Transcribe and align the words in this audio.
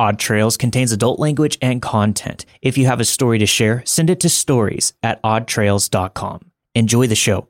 Odd 0.00 0.18
Trails 0.18 0.56
contains 0.56 0.92
adult 0.92 1.20
language 1.20 1.58
and 1.60 1.82
content. 1.82 2.46
If 2.62 2.78
you 2.78 2.86
have 2.86 3.00
a 3.00 3.04
story 3.04 3.38
to 3.38 3.44
share, 3.44 3.82
send 3.84 4.08
it 4.08 4.18
to 4.20 4.30
stories 4.30 4.94
at 5.02 5.22
oddtrails.com. 5.22 6.40
Enjoy 6.74 7.06
the 7.06 7.14
show. 7.14 7.48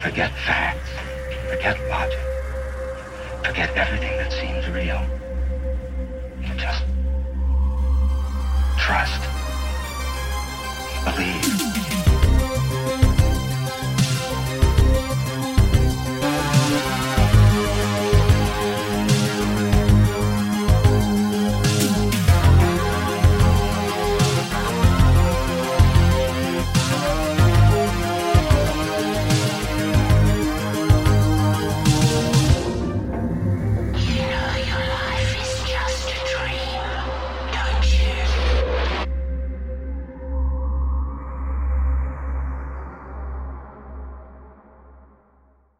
Forget 0.00 0.32
facts. 0.46 0.88
Forget 1.50 1.78
logic. 1.90 2.18
Forget 3.44 3.76
everything 3.76 4.16
that 4.16 4.32
seems 4.32 4.66
real. 4.70 5.04
Just 6.56 6.82
trust. 8.78 9.20
Believe. 11.04 11.49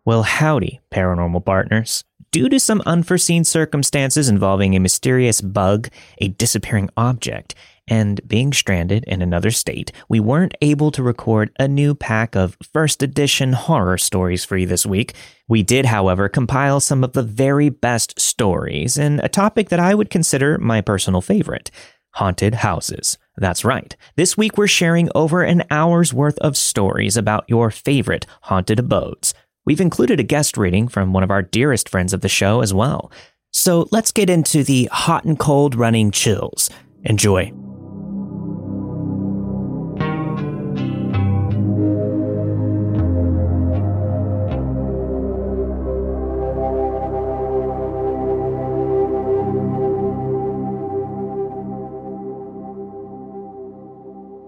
Well, 0.06 0.22
howdy, 0.22 0.80
paranormal 0.90 1.44
partners. 1.44 2.04
Due 2.32 2.48
to 2.48 2.58
some 2.58 2.82
unforeseen 2.86 3.44
circumstances 3.44 4.30
involving 4.30 4.74
a 4.74 4.80
mysterious 4.80 5.42
bug, 5.42 5.88
a 6.18 6.28
disappearing 6.28 6.88
object, 6.96 7.54
and 7.86 8.20
being 8.26 8.52
stranded 8.52 9.04
in 9.04 9.20
another 9.20 9.50
state, 9.50 9.92
we 10.08 10.18
weren't 10.20 10.54
able 10.62 10.90
to 10.92 11.02
record 11.02 11.50
a 11.58 11.68
new 11.68 11.94
pack 11.94 12.34
of 12.34 12.56
first 12.72 13.02
edition 13.02 13.52
horror 13.52 13.98
stories 13.98 14.44
for 14.44 14.56
you 14.56 14.66
this 14.66 14.86
week. 14.86 15.12
We 15.48 15.62
did, 15.62 15.86
however, 15.86 16.30
compile 16.30 16.80
some 16.80 17.04
of 17.04 17.12
the 17.12 17.22
very 17.22 17.68
best 17.68 18.18
stories 18.18 18.96
in 18.96 19.20
a 19.20 19.28
topic 19.28 19.68
that 19.68 19.80
I 19.80 19.94
would 19.94 20.08
consider 20.08 20.56
my 20.56 20.80
personal 20.80 21.20
favorite 21.20 21.70
haunted 22.14 22.54
houses. 22.54 23.18
That's 23.36 23.64
right. 23.64 23.96
This 24.16 24.36
week 24.36 24.58
we're 24.58 24.66
sharing 24.66 25.08
over 25.14 25.42
an 25.42 25.64
hour's 25.70 26.12
worth 26.12 26.38
of 26.38 26.56
stories 26.56 27.16
about 27.16 27.44
your 27.48 27.70
favorite 27.70 28.26
haunted 28.42 28.78
abodes. 28.78 29.32
We've 29.66 29.80
included 29.80 30.18
a 30.18 30.24
guest 30.24 30.56
reading 30.56 30.88
from 30.88 31.12
one 31.12 31.22
of 31.22 31.30
our 31.30 31.42
dearest 31.42 31.88
friends 31.88 32.14
of 32.14 32.22
the 32.22 32.28
show 32.28 32.62
as 32.62 32.72
well. 32.72 33.12
So 33.52 33.88
let's 33.90 34.10
get 34.10 34.30
into 34.30 34.64
the 34.64 34.86
hot 34.90 35.24
and 35.24 35.38
cold 35.38 35.74
running 35.74 36.10
chills. 36.10 36.70
Enjoy. 37.04 37.52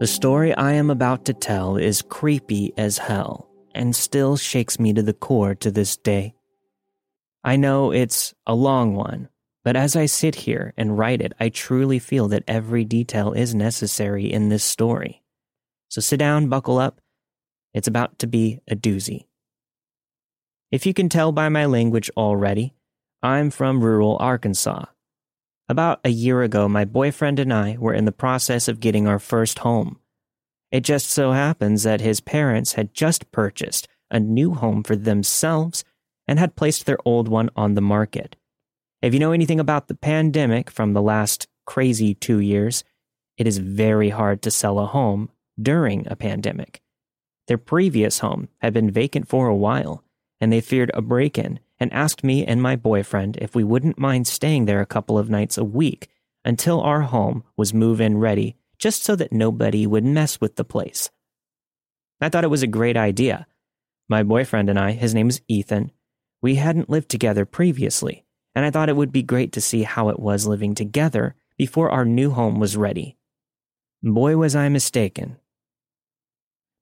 The 0.01 0.09
story 0.09 0.53
I 0.55 0.73
am 0.73 0.91
about 0.91 1.27
to 1.27 1.35
tell 1.35 1.77
is 1.77 2.03
creepy 2.03 2.73
as 2.77 2.99
hell 2.99 3.52
and 3.75 3.95
still 3.97 4.37
shakes 4.37 4.79
me 4.79 4.93
to 4.93 5.03
the 5.03 5.13
core 5.13 5.55
to 5.57 5.71
this 5.71 5.97
day. 5.97 6.35
I 7.45 7.57
know 7.57 7.91
it's 7.91 8.35
a 8.47 8.55
long 8.55 8.95
one, 8.95 9.29
but 9.65 9.77
as 9.77 9.97
I 9.97 10.07
sit 10.07 10.35
here 10.35 10.75
and 10.77 10.99
write 10.99 11.21
it, 11.21 11.33
I 11.41 11.49
truly 11.49 11.99
feel 11.99 12.29
that 12.29 12.45
every 12.47 12.85
detail 12.85 13.33
is 13.33 13.55
necessary 13.55 14.33
in 14.33 14.49
this 14.49 14.65
story. 14.65 15.23
So 15.89 16.01
sit 16.01 16.19
down, 16.19 16.49
buckle 16.49 16.79
up. 16.79 17.01
It's 17.75 17.89
about 17.89 18.19
to 18.21 18.27
be 18.27 18.61
a 18.69 18.77
doozy. 18.77 19.27
If 20.71 20.87
you 20.87 20.95
can 20.95 21.09
tell 21.09 21.33
by 21.33 21.49
my 21.49 21.67
language 21.67 22.11
already, 22.17 22.75
I'm 23.23 23.51
from 23.51 23.85
rural 23.85 24.17
Arkansas. 24.21 24.87
About 25.69 26.01
a 26.05 26.11
year 26.11 26.43
ago, 26.43 26.69
my 26.69 26.85
boyfriend 26.85 27.39
and 27.39 27.53
I 27.53 27.77
were 27.79 27.95
in 27.95 28.05
the 28.05 28.13
process 28.13 28.69
of 28.69 28.81
getting 28.81 29.07
our 29.07 29.19
first 29.19 29.61
home. 29.61 29.99
It 30.73 30.81
just 30.81 31.11
so 31.11 31.33
happens 31.33 31.83
that 31.83 32.01
his 32.01 32.21
parents 32.21 32.73
had 32.73 32.95
just 32.95 33.31
purchased 33.31 33.87
a 34.11 34.19
new 34.19 34.55
home 34.55 34.83
for 34.83 34.97
themselves 34.97 35.85
and 36.27 36.39
had 36.39 36.57
placed 36.57 36.87
their 36.87 36.99
old 37.05 37.29
one 37.29 37.51
on 37.55 37.75
the 37.75 37.83
market. 37.83 38.37
If 39.03 39.13
you 39.13 39.21
know 39.21 39.33
anything 39.33 39.61
about 39.61 39.89
the 39.89 39.95
pandemic 39.95 40.71
from 40.71 40.95
the 40.95 41.03
last 41.03 41.47
crazy 41.67 42.15
two 42.15 42.39
years, 42.39 42.85
it 43.37 43.47
is 43.47 43.59
very 43.59 44.09
hard 44.09 44.41
to 44.43 44.51
sell 44.51 44.79
a 44.79 44.87
home 44.87 45.31
during 45.61 46.07
a 46.09 46.17
pandemic. 46.17 46.81
Their 47.49 47.59
previous 47.59 48.21
home 48.21 48.49
had 48.61 48.73
been 48.73 48.91
vacant 48.91 49.29
for 49.29 49.49
a 49.49 49.57
while, 49.57 50.03
and 50.41 50.53
they 50.53 50.61
feared 50.61 50.91
a 50.95 51.03
break 51.03 51.37
in 51.37 51.61
and 51.79 51.93
asked 51.93 52.25
me 52.25 52.47
and 52.47 52.63
my 52.63 52.77
boyfriend 52.77 53.37
if 53.39 53.55
we 53.55 53.65
wouldn't 53.65 53.99
mind 53.99 54.27
staying 54.27 54.65
there 54.65 54.81
a 54.81 54.87
couple 54.87 55.19
of 55.19 55.29
nights 55.29 55.59
a 55.59 55.65
week 55.65 56.09
until 56.45 56.81
our 56.81 57.03
home 57.03 57.45
was 57.57 57.75
move 57.75 58.01
in 58.01 58.19
ready, 58.19 58.57
just 58.83 59.05
so 59.05 59.15
that 59.15 59.31
nobody 59.31 59.87
would 59.87 60.05
mess 60.05 60.41
with 60.41 60.57
the 60.57 60.65
place. 60.65 61.09
I 62.21 62.29
thought 62.29 62.43
it 62.43 62.51
was 62.51 62.65
a 62.65 62.79
great 62.79 62.97
idea. 62.97 63.47
My 64.09 64.25
boyfriend 64.25 64.69
and 64.69 64.77
I, 64.77 64.91
his 64.91 65.15
name 65.15 65.29
is 65.29 65.41
Ethan, 65.47 65.93
we 66.43 66.57
hadn't 66.57 66.91
lived 66.91 67.09
together 67.09 67.45
previously, 67.45 68.25
and 68.57 68.65
I 68.65 68.73
thought 68.73 68.89
it 68.89 68.97
would 68.97 69.13
be 69.13 69.23
great 69.23 69.53
to 69.53 69.61
see 69.61 69.85
how 69.85 70.09
it 70.09 70.19
was 70.19 70.49
living 70.49 70.75
together 70.75 71.37
before 71.57 71.91
our 71.91 72.05
new 72.05 72.33
home 72.33 72.59
was 72.59 72.77
ready. 72.77 73.17
Boy, 74.03 74.37
was 74.37 74.57
I 74.57 74.69
mistaken. 74.69 75.37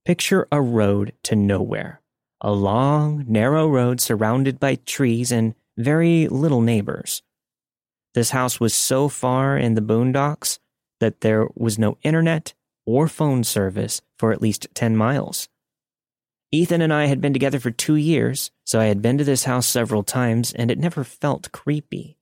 Picture 0.06 0.48
a 0.50 0.62
road 0.62 1.12
to 1.24 1.36
nowhere. 1.36 2.00
A 2.40 2.50
long, 2.50 3.26
narrow 3.28 3.68
road 3.68 4.00
surrounded 4.00 4.58
by 4.58 4.76
trees 4.76 5.30
and 5.30 5.54
very 5.76 6.28
little 6.28 6.62
neighbors. 6.62 7.20
This 8.14 8.30
house 8.30 8.58
was 8.58 8.72
so 8.72 9.10
far 9.10 9.58
in 9.58 9.74
the 9.74 9.82
boondocks 9.82 10.60
that 11.00 11.20
there 11.20 11.48
was 11.54 11.78
no 11.78 11.98
internet 12.02 12.54
or 12.86 13.08
phone 13.08 13.44
service 13.44 14.00
for 14.18 14.32
at 14.32 14.42
least 14.42 14.68
10 14.74 14.96
miles. 14.96 15.48
Ethan 16.52 16.82
and 16.82 16.92
I 16.92 17.06
had 17.06 17.20
been 17.20 17.32
together 17.32 17.60
for 17.60 17.70
two 17.70 17.94
years, 17.96 18.50
so 18.64 18.80
I 18.80 18.86
had 18.86 19.02
been 19.02 19.18
to 19.18 19.24
this 19.24 19.44
house 19.44 19.66
several 19.66 20.02
times 20.02 20.52
and 20.52 20.70
it 20.70 20.78
never 20.78 21.04
felt 21.04 21.52
creepy. 21.52 22.16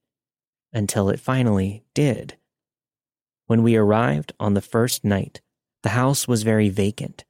Until 0.72 1.09
it 1.09 1.19
finally 1.19 1.83
did. 1.94 2.37
When 3.47 3.62
we 3.62 3.77
arrived 3.77 4.34
on 4.39 4.53
the 4.53 4.61
first 4.61 5.05
night, 5.05 5.41
the 5.83 5.91
house 5.91 6.28
was 6.28 6.43
very 6.43 6.69
vacant. 6.69 7.25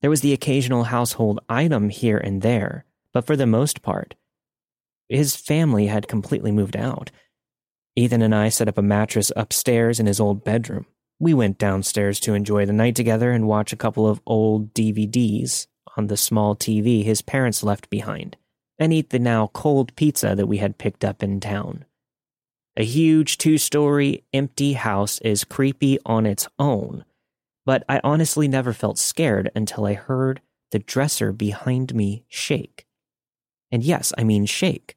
There 0.00 0.10
was 0.10 0.20
the 0.20 0.32
occasional 0.32 0.84
household 0.84 1.40
item 1.48 1.88
here 1.88 2.18
and 2.18 2.42
there, 2.42 2.84
but 3.12 3.26
for 3.26 3.34
the 3.34 3.46
most 3.46 3.82
part, 3.82 4.14
his 5.08 5.34
family 5.34 5.86
had 5.86 6.06
completely 6.06 6.52
moved 6.52 6.76
out. 6.76 7.10
Ethan 7.98 8.22
and 8.22 8.32
I 8.32 8.48
set 8.48 8.68
up 8.68 8.78
a 8.78 8.82
mattress 8.82 9.32
upstairs 9.34 9.98
in 9.98 10.06
his 10.06 10.20
old 10.20 10.44
bedroom. 10.44 10.86
We 11.18 11.34
went 11.34 11.58
downstairs 11.58 12.20
to 12.20 12.34
enjoy 12.34 12.64
the 12.64 12.72
night 12.72 12.94
together 12.94 13.32
and 13.32 13.48
watch 13.48 13.72
a 13.72 13.76
couple 13.76 14.06
of 14.06 14.20
old 14.24 14.72
DVDs 14.72 15.66
on 15.96 16.06
the 16.06 16.16
small 16.16 16.54
TV 16.54 17.02
his 17.02 17.22
parents 17.22 17.64
left 17.64 17.90
behind, 17.90 18.36
and 18.78 18.92
eat 18.92 19.10
the 19.10 19.18
now 19.18 19.48
cold 19.48 19.96
pizza 19.96 20.36
that 20.36 20.46
we 20.46 20.58
had 20.58 20.78
picked 20.78 21.04
up 21.04 21.24
in 21.24 21.40
town. 21.40 21.86
A 22.76 22.84
huge 22.84 23.36
two 23.36 23.58
story 23.58 24.22
empty 24.32 24.74
house 24.74 25.18
is 25.22 25.42
creepy 25.42 25.98
on 26.06 26.24
its 26.24 26.46
own, 26.56 27.04
but 27.66 27.82
I 27.88 28.00
honestly 28.04 28.46
never 28.46 28.72
felt 28.72 28.98
scared 28.98 29.50
until 29.56 29.86
I 29.86 29.94
heard 29.94 30.40
the 30.70 30.78
dresser 30.78 31.32
behind 31.32 31.96
me 31.96 32.22
shake. 32.28 32.86
And 33.72 33.82
yes, 33.82 34.12
I 34.16 34.22
mean 34.22 34.46
shake. 34.46 34.94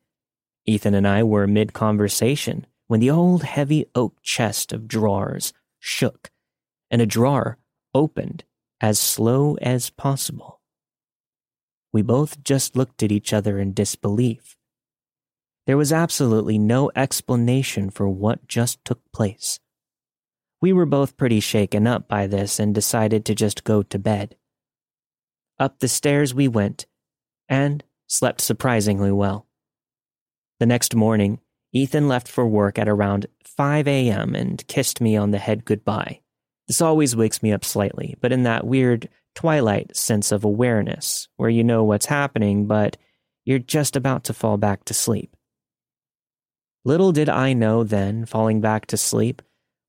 Ethan 0.68 0.94
and 0.94 1.08
I 1.08 1.24
were 1.24 1.48
mid 1.48 1.74
conversation 1.74 2.68
when 2.92 3.00
the 3.00 3.10
old 3.10 3.44
heavy 3.44 3.86
oak 3.96 4.22
chest 4.22 4.74
of 4.74 4.86
drawers 4.86 5.54
shook 5.80 6.30
and 6.90 7.02
a 7.02 7.06
drawer 7.06 7.58
opened 7.96 8.44
as 8.82 9.00
slow 9.00 9.56
as 9.62 9.90
possible. 9.90 10.60
We 11.94 12.02
both 12.02 12.44
just 12.44 12.76
looked 12.76 13.02
at 13.02 13.10
each 13.10 13.32
other 13.32 13.60
in 13.60 13.72
disbelief. 13.72 14.58
There 15.66 15.78
was 15.78 15.94
absolutely 15.94 16.58
no 16.58 16.92
explanation 16.94 17.92
for 17.92 18.10
what 18.10 18.46
just 18.50 18.84
took 18.84 19.00
place. 19.14 19.62
We 20.60 20.74
were 20.74 20.86
both 20.86 21.16
pretty 21.16 21.40
shaken 21.40 21.88
up 21.88 22.10
by 22.10 22.28
this 22.28 22.60
and 22.60 22.76
decided 22.76 23.24
to 23.24 23.34
just 23.34 23.64
go 23.64 23.84
to 23.84 24.00
bed. 24.00 24.36
Up 25.58 25.80
the 25.80 25.88
stairs 25.88 26.34
we 26.34 26.50
went 26.50 26.88
and 27.48 27.86
slept 28.08 28.42
surprisingly 28.42 29.14
well. 29.14 29.48
The 30.60 30.66
next 30.66 30.94
morning, 30.94 31.40
Ethan 31.74 32.08
left 32.08 32.28
for 32.28 32.46
work 32.46 32.78
at 32.78 32.90
around 32.90 33.28
5 33.46 33.88
a.m. 33.88 34.36
and 34.36 34.66
kissed 34.68 35.00
me 35.00 35.16
on 35.16 35.32
the 35.32 35.38
head 35.38 35.66
goodbye. 35.66 36.20
This 36.68 36.82
always 36.82 37.16
wakes 37.16 37.42
me 37.42 37.52
up 37.52 37.64
slightly, 37.64 38.16
but 38.22 38.32
in 38.32 38.44
that 38.44 38.66
weird 38.66 39.10
twilight 39.36 39.96
sense 39.96 40.32
of 40.32 40.44
awareness, 40.44 41.28
where 41.38 41.50
you 41.50 41.64
know 41.64 41.84
what's 41.84 42.06
happening, 42.06 42.66
but 42.68 42.98
you're 43.46 43.60
just 43.60 43.96
about 43.96 44.24
to 44.26 44.34
fall 44.34 44.58
back 44.58 44.86
to 44.86 44.94
sleep. 44.94 45.36
Little 46.84 47.12
did 47.12 47.30
I 47.30 47.54
know 47.54 47.84
then, 47.84 48.26
falling 48.26 48.60
back 48.60 48.86
to 48.88 48.98
sleep 48.98 49.42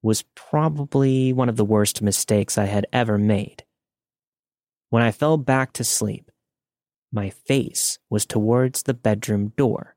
was 0.02 0.25
probably 0.35 1.32
one 1.32 1.49
of 1.49 1.56
the 1.56 1.64
worst 1.64 2.02
mistakes 2.02 2.58
I 2.58 2.64
had 2.64 2.87
ever 2.93 3.19
made. 3.19 3.64
When 4.90 5.02
I 5.02 5.12
fell 5.12 5.37
back 5.38 5.73
to 5.75 5.85
sleep, 5.85 6.31
my 7.12 7.31
face 7.31 7.99
was 8.11 8.26
towards 8.26 8.82
the 8.82 8.94
bedroom 8.94 9.52
door. 9.56 9.96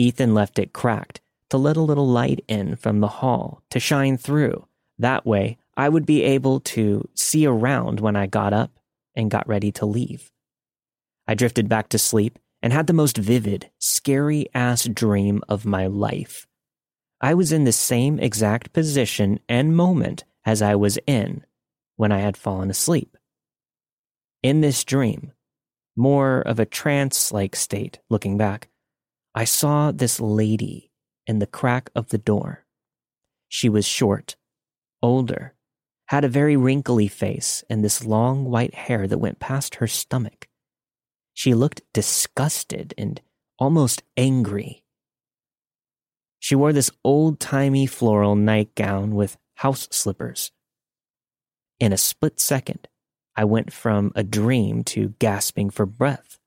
Ethan 0.00 0.32
left 0.32 0.58
it 0.58 0.72
cracked 0.72 1.20
to 1.50 1.58
let 1.58 1.76
a 1.76 1.82
little 1.82 2.06
light 2.06 2.42
in 2.48 2.74
from 2.76 3.00
the 3.00 3.08
hall 3.08 3.62
to 3.68 3.78
shine 3.78 4.16
through. 4.16 4.66
That 4.98 5.26
way, 5.26 5.58
I 5.76 5.90
would 5.90 6.06
be 6.06 6.22
able 6.22 6.60
to 6.60 7.06
see 7.14 7.44
around 7.44 8.00
when 8.00 8.16
I 8.16 8.26
got 8.26 8.54
up 8.54 8.70
and 9.14 9.30
got 9.30 9.46
ready 9.46 9.70
to 9.72 9.84
leave. 9.84 10.30
I 11.28 11.34
drifted 11.34 11.68
back 11.68 11.90
to 11.90 11.98
sleep 11.98 12.38
and 12.62 12.72
had 12.72 12.86
the 12.86 12.94
most 12.94 13.18
vivid, 13.18 13.70
scary 13.78 14.46
ass 14.54 14.84
dream 14.84 15.42
of 15.50 15.66
my 15.66 15.86
life. 15.86 16.46
I 17.20 17.34
was 17.34 17.52
in 17.52 17.64
the 17.64 17.72
same 17.72 18.18
exact 18.18 18.72
position 18.72 19.38
and 19.50 19.76
moment 19.76 20.24
as 20.46 20.62
I 20.62 20.76
was 20.76 20.98
in 21.06 21.44
when 21.96 22.10
I 22.10 22.20
had 22.20 22.38
fallen 22.38 22.70
asleep. 22.70 23.18
In 24.42 24.62
this 24.62 24.82
dream, 24.82 25.32
more 25.94 26.40
of 26.40 26.58
a 26.58 26.64
trance 26.64 27.32
like 27.32 27.54
state 27.54 27.98
looking 28.08 28.38
back, 28.38 28.68
I 29.34 29.44
saw 29.44 29.92
this 29.92 30.18
lady 30.18 30.90
in 31.26 31.38
the 31.38 31.46
crack 31.46 31.90
of 31.94 32.08
the 32.08 32.18
door. 32.18 32.66
She 33.48 33.68
was 33.68 33.86
short, 33.86 34.34
older, 35.00 35.54
had 36.06 36.24
a 36.24 36.28
very 36.28 36.56
wrinkly 36.56 37.06
face 37.06 37.62
and 37.70 37.84
this 37.84 38.04
long 38.04 38.46
white 38.46 38.74
hair 38.74 39.06
that 39.06 39.18
went 39.18 39.38
past 39.38 39.76
her 39.76 39.86
stomach. 39.86 40.48
She 41.32 41.54
looked 41.54 41.82
disgusted 41.94 42.92
and 42.98 43.20
almost 43.60 44.02
angry. 44.16 44.82
She 46.40 46.56
wore 46.56 46.72
this 46.72 46.90
old 47.04 47.38
timey 47.38 47.86
floral 47.86 48.34
nightgown 48.34 49.14
with 49.14 49.36
house 49.54 49.86
slippers. 49.92 50.50
In 51.78 51.92
a 51.92 51.96
split 51.96 52.40
second, 52.40 52.88
I 53.36 53.44
went 53.44 53.72
from 53.72 54.10
a 54.16 54.24
dream 54.24 54.82
to 54.84 55.14
gasping 55.20 55.70
for 55.70 55.86
breath. 55.86 56.39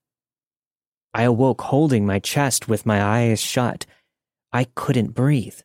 I 1.13 1.23
awoke 1.23 1.61
holding 1.61 2.05
my 2.05 2.19
chest 2.19 2.67
with 2.67 2.85
my 2.85 3.03
eyes 3.03 3.39
shut. 3.39 3.85
I 4.51 4.65
couldn't 4.75 5.13
breathe. 5.13 5.59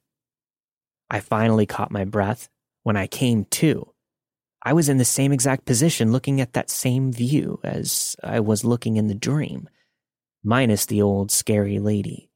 I 1.11 1.21
finally 1.21 1.65
caught 1.67 1.91
my 1.91 2.05
breath 2.05 2.49
when 2.83 2.97
I 2.97 3.07
came 3.07 3.45
to. 3.47 3.93
I 4.63 4.73
was 4.73 4.89
in 4.89 4.99
the 4.99 5.05
same 5.05 5.33
exact 5.33 5.65
position 5.65 6.13
looking 6.13 6.41
at 6.41 6.53
that 6.53 6.69
same 6.69 7.13
view 7.13 7.61
as 7.65 8.17
I 8.23 8.41
was 8.41 8.65
looking 8.65 8.97
in 8.97 9.07
the 9.07 9.15
dream, 9.15 9.69
minus 10.43 10.85
the 10.85 11.01
old 11.01 11.31
scary 11.31 11.79
lady. 11.79 12.31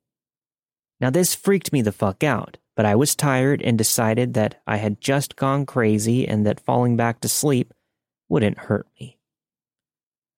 Now, 1.01 1.11
this 1.11 1.35
freaked 1.35 1.73
me 1.73 1.83
the 1.83 1.93
fuck 1.93 2.23
out, 2.23 2.59
but 2.77 2.87
I 2.87 2.95
was 2.95 3.15
tired 3.15 3.61
and 3.61 3.77
decided 3.77 4.35
that 4.35 4.63
I 4.67 4.77
had 4.77 5.01
just 5.01 5.37
gone 5.37 5.67
crazy 5.67 6.27
and 6.27 6.47
that 6.47 6.61
falling 6.61 6.97
back 6.97 7.21
to 7.21 7.29
sleep 7.29 7.75
wouldn't 8.29 8.59
hurt 8.59 8.87
me. 8.99 9.19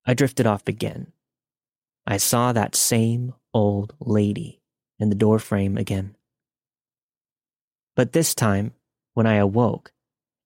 I 0.07 0.15
drifted 0.15 0.47
off 0.47 0.67
again. 0.67 1.13
I 2.07 2.19
saw 2.19 2.53
that 2.53 2.77
same 2.77 3.35
old 3.53 3.95
lady 3.99 4.61
in 4.99 5.09
the 5.09 5.15
doorframe 5.15 5.79
again. 5.79 6.17
But 7.97 8.13
this 8.13 8.35
time, 8.35 8.73
when 9.15 9.27
I 9.27 9.37
awoke, 9.37 9.93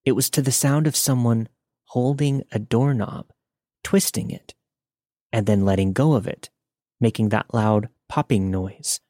it 0.05 0.13
was 0.13 0.31
to 0.31 0.43
the 0.43 0.53
sound 0.53 0.87
of 0.87 0.95
someone 0.97 1.49
holding 1.87 2.45
a 2.53 2.59
doorknob, 2.59 3.27
twisting 3.83 4.31
it, 4.31 4.55
and 5.33 5.47
then 5.47 5.65
letting 5.65 5.93
go 5.93 6.15
of 6.15 6.27
it, 6.27 6.51
making 7.01 7.31
that 7.31 7.53
loud 7.53 7.89
popping 8.09 8.51
noise. 8.51 9.01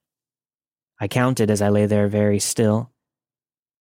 I 1.00 1.08
counted 1.08 1.50
as 1.50 1.62
I 1.62 1.68
lay 1.68 1.86
there 1.86 2.08
very 2.08 2.38
still. 2.38 2.90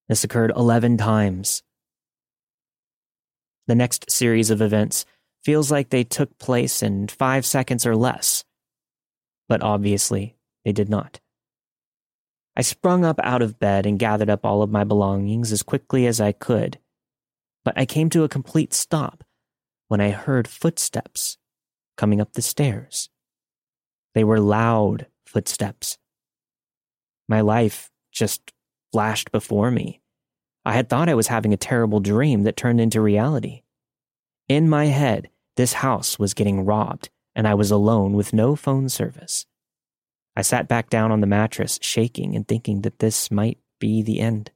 This 0.08 0.24
occurred 0.24 0.52
11 0.56 0.98
times. 0.98 1.64
The 3.68 3.76
next 3.76 4.10
series 4.10 4.50
of 4.50 4.62
events 4.62 5.06
feels 5.44 5.72
like 5.72 5.90
they 5.90 6.04
took 6.04 6.38
place 6.38 6.82
in 6.82 7.08
five 7.08 7.46
seconds 7.46 7.86
or 7.86 7.96
less. 7.96 8.44
But 9.48 9.64
obviously, 9.64 10.36
they 10.66 10.72
did 10.72 10.90
not. 10.90 11.20
I 12.56 12.62
sprung 12.62 13.06
up 13.06 13.20
out 13.24 13.42
of 13.42 13.60
bed 13.60 13.86
and 13.86 14.00
gathered 14.00 14.30
up 14.30 14.46
all 14.46 14.62
of 14.62 14.72
my 14.72 14.84
belongings 14.84 15.52
as 15.52 15.64
quickly 15.64 16.08
as 16.08 16.20
I 16.20 16.32
could. 16.32 16.80
But 17.64 17.78
I 17.78 17.86
came 17.86 18.10
to 18.12 18.24
a 18.24 18.30
complete 18.30 18.74
stop 18.74 19.24
when 19.88 20.02
I 20.02 20.10
heard 20.10 20.48
footsteps 20.48 21.38
coming 21.98 22.20
up 22.20 22.34
the 22.34 22.42
stairs. 22.42 23.10
They 24.16 24.24
were 24.24 24.40
loud 24.40 25.08
footsteps. 25.26 25.98
My 27.28 27.42
life 27.42 27.92
just 28.12 28.52
flashed 28.92 29.32
before 29.32 29.70
me 29.70 30.02
I 30.68 30.74
had 30.74 30.90
thought 30.90 31.08
I 31.08 31.16
was 31.16 31.28
having 31.28 31.54
a 31.54 31.58
terrible 31.58 32.02
dream 32.02 32.44
that 32.44 32.58
turned 32.58 32.82
into 32.82 33.00
reality. 33.00 33.62
In 34.50 34.68
my 34.68 34.88
head, 34.88 35.30
this 35.56 35.72
house 35.72 36.20
was 36.20 36.34
getting 36.34 36.66
robbed, 36.66 37.10
and 37.38 37.48
I 37.48 37.54
was 37.54 37.70
alone 37.70 38.14
with 38.14 38.34
no 38.34 38.56
phone 38.56 38.90
service. 38.90 39.46
I 40.36 40.42
sat 40.42 40.68
back 40.68 40.90
down 40.90 41.12
on 41.12 41.22
the 41.22 41.28
mattress, 41.28 41.78
shaking 41.84 42.36
and 42.36 42.48
thinking 42.48 42.82
that 42.82 42.98
this 42.98 43.30
might 43.30 43.60
be 43.80 44.02
the 44.02 44.20
end. 44.20 44.50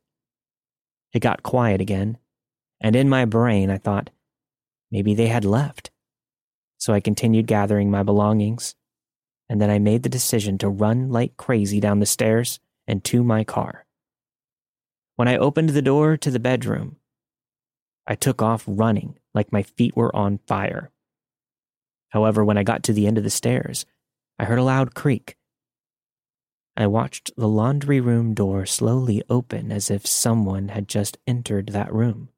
It 1.13 1.19
got 1.19 1.43
quiet 1.43 1.79
again, 1.79 2.17
and 2.81 2.95
in 2.95 3.07
my 3.07 3.25
brain 3.25 3.69
I 3.69 3.77
thought, 3.77 4.09
maybe 4.89 5.13
they 5.13 5.27
had 5.27 5.45
left. 5.45 5.91
So 6.79 6.91
I 6.91 6.99
continued 6.99 7.45
gathering 7.45 7.91
my 7.91 8.01
belongings, 8.01 8.73
and 9.47 9.61
then 9.61 9.69
I 9.69 9.77
made 9.77 10.01
the 10.01 10.09
decision 10.09 10.57
to 10.57 10.67
run 10.67 11.11
like 11.11 11.37
crazy 11.37 11.79
down 11.79 11.99
the 11.99 12.07
stairs 12.07 12.59
and 12.87 13.03
to 13.05 13.23
my 13.23 13.43
car. 13.43 13.85
When 15.17 15.27
I 15.27 15.37
opened 15.37 15.69
the 15.69 15.83
door 15.83 16.17
to 16.17 16.31
the 16.31 16.39
bedroom, 16.39 16.95
I 18.07 18.15
took 18.15 18.41
off 18.41 18.63
running 18.65 19.19
like 19.35 19.53
my 19.53 19.61
feet 19.61 19.95
were 19.95 20.15
on 20.15 20.39
fire. 20.47 20.89
However, 22.11 22.45
when 22.45 22.57
I 22.57 22.63
got 22.63 22.83
to 22.83 22.93
the 22.93 23.07
end 23.07 23.17
of 23.17 23.23
the 23.23 23.29
stairs, 23.29 23.85
I 24.37 24.45
heard 24.45 24.59
a 24.59 24.63
loud 24.63 24.93
creak. 24.93 25.35
I 26.77 26.87
watched 26.87 27.31
the 27.35 27.47
laundry 27.47 27.99
room 27.99 28.33
door 28.33 28.65
slowly 28.65 29.23
open 29.29 29.71
as 29.71 29.91
if 29.91 30.07
someone 30.07 30.69
had 30.69 30.87
just 30.87 31.17
entered 31.27 31.67
that 31.67 31.93
room. 31.93 32.29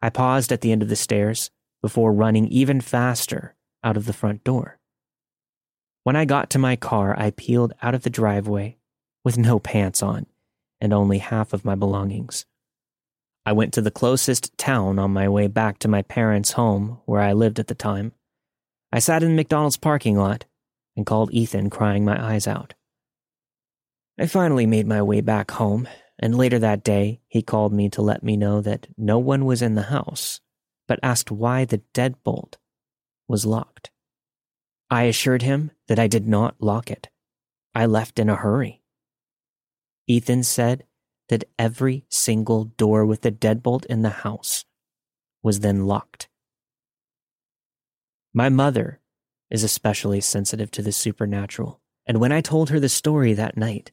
I 0.00 0.10
paused 0.10 0.52
at 0.52 0.60
the 0.60 0.70
end 0.70 0.82
of 0.82 0.88
the 0.88 0.96
stairs 0.96 1.50
before 1.82 2.12
running 2.12 2.46
even 2.48 2.80
faster 2.80 3.54
out 3.82 3.96
of 3.96 4.06
the 4.06 4.12
front 4.12 4.44
door. 4.44 4.78
When 6.02 6.16
I 6.16 6.24
got 6.24 6.50
to 6.50 6.58
my 6.58 6.76
car, 6.76 7.14
I 7.18 7.30
peeled 7.30 7.72
out 7.82 7.94
of 7.94 8.02
the 8.02 8.10
driveway 8.10 8.76
with 9.24 9.38
no 9.38 9.58
pants 9.58 10.02
on 10.02 10.26
and 10.80 10.92
only 10.92 11.18
half 11.18 11.52
of 11.52 11.64
my 11.64 11.74
belongings. 11.74 12.44
I 13.46 13.52
went 13.52 13.72
to 13.74 13.80
the 13.80 13.90
closest 13.90 14.56
town 14.56 14.98
on 14.98 15.12
my 15.12 15.28
way 15.28 15.46
back 15.46 15.78
to 15.80 15.88
my 15.88 16.02
parents' 16.02 16.52
home 16.52 17.00
where 17.04 17.20
I 17.20 17.32
lived 17.32 17.58
at 17.58 17.66
the 17.66 17.74
time. 17.74 18.12
I 18.94 19.00
sat 19.00 19.24
in 19.24 19.34
McDonald's 19.34 19.76
parking 19.76 20.16
lot 20.16 20.44
and 20.96 21.04
called 21.04 21.32
Ethan, 21.32 21.68
crying 21.68 22.04
my 22.04 22.32
eyes 22.32 22.46
out. 22.46 22.74
I 24.16 24.26
finally 24.26 24.66
made 24.66 24.86
my 24.86 25.02
way 25.02 25.20
back 25.20 25.50
home, 25.50 25.88
and 26.16 26.38
later 26.38 26.60
that 26.60 26.84
day, 26.84 27.20
he 27.26 27.42
called 27.42 27.72
me 27.72 27.88
to 27.88 28.02
let 28.02 28.22
me 28.22 28.36
know 28.36 28.60
that 28.60 28.86
no 28.96 29.18
one 29.18 29.46
was 29.46 29.62
in 29.62 29.74
the 29.74 29.82
house, 29.82 30.40
but 30.86 31.00
asked 31.02 31.32
why 31.32 31.64
the 31.64 31.82
deadbolt 31.92 32.54
was 33.26 33.44
locked. 33.44 33.90
I 34.88 35.04
assured 35.04 35.42
him 35.42 35.72
that 35.88 35.98
I 35.98 36.06
did 36.06 36.28
not 36.28 36.54
lock 36.60 36.88
it. 36.88 37.08
I 37.74 37.86
left 37.86 38.20
in 38.20 38.28
a 38.28 38.36
hurry. 38.36 38.80
Ethan 40.06 40.44
said 40.44 40.84
that 41.30 41.50
every 41.58 42.04
single 42.10 42.66
door 42.66 43.04
with 43.04 43.26
a 43.26 43.32
deadbolt 43.32 43.86
in 43.86 44.02
the 44.02 44.10
house 44.10 44.64
was 45.42 45.58
then 45.60 45.86
locked. 45.86 46.28
My 48.34 48.48
mother 48.48 49.00
is 49.48 49.62
especially 49.62 50.20
sensitive 50.20 50.70
to 50.72 50.82
the 50.82 50.90
supernatural, 50.90 51.80
and 52.04 52.18
when 52.18 52.32
I 52.32 52.40
told 52.40 52.70
her 52.70 52.80
the 52.80 52.88
story 52.88 53.32
that 53.32 53.56
night, 53.56 53.92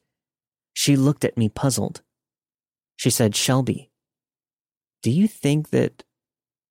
she 0.73 0.95
looked 0.95 1.23
at 1.23 1.37
me 1.37 1.47
puzzled. 1.47 2.01
She 2.95 3.11
said, 3.11 3.35
Shelby, 3.35 3.91
do 5.03 5.11
you 5.11 5.27
think 5.27 5.69
that 5.69 6.03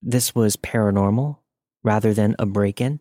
this 0.03 0.35
was 0.35 0.57
paranormal 0.57 1.39
rather 1.85 2.13
than 2.13 2.35
a 2.39 2.47
break 2.47 2.81
in? 2.81 2.99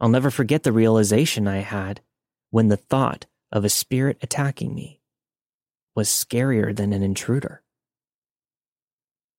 I'll 0.00 0.08
never 0.08 0.30
forget 0.30 0.62
the 0.62 0.72
realization 0.72 1.46
I 1.46 1.58
had 1.58 2.00
when 2.50 2.68
the 2.68 2.78
thought 2.78 3.26
of 3.52 3.64
a 3.64 3.68
spirit 3.68 4.16
attacking 4.22 4.74
me 4.74 5.02
was 5.94 6.08
scarier 6.08 6.74
than 6.74 6.94
an 6.94 7.02
intruder. 7.02 7.62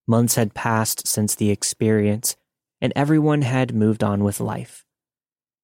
Months 0.07 0.35
had 0.35 0.53
passed 0.53 1.07
since 1.07 1.33
the 1.33 1.49
experience, 1.49 2.35
and 2.81 2.91
everyone 2.95 3.43
had 3.43 3.75
moved 3.75 4.03
on 4.03 4.23
with 4.23 4.39
life. 4.39 4.85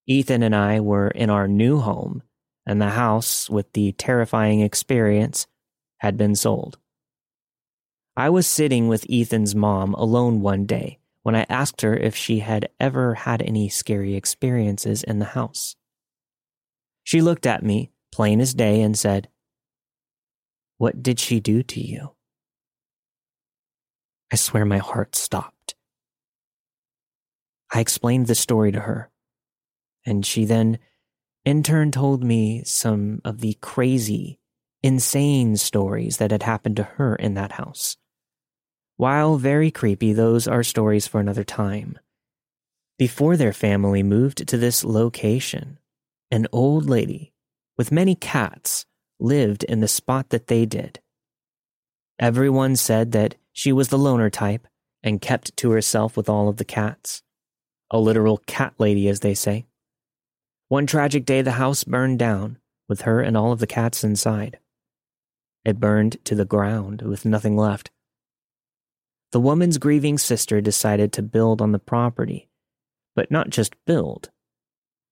Ethan 0.06 0.44
and 0.44 0.56
I 0.56 0.80
were 0.80 1.10
in 1.10 1.30
our 1.30 1.48
new 1.48 1.80
home, 1.80 2.24
and 2.66 2.82
the 2.82 2.90
house 2.90 3.50
with 3.50 3.74
the 3.74 3.92
terrifying 3.94 4.62
experience 4.62 5.48
had 5.98 6.16
been 6.16 6.36
sold. 6.36 6.78
I 8.16 8.30
was 8.30 8.48
sitting 8.48 8.88
with 8.88 9.06
Ethan's 9.10 9.56
mom 9.56 9.94
alone 9.96 10.42
one 10.42 10.66
day 10.66 11.00
when 11.24 11.36
I 11.36 11.46
asked 11.50 11.82
her 11.82 11.96
if 11.96 12.16
she 12.16 12.40
had 12.40 12.70
ever 12.80 13.16
had 13.16 13.42
any 13.42 13.68
scary 13.70 14.16
experiences 14.16 15.04
in 15.04 15.20
the 15.20 15.26
house. 15.26 15.76
She 17.04 17.22
looked 17.22 17.46
at 17.46 17.64
me 17.64 17.92
plain 18.18 18.42
as 18.42 18.54
day, 18.54 18.82
and 18.82 18.98
said, 18.98 19.30
What 20.78 21.04
did 21.04 21.20
she 21.20 21.40
do 21.40 21.64
to 21.64 21.80
you? 21.80 22.16
I 24.32 24.36
swear 24.36 24.66
my 24.66 24.80
heart 24.80 25.16
stopped. 25.16 25.57
I 27.72 27.80
explained 27.80 28.28
the 28.28 28.36
story 28.36 28.72
to 28.72 28.82
her, 28.82 29.10
and 30.06 30.26
she 30.26 30.46
then, 30.46 30.80
in 31.44 31.64
turn, 31.64 31.92
told 31.92 32.24
me 32.24 32.64
some 32.64 33.22
of 33.26 33.42
the 33.42 33.58
crazy, 33.62 34.40
insane 34.82 35.58
stories 35.58 36.18
that 36.18 36.32
had 36.32 36.44
happened 36.44 36.78
to 36.78 36.84
her 36.84 37.16
in 37.16 37.34
that 37.34 37.54
house. 37.54 37.98
While 38.96 39.38
very 39.38 39.70
creepy, 39.70 40.14
those 40.14 40.48
are 40.48 40.64
stories 40.64 41.08
for 41.08 41.20
another 41.20 41.44
time. 41.44 42.00
Before 42.98 43.38
their 43.38 43.54
family 43.54 44.02
moved 44.02 44.48
to 44.48 44.58
this 44.58 44.84
location, 44.84 45.78
an 46.32 46.48
old 46.52 46.90
lady 46.90 47.34
with 47.78 47.92
many 47.92 48.16
cats 48.16 48.86
lived 49.20 49.64
in 49.64 49.82
the 49.82 49.88
spot 49.88 50.30
that 50.30 50.48
they 50.48 50.66
did. 50.66 51.00
Everyone 52.20 52.76
said 52.76 53.12
that 53.12 53.36
she 53.54 53.72
was 53.72 53.90
the 53.90 53.98
loner 53.98 54.30
type 54.30 54.68
and 55.04 55.22
kept 55.22 55.56
to 55.58 55.72
herself 55.72 56.18
with 56.18 56.28
all 56.28 56.50
of 56.50 56.58
the 56.58 56.66
cats. 56.66 57.22
A 57.92 58.00
literal 58.00 58.38
cat 58.48 58.74
lady, 58.78 59.08
as 59.08 59.22
they 59.22 59.34
say. 59.34 59.66
One 60.68 60.86
tragic 60.86 61.26
day, 61.26 61.42
the 61.42 61.54
house 61.54 61.84
burned 61.84 62.20
down 62.20 62.58
with 62.90 63.02
her 63.02 63.22
and 63.22 63.38
all 63.38 63.52
of 63.52 63.60
the 63.60 63.68
cats 63.68 64.04
inside. 64.04 64.60
It 65.64 65.80
burned 65.80 66.24
to 66.26 66.36
the 66.36 66.46
ground 66.46 67.02
with 67.02 67.26
nothing 67.26 67.56
left. 67.56 67.92
The 69.32 69.40
woman's 69.40 69.78
grieving 69.78 70.18
sister 70.18 70.62
decided 70.62 71.12
to 71.14 71.22
build 71.22 71.62
on 71.62 71.72
the 71.72 71.80
property, 71.80 72.50
but 73.16 73.32
not 73.32 73.50
just 73.50 73.76
build. 73.86 74.30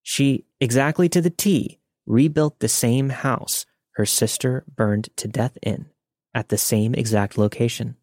She, 0.03 0.45
exactly 0.61 1.09
to 1.09 1.21
the 1.21 1.29
T, 1.29 1.79
rebuilt 2.05 2.59
the 2.59 2.67
same 2.67 3.09
house 3.09 3.65
her 3.95 4.05
sister 4.05 4.63
burned 4.73 5.09
to 5.17 5.27
death 5.27 5.57
in 5.61 5.87
at 6.33 6.49
the 6.49 6.57
same 6.57 6.93
exact 6.93 7.37
location. 7.37 7.95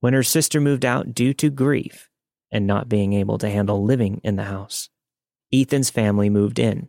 When 0.00 0.14
her 0.14 0.22
sister 0.22 0.60
moved 0.60 0.84
out 0.84 1.14
due 1.14 1.34
to 1.34 1.50
grief 1.50 2.07
and 2.50 2.66
not 2.66 2.88
being 2.88 3.12
able 3.12 3.38
to 3.38 3.50
handle 3.50 3.84
living 3.84 4.20
in 4.24 4.36
the 4.36 4.44
house, 4.44 4.88
Ethan's 5.52 5.90
family 5.90 6.30
moved 6.30 6.58
in. 6.58 6.88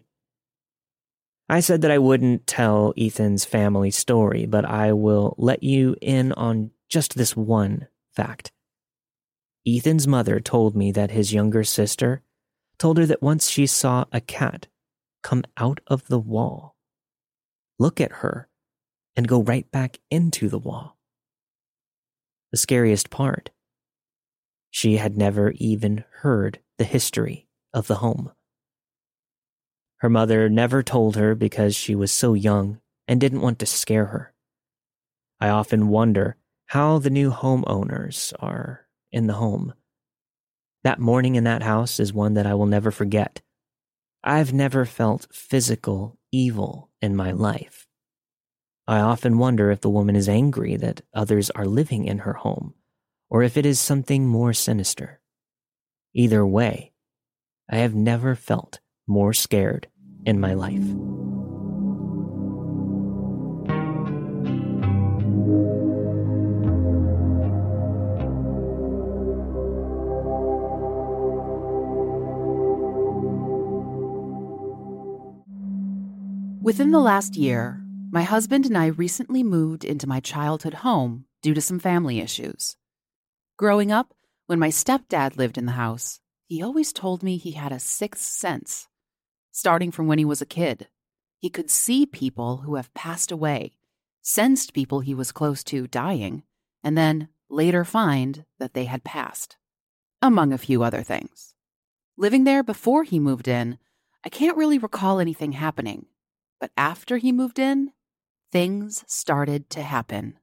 I 1.48 1.62
said 1.62 1.82
that 1.82 1.92
I 1.92 1.98
wouldn't 1.98 2.46
tell 2.46 2.94
Ethan's 2.98 3.44
family 3.44 3.90
story, 3.90 4.46
but 4.46 4.66
I 4.66 4.94
will 4.94 5.36
let 5.38 5.64
you 5.64 5.96
in 6.02 6.32
on 6.34 6.72
just 6.90 7.16
this 7.16 7.36
one 7.36 7.88
fact. 8.12 8.52
Ethan's 9.68 10.08
mother 10.08 10.40
told 10.40 10.76
me 10.76 10.92
that 10.92 11.12
his 11.12 11.34
younger 11.34 11.64
sister 11.64 12.22
told 12.78 12.98
her 12.98 13.06
that 13.06 13.22
once 13.22 13.50
she 13.50 13.66
saw 13.66 14.06
a 14.12 14.22
cat 14.22 14.68
come 15.22 15.44
out 15.58 15.80
of 15.88 16.08
the 16.08 16.20
wall, 16.20 16.76
look 17.78 18.00
at 18.00 18.12
her, 18.12 18.48
and 19.16 19.28
go 19.28 19.42
right 19.42 19.70
back 19.72 20.00
into 20.10 20.48
the 20.50 20.60
wall. 20.60 20.98
The 22.52 22.58
scariest 22.58 23.10
part, 23.10 23.52
she 24.70 24.98
had 24.98 25.18
never 25.18 25.52
even 25.58 26.04
heard 26.22 26.60
the 26.78 26.84
history 26.84 27.48
of 27.74 27.88
the 27.88 27.96
home. 27.96 28.32
Her 29.98 30.10
mother 30.10 30.50
never 30.50 30.82
told 30.82 31.16
her 31.16 31.36
because 31.36 31.76
she 31.76 31.96
was 31.96 32.12
so 32.12 32.34
young 32.34 32.80
and 33.08 33.20
didn't 33.20 33.42
want 33.42 33.60
to 33.60 33.66
scare 33.66 34.06
her. 34.06 34.34
I 35.40 35.50
often 35.50 35.90
wonder 35.90 36.38
how 36.68 37.00
the 37.00 37.10
new 37.10 37.32
homeowners 37.32 38.34
are 38.40 38.86
in 39.12 39.28
the 39.28 39.34
home. 39.34 39.74
That 40.84 41.00
morning 41.00 41.36
in 41.36 41.44
that 41.44 41.64
house 41.64 42.00
is 42.00 42.14
one 42.14 42.36
that 42.36 42.46
I 42.46 42.54
will 42.54 42.66
never 42.66 42.92
forget. 42.92 43.42
I've 44.24 44.54
never 44.54 44.86
felt 44.86 45.28
physical 45.32 46.18
evil 46.32 46.90
in 47.02 47.16
my 47.16 47.32
life. 47.32 47.88
I 48.88 49.00
often 49.00 49.38
wonder 49.38 49.72
if 49.72 49.82
the 49.82 49.90
woman 49.90 50.16
is 50.16 50.30
angry 50.30 50.76
that 50.78 51.02
others 51.14 51.50
are 51.52 51.66
living 51.66 52.06
in 52.06 52.20
her 52.20 52.34
home, 52.34 52.74
or 53.30 53.44
if 53.44 53.58
it 53.58 53.66
is 53.66 53.80
something 53.80 54.28
more 54.28 54.54
sinister. 54.54 55.20
Either 56.14 56.46
way, 56.46 56.94
I 57.70 57.78
have 57.78 57.94
never 57.94 58.36
felt 58.36 58.80
more 59.08 59.34
scared 59.34 59.88
in 60.26 60.40
my 60.40 60.54
life. 60.54 60.84
Within 76.62 76.92
the 76.92 77.00
last 77.00 77.36
year, 77.36 77.82
my 78.12 78.24
husband 78.24 78.66
and 78.66 78.78
I 78.78 78.88
recently 78.88 79.44
moved 79.44 79.84
into 79.84 80.08
my 80.08 80.20
childhood 80.20 80.76
home 80.76 81.26
due 81.42 81.54
to 81.54 81.62
some 81.62 81.80
family 81.80 82.20
issues. 82.20 82.76
Growing 83.60 83.92
up, 83.92 84.14
when 84.48 84.58
my 84.58 84.70
stepdad 84.70 85.36
lived 85.36 85.58
in 85.58 85.66
the 85.66 85.74
house, 85.74 86.22
he 86.46 86.64
always 86.64 86.94
told 86.94 87.22
me 87.22 87.36
he 87.36 87.52
had 87.52 87.74
a 87.74 87.80
sixth 87.80 88.24
sense. 88.24 88.88
Starting 89.52 89.92
from 89.92 90.08
when 90.08 90.18
he 90.18 90.24
was 90.24 90.42
a 90.42 90.46
kid, 90.46 90.88
he 91.38 91.50
could 91.50 91.70
see 91.70 92.06
people 92.06 92.60
who 92.60 92.76
have 92.76 92.94
passed 92.94 93.34
away, 93.34 93.74
sensed 94.22 94.72
people 94.74 95.02
he 95.02 95.14
was 95.14 95.34
close 95.34 95.62
to 95.66 95.88
dying, 95.88 96.44
and 96.86 96.98
then 96.98 97.28
later 97.50 97.84
find 97.84 98.46
that 98.60 98.74
they 98.74 98.86
had 98.86 99.04
passed, 99.04 99.58
among 100.22 100.54
a 100.54 100.58
few 100.58 100.82
other 100.82 101.04
things. 101.04 101.54
Living 102.16 102.46
there 102.46 102.64
before 102.64 103.04
he 103.04 103.20
moved 103.20 103.50
in, 103.50 103.78
I 104.24 104.30
can't 104.30 104.56
really 104.56 104.78
recall 104.78 105.20
anything 105.20 105.52
happening 105.52 106.06
but 106.60 106.72
after 106.78 107.18
he 107.18 107.32
moved 107.32 107.58
in, 107.58 107.92
things 108.52 109.04
started 109.08 109.70
to 109.72 109.82
happen. 109.82 110.38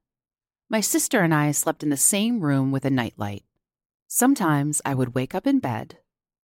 My 0.68 0.80
sister 0.80 1.20
and 1.20 1.32
I 1.32 1.52
slept 1.52 1.84
in 1.84 1.90
the 1.90 1.96
same 1.96 2.40
room 2.40 2.72
with 2.72 2.84
a 2.84 2.90
nightlight. 2.90 3.44
Sometimes 4.08 4.82
I 4.84 4.94
would 4.94 5.14
wake 5.14 5.32
up 5.32 5.46
in 5.46 5.60
bed, 5.60 5.98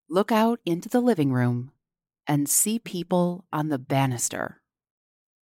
look 0.08 0.30
out 0.30 0.60
into 0.64 0.88
the 0.88 1.00
living 1.00 1.32
room, 1.32 1.72
and 2.26 2.48
see 2.48 2.78
people 2.78 3.44
on 3.52 3.68
the 3.68 3.80
banister. 3.80 4.62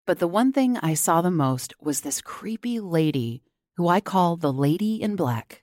But 0.07 0.21
the 0.21 0.29
one 0.29 0.53
thing 0.53 0.79
I 0.79 0.95
saw 0.95 1.21
the 1.21 1.31
most 1.31 1.75
was 1.81 2.01
this 2.01 2.23
creepy 2.23 2.81
lady 2.81 3.43
who 3.77 3.89
I 3.89 4.01
call 4.01 4.37
the 4.37 4.53
Lady 4.53 5.03
in 5.03 5.17
Black. 5.17 5.63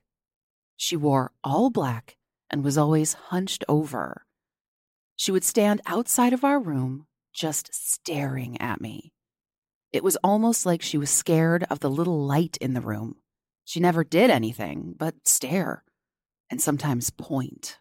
She 0.78 0.96
wore 0.96 1.32
all 1.44 1.72
black 1.72 2.16
and 2.50 2.63
was 2.63 2.78
always 2.78 3.13
hunched 3.13 3.63
over. 3.68 4.25
She 5.16 5.32
would 5.32 5.44
stand 5.44 5.82
outside 5.88 6.32
of 6.32 6.44
our 6.44 6.60
room 6.60 7.08
just 7.34 7.74
staring 7.74 8.60
at 8.62 8.82
me. 8.82 9.13
It 9.91 10.03
was 10.03 10.17
almost 10.24 10.65
like 10.65 10.81
she 10.81 10.98
was 10.98 11.10
scared 11.10 11.65
of 11.69 11.79
the 11.79 11.89
little 11.89 12.25
light 12.25 12.58
in 12.62 12.74
the 12.74 12.81
room. 12.81 13.15
She 13.65 13.79
never 13.79 14.03
did 14.03 14.29
anything 14.29 14.96
but 14.98 15.27
stare 15.27 15.84
and 16.50 16.62
sometimes 16.62 17.10
point. 17.10 17.79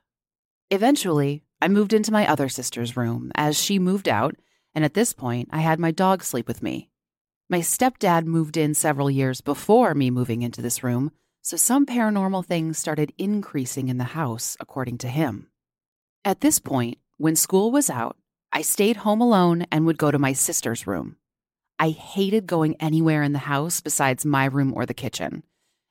Eventually, 0.71 1.45
I 1.61 1.69
moved 1.69 1.93
into 1.93 2.13
my 2.13 2.27
other 2.27 2.49
sister's 2.49 2.97
room 2.97 3.33
as 3.35 3.59
she 3.59 3.79
moved 3.79 4.09
out, 4.09 4.37
and 4.75 4.85
at 4.85 4.95
this 4.95 5.13
point, 5.13 5.49
I 5.51 5.61
had 5.61 5.79
my 5.79 5.91
dog 5.91 6.23
sleep 6.23 6.47
with 6.47 6.63
me. 6.63 6.91
My 7.49 7.61
stepdad 7.61 8.25
moved 8.25 8.57
in 8.57 8.75
several 8.75 9.11
years 9.11 9.41
before 9.41 9.95
me 9.95 10.11
moving 10.11 10.43
into 10.43 10.61
this 10.61 10.83
room, 10.83 11.11
so 11.43 11.57
some 11.57 11.87
paranormal 11.87 12.45
things 12.45 12.79
started 12.79 13.13
increasing 13.17 13.89
in 13.89 13.97
the 13.97 14.05
house, 14.05 14.57
according 14.61 14.99
to 14.99 15.09
him. 15.09 15.49
At 16.25 16.41
this 16.43 16.59
point, 16.59 16.99
when 17.17 17.37
school 17.37 17.71
was 17.71 17.89
out, 17.89 18.17
I 18.53 18.63
stayed 18.63 18.99
home 18.99 19.21
alone 19.21 19.67
and 19.73 19.87
would 19.87 19.99
go 19.99 20.11
to 20.11 20.19
my 20.19 20.35
sister's 20.35 20.87
room. 20.87 21.17
I 21.79 21.91
hated 21.91 22.47
going 22.47 22.75
anywhere 22.81 23.23
in 23.23 23.33
the 23.33 23.39
house 23.39 23.81
besides 23.81 24.25
my 24.25 24.47
room 24.47 24.73
or 24.75 24.85
the 24.85 24.95
kitchen. 24.95 25.45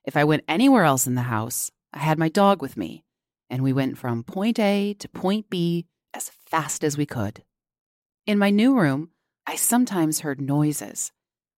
If 0.03 0.17
I 0.17 0.25
went 0.25 0.43
anywhere 0.47 0.83
else 0.83 1.07
in 1.07 1.15
the 1.15 1.21
house, 1.23 1.71
I 1.93 1.99
had 1.99 2.19
my 2.19 2.27
dog 2.29 2.61
with 2.61 2.75
me, 2.75 3.05
and 3.49 3.63
we 3.63 3.71
went 3.71 3.97
from 3.97 4.23
point 4.23 4.59
A 4.59 4.93
to 4.99 5.07
point 5.07 5.49
B 5.49 5.85
as 6.13 6.31
fast 6.45 6.83
as 6.83 6.97
we 6.97 7.05
could. 7.05 7.43
In 8.25 8.37
my 8.37 8.49
new 8.49 8.77
room, 8.77 9.11
I 9.45 9.55
sometimes 9.55 10.19
heard 10.19 10.41
noises, 10.41 11.13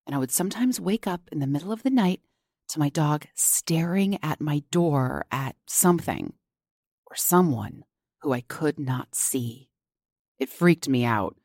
and 0.05 0.15
I 0.15 0.19
would 0.19 0.31
sometimes 0.31 0.79
wake 0.79 1.07
up 1.07 1.21
in 1.31 1.39
the 1.39 1.47
middle 1.47 1.71
of 1.71 1.81
the 1.81 1.89
night 1.89 2.21
to 2.69 2.79
my 2.79 2.89
dog 2.89 3.25
staring 3.33 4.19
at 4.23 4.39
my 4.39 4.61
door 4.69 5.25
at 5.31 5.55
something 5.65 6.33
or 7.07 7.15
someone 7.15 7.83
who 8.21 8.31
I 8.31 8.41
could 8.41 8.77
not 8.79 9.15
see. 9.15 9.69
It 10.37 10.49
freaked 10.49 10.87
me 10.87 11.03
out. 11.03 11.35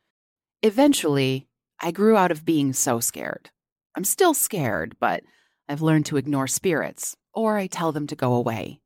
Eventually, 0.63 1.49
I 1.85 1.91
grew 1.91 2.17
out 2.17 2.31
of 2.31 2.47
being 2.47 2.73
so 2.73 2.99
scared. 2.99 3.51
I'm 3.95 4.05
still 4.05 4.33
scared, 4.33 4.97
but 4.99 5.23
I've 5.69 5.83
learned 5.83 6.07
to 6.07 6.17
ignore 6.17 6.47
spirits, 6.47 7.15
or 7.35 7.59
I 7.59 7.67
tell 7.67 7.93
them 7.93 8.07
to 8.07 8.17
go 8.17 8.33
away. 8.33 8.81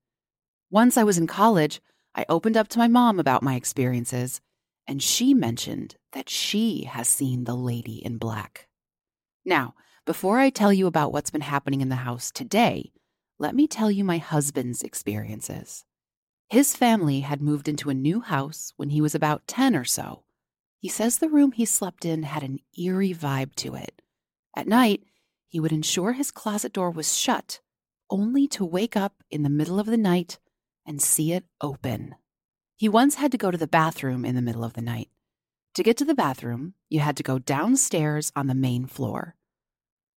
Once 0.69 0.97
I 0.97 1.05
was 1.05 1.17
in 1.17 1.29
college, 1.29 1.81
I 2.17 2.27
opened 2.29 2.57
up 2.57 2.67
to 2.71 2.79
my 2.81 2.89
mom 2.89 3.21
about 3.21 3.45
my 3.45 3.55
experiences, 3.55 4.41
and 4.89 5.01
she 5.01 5.33
mentioned 5.33 5.95
that 6.11 6.29
she 6.29 6.89
has 6.91 7.07
seen 7.07 7.45
the 7.45 7.55
lady 7.55 8.05
in 8.05 8.19
black. 8.19 8.67
Now, 9.45 9.77
before 10.05 10.41
I 10.41 10.51
tell 10.51 10.73
you 10.73 10.89
about 10.89 11.13
what's 11.13 11.31
been 11.31 11.43
happening 11.43 11.81
in 11.81 11.91
the 11.91 11.95
house 12.03 12.33
today, 12.33 12.91
let 13.39 13.55
me 13.55 13.69
tell 13.69 13.93
you 13.93 14.03
my 14.03 14.19
husband's 14.19 14.83
experiences. 14.83 15.85
His 16.49 16.75
family 16.75 17.21
had 17.21 17.43
moved 17.43 17.69
into 17.69 17.91
a 17.91 17.95
new 17.95 18.23
house 18.23 18.73
when 18.77 18.91
he 18.91 19.01
was 19.01 19.15
about 19.15 19.47
10 19.47 19.77
or 19.77 19.85
so. 19.85 20.25
He 20.79 20.89
says 20.89 21.19
the 21.19 21.29
room 21.29 21.53
he 21.53 21.65
slept 21.65 22.05
in 22.05 22.23
had 22.23 22.43
an 22.43 22.61
eerie 22.79 23.15
vibe 23.15 23.55
to 23.57 23.75
it. 23.75 24.01
At 24.57 24.69
night, 24.69 25.03
he 25.49 25.59
would 25.59 25.73
ensure 25.73 26.13
his 26.13 26.31
closet 26.31 26.73
door 26.73 26.91
was 26.91 27.19
shut, 27.19 27.61
only 28.11 28.47
to 28.49 28.65
wake 28.65 28.97
up 28.97 29.23
in 29.31 29.43
the 29.43 29.51
middle 29.51 29.81
of 29.81 29.87
the 29.87 29.97
night 29.97 30.39
and 30.87 31.03
see 31.03 31.33
it 31.33 31.45
open. 31.61 32.15
He 32.77 32.89
once 32.89 33.17
had 33.17 33.33
to 33.33 33.39
go 33.39 33.51
to 33.51 33.59
the 33.59 33.67
bathroom 33.67 34.25
in 34.25 34.35
the 34.35 34.43
middle 34.43 34.63
of 34.63 34.75
the 34.75 34.83
night. 34.83 35.09
To 35.75 35.83
get 35.83 35.97
to 35.99 36.05
the 36.05 36.15
bathroom, 36.15 36.75
you 36.89 37.01
had 37.01 37.17
to 37.17 37.23
go 37.23 37.39
downstairs 37.39 38.33
on 38.37 38.47
the 38.47 38.55
main 38.55 38.87
floor. 38.87 39.37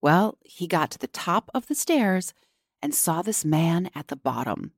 Well, 0.03 0.39
he 0.43 0.67
got 0.67 0.91
to 0.93 0.99
the 0.99 1.07
top 1.07 1.51
of 1.55 1.67
the 1.69 1.75
stairs 1.75 2.35
and 2.83 2.95
saw 2.95 3.23
this 3.23 3.45
man 3.45 3.91
at 3.95 4.09
the 4.09 4.17
bottom. 4.17 4.73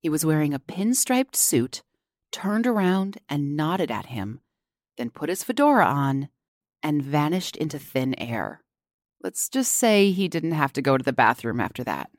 He 0.00 0.08
was 0.08 0.24
wearing 0.24 0.54
a 0.54 0.58
pinstriped 0.58 1.36
suit, 1.36 1.82
turned 2.30 2.66
around 2.66 3.18
and 3.28 3.56
nodded 3.56 3.90
at 3.90 4.06
him, 4.06 4.40
then 4.96 5.10
put 5.10 5.28
his 5.28 5.42
fedora 5.42 5.86
on 5.86 6.28
and 6.82 7.02
vanished 7.02 7.56
into 7.56 7.78
thin 7.78 8.14
air. 8.18 8.62
Let's 9.22 9.48
just 9.48 9.72
say 9.72 10.10
he 10.10 10.28
didn't 10.28 10.52
have 10.52 10.72
to 10.74 10.82
go 10.82 10.98
to 10.98 11.04
the 11.04 11.12
bathroom 11.12 11.60
after 11.60 11.82
that. 11.84 12.10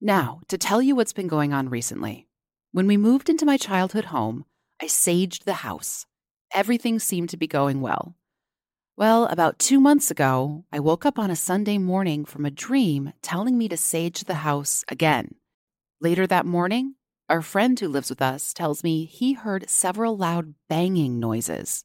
Now, 0.00 0.40
to 0.48 0.58
tell 0.58 0.82
you 0.82 0.96
what's 0.96 1.12
been 1.12 1.28
going 1.28 1.52
on 1.52 1.68
recently. 1.68 2.28
When 2.72 2.86
we 2.86 2.96
moved 2.96 3.28
into 3.28 3.46
my 3.46 3.56
childhood 3.56 4.06
home, 4.06 4.44
I 4.80 4.86
saged 4.86 5.44
the 5.44 5.54
house. 5.54 6.06
Everything 6.52 6.98
seemed 6.98 7.30
to 7.30 7.36
be 7.36 7.46
going 7.46 7.80
well. 7.80 8.14
Well, 8.96 9.26
about 9.26 9.60
two 9.60 9.78
months 9.78 10.10
ago, 10.10 10.64
I 10.72 10.80
woke 10.80 11.06
up 11.06 11.18
on 11.18 11.30
a 11.30 11.36
Sunday 11.36 11.78
morning 11.78 12.24
from 12.24 12.44
a 12.44 12.50
dream 12.50 13.12
telling 13.22 13.56
me 13.56 13.68
to 13.68 13.76
sage 13.76 14.24
the 14.24 14.34
house 14.34 14.84
again. 14.88 15.36
Later 16.00 16.26
that 16.26 16.46
morning, 16.46 16.94
our 17.28 17.42
friend 17.42 17.78
who 17.78 17.88
lives 17.88 18.10
with 18.10 18.22
us 18.22 18.52
tells 18.52 18.82
me 18.82 19.04
he 19.04 19.34
heard 19.34 19.68
several 19.68 20.16
loud 20.16 20.54
banging 20.68 21.20
noises. 21.20 21.84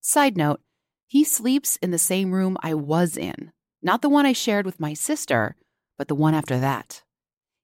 Side 0.00 0.36
note, 0.36 0.60
he 1.06 1.24
sleeps 1.24 1.76
in 1.76 1.90
the 1.90 1.98
same 1.98 2.32
room 2.32 2.56
I 2.62 2.74
was 2.74 3.16
in, 3.16 3.52
not 3.82 4.02
the 4.02 4.08
one 4.08 4.26
I 4.26 4.32
shared 4.32 4.66
with 4.66 4.80
my 4.80 4.94
sister, 4.94 5.56
but 5.96 6.08
the 6.08 6.14
one 6.14 6.34
after 6.34 6.58
that. 6.58 7.02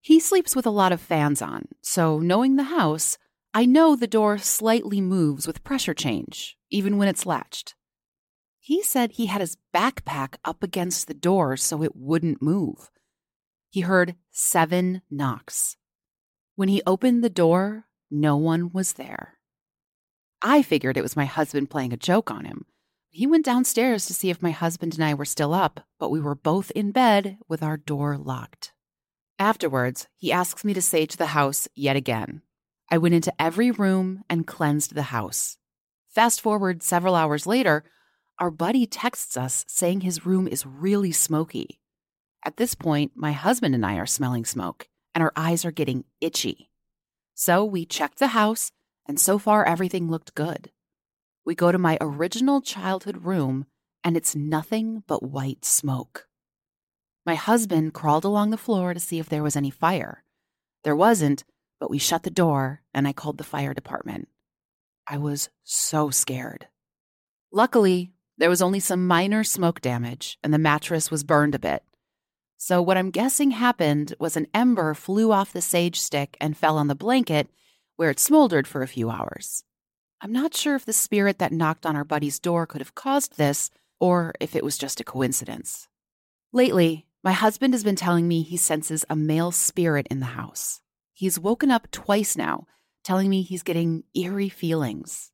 He 0.01 0.21
sleeps 0.21 0.55
with 0.55 0.67
a 0.67 0.71
lot 0.71 0.93
of 0.93 1.01
fans 1.01 1.41
on, 1.41 1.69
so 1.81 2.19
knowing 2.19 2.57
the 2.57 2.65
house, 2.65 3.17
I 3.55 3.65
know 3.65 3.97
the 3.97 4.07
door 4.07 4.37
slightly 4.37 5.01
moves 5.01 5.47
with 5.47 5.65
pressure 5.65 5.95
change, 5.95 6.59
even 6.71 6.99
when 6.99 7.09
it's 7.09 7.25
latched. 7.25 7.75
He 8.59 8.83
said 8.83 9.13
he 9.13 9.27
had 9.27 9.41
his 9.41 9.57
backpack 9.75 10.37
up 10.45 10.63
against 10.63 11.07
the 11.07 11.15
door 11.15 11.57
so 11.57 11.83
it 11.83 11.95
wouldn't 11.95 12.43
move. 12.43 12.91
He 13.71 13.83
heard 13.83 14.17
seven 14.31 15.03
knocks. 15.11 15.77
When 16.57 16.69
he 16.69 16.83
opened 16.87 17.25
the 17.25 17.31
door, 17.31 17.87
no 18.11 18.37
one 18.37 18.71
was 18.73 18.93
there. 18.93 19.39
I 20.41 20.63
figured 20.63 20.97
it 20.97 21.03
was 21.03 21.17
my 21.17 21.25
husband 21.25 21.71
playing 21.71 21.93
a 21.93 21.97
joke 21.97 22.31
on 22.31 22.45
him. 22.45 22.67
He 23.11 23.27
went 23.27 23.45
downstairs 23.45 24.07
to 24.07 24.15
see 24.15 24.31
if 24.31 24.43
my 24.43 24.51
husband 24.51 24.95
and 24.95 25.05
I 25.05 25.15
were 25.15 25.25
still 25.25 25.55
up, 25.55 25.81
but 25.99 26.11
we 26.11 26.21
were 26.21 26.35
both 26.35 26.71
in 26.73 26.93
bed 26.93 27.39
with 27.49 27.63
our 27.63 27.77
door 27.77 28.17
locked. 28.17 28.73
Afterwards, 29.39 30.07
he 30.17 30.31
asks 30.31 30.65
me 30.65 30.75
to 30.75 30.83
sage 30.83 31.17
the 31.17 31.27
house 31.27 31.67
yet 31.75 31.97
again. 31.97 32.43
I 32.91 32.99
went 32.99 33.15
into 33.15 33.33
every 33.41 33.71
room 33.71 34.23
and 34.31 34.47
cleansed 34.47 34.95
the 34.95 35.03
house. 35.03 35.59
Fast 36.09 36.41
forward 36.41 36.83
several 36.83 37.17
hours 37.17 37.47
later, 37.47 37.83
our 38.39 38.51
buddy 38.51 38.87
texts 38.87 39.37
us 39.37 39.65
saying 39.67 40.03
his 40.03 40.25
room 40.25 40.47
is 40.47 40.67
really 40.67 41.11
smoky. 41.11 41.81
At 42.45 42.59
this 42.59 42.75
point, 42.75 43.13
my 43.17 43.33
husband 43.33 43.75
and 43.75 43.85
I 43.85 43.97
are 43.97 44.07
smelling 44.07 44.45
smoke, 44.45 44.89
and 45.15 45.23
our 45.23 45.33
eyes 45.37 45.65
are 45.65 45.71
getting 45.71 46.05
itchy. 46.21 46.71
So 47.35 47.65
we 47.65 47.87
checked 47.87 48.19
the 48.19 48.29
house, 48.29 48.73
and 49.07 49.19
so 49.19 49.39
far 49.39 49.65
everything 49.65 50.11
looked 50.11 50.35
good. 50.35 50.71
We 51.45 51.55
go 51.55 51.73
to 51.73 51.79
my 51.79 51.99
original 52.01 52.61
childhood 52.61 53.25
room, 53.25 53.67
and 54.03 54.17
it's 54.17 54.35
nothing 54.35 55.03
but 55.07 55.23
white 55.23 55.65
smoke. 55.65 56.27
My 57.27 57.35
husband 57.35 57.95
crawled 57.95 58.25
along 58.25 58.51
the 58.51 58.57
floor 58.57 58.93
to 58.93 59.01
see 59.01 59.19
if 59.19 59.29
there 59.29 59.43
was 59.43 59.57
any 59.57 59.71
fire. 59.71 60.25
There 60.85 60.97
wasn't, 60.97 61.45
but 61.81 61.91
we 61.91 61.99
shut 61.99 62.23
the 62.23 62.31
door, 62.31 62.83
and 62.93 63.09
I 63.09 63.13
called 63.13 63.39
the 63.39 63.45
fire 63.45 63.75
department. 63.75 64.29
I 65.07 65.19
was 65.19 65.49
so 65.63 66.11
scared. 66.11 66.69
Luckily, 67.51 68.13
there 68.37 68.51
was 68.51 68.63
only 68.63 68.81
some 68.81 69.07
minor 69.07 69.45
smoke 69.45 69.81
damage, 69.81 70.39
and 70.43 70.53
the 70.53 70.59
mattress 70.59 71.11
was 71.11 71.25
burned 71.25 71.55
a 71.55 71.59
bit. 71.59 71.83
So, 72.67 72.81
what 72.81 72.97
I'm 72.97 73.11
guessing 73.11 73.51
happened 73.51 74.15
was 74.19 74.39
an 74.39 74.47
ember 74.55 74.95
flew 74.95 75.33
off 75.33 75.53
the 75.53 75.61
sage 75.61 76.01
stick 76.01 76.35
and 76.41 76.57
fell 76.57 76.79
on 76.79 76.89
the 76.89 76.95
blanket, 76.95 77.51
where 77.97 78.09
it 78.09 78.19
smoldered 78.19 78.67
for 78.67 78.81
a 78.81 78.89
few 78.89 79.11
hours. 79.11 79.65
I'm 80.23 80.33
not 80.33 80.55
sure 80.55 80.75
if 80.75 80.87
the 80.87 80.95
spirit 80.95 81.39
that 81.41 81.53
knocked 81.53 81.85
on 81.85 81.95
our 81.95 82.05
buddy's 82.07 82.39
door 82.39 82.67
could 82.67 82.81
have 82.81 82.95
caused 82.95 83.37
this, 83.37 83.71
or 84.01 84.33
if 84.41 84.57
it 84.57 84.65
was 84.65 84.79
just 84.79 84.99
a 84.99 85.05
coincidence. 85.05 85.89
Lately, 86.55 87.05
my 87.23 87.33
husband 87.33 87.75
has 87.75 87.85
been 87.85 87.97
telling 87.97 88.27
me 88.27 88.41
he 88.41 88.57
senses 88.57 89.05
a 89.11 89.15
male 89.15 89.53
spirit 89.53 90.07
in 90.11 90.21
the 90.21 90.35
house. 90.41 90.81
He's 91.13 91.39
woken 91.39 91.71
up 91.71 91.91
twice 91.91 92.35
now, 92.35 92.67
telling 93.05 93.29
me 93.29 93.43
he's 93.43 93.63
getting 93.63 94.05
eerie 94.15 94.49
feelings. 94.49 95.33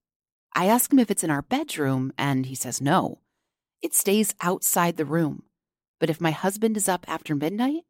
I 0.52 0.66
ask 0.66 0.92
him 0.92 0.98
if 0.98 1.12
it's 1.12 1.22
in 1.22 1.30
our 1.30 1.42
bedroom, 1.42 2.12
and 2.18 2.46
he 2.46 2.56
says 2.56 2.80
no. 2.80 3.20
It 3.80 3.94
stays 3.94 4.34
outside 4.40 4.96
the 4.96 5.04
room. 5.04 5.44
But 6.00 6.10
if 6.10 6.20
my 6.20 6.32
husband 6.32 6.76
is 6.76 6.88
up 6.88 7.04
after 7.06 7.36
midnight, 7.36 7.84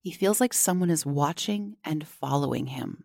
he 0.00 0.12
feels 0.12 0.40
like 0.40 0.52
someone 0.54 0.90
is 0.90 1.04
watching 1.04 1.76
and 1.82 2.06
following 2.06 2.66
him. 2.66 3.04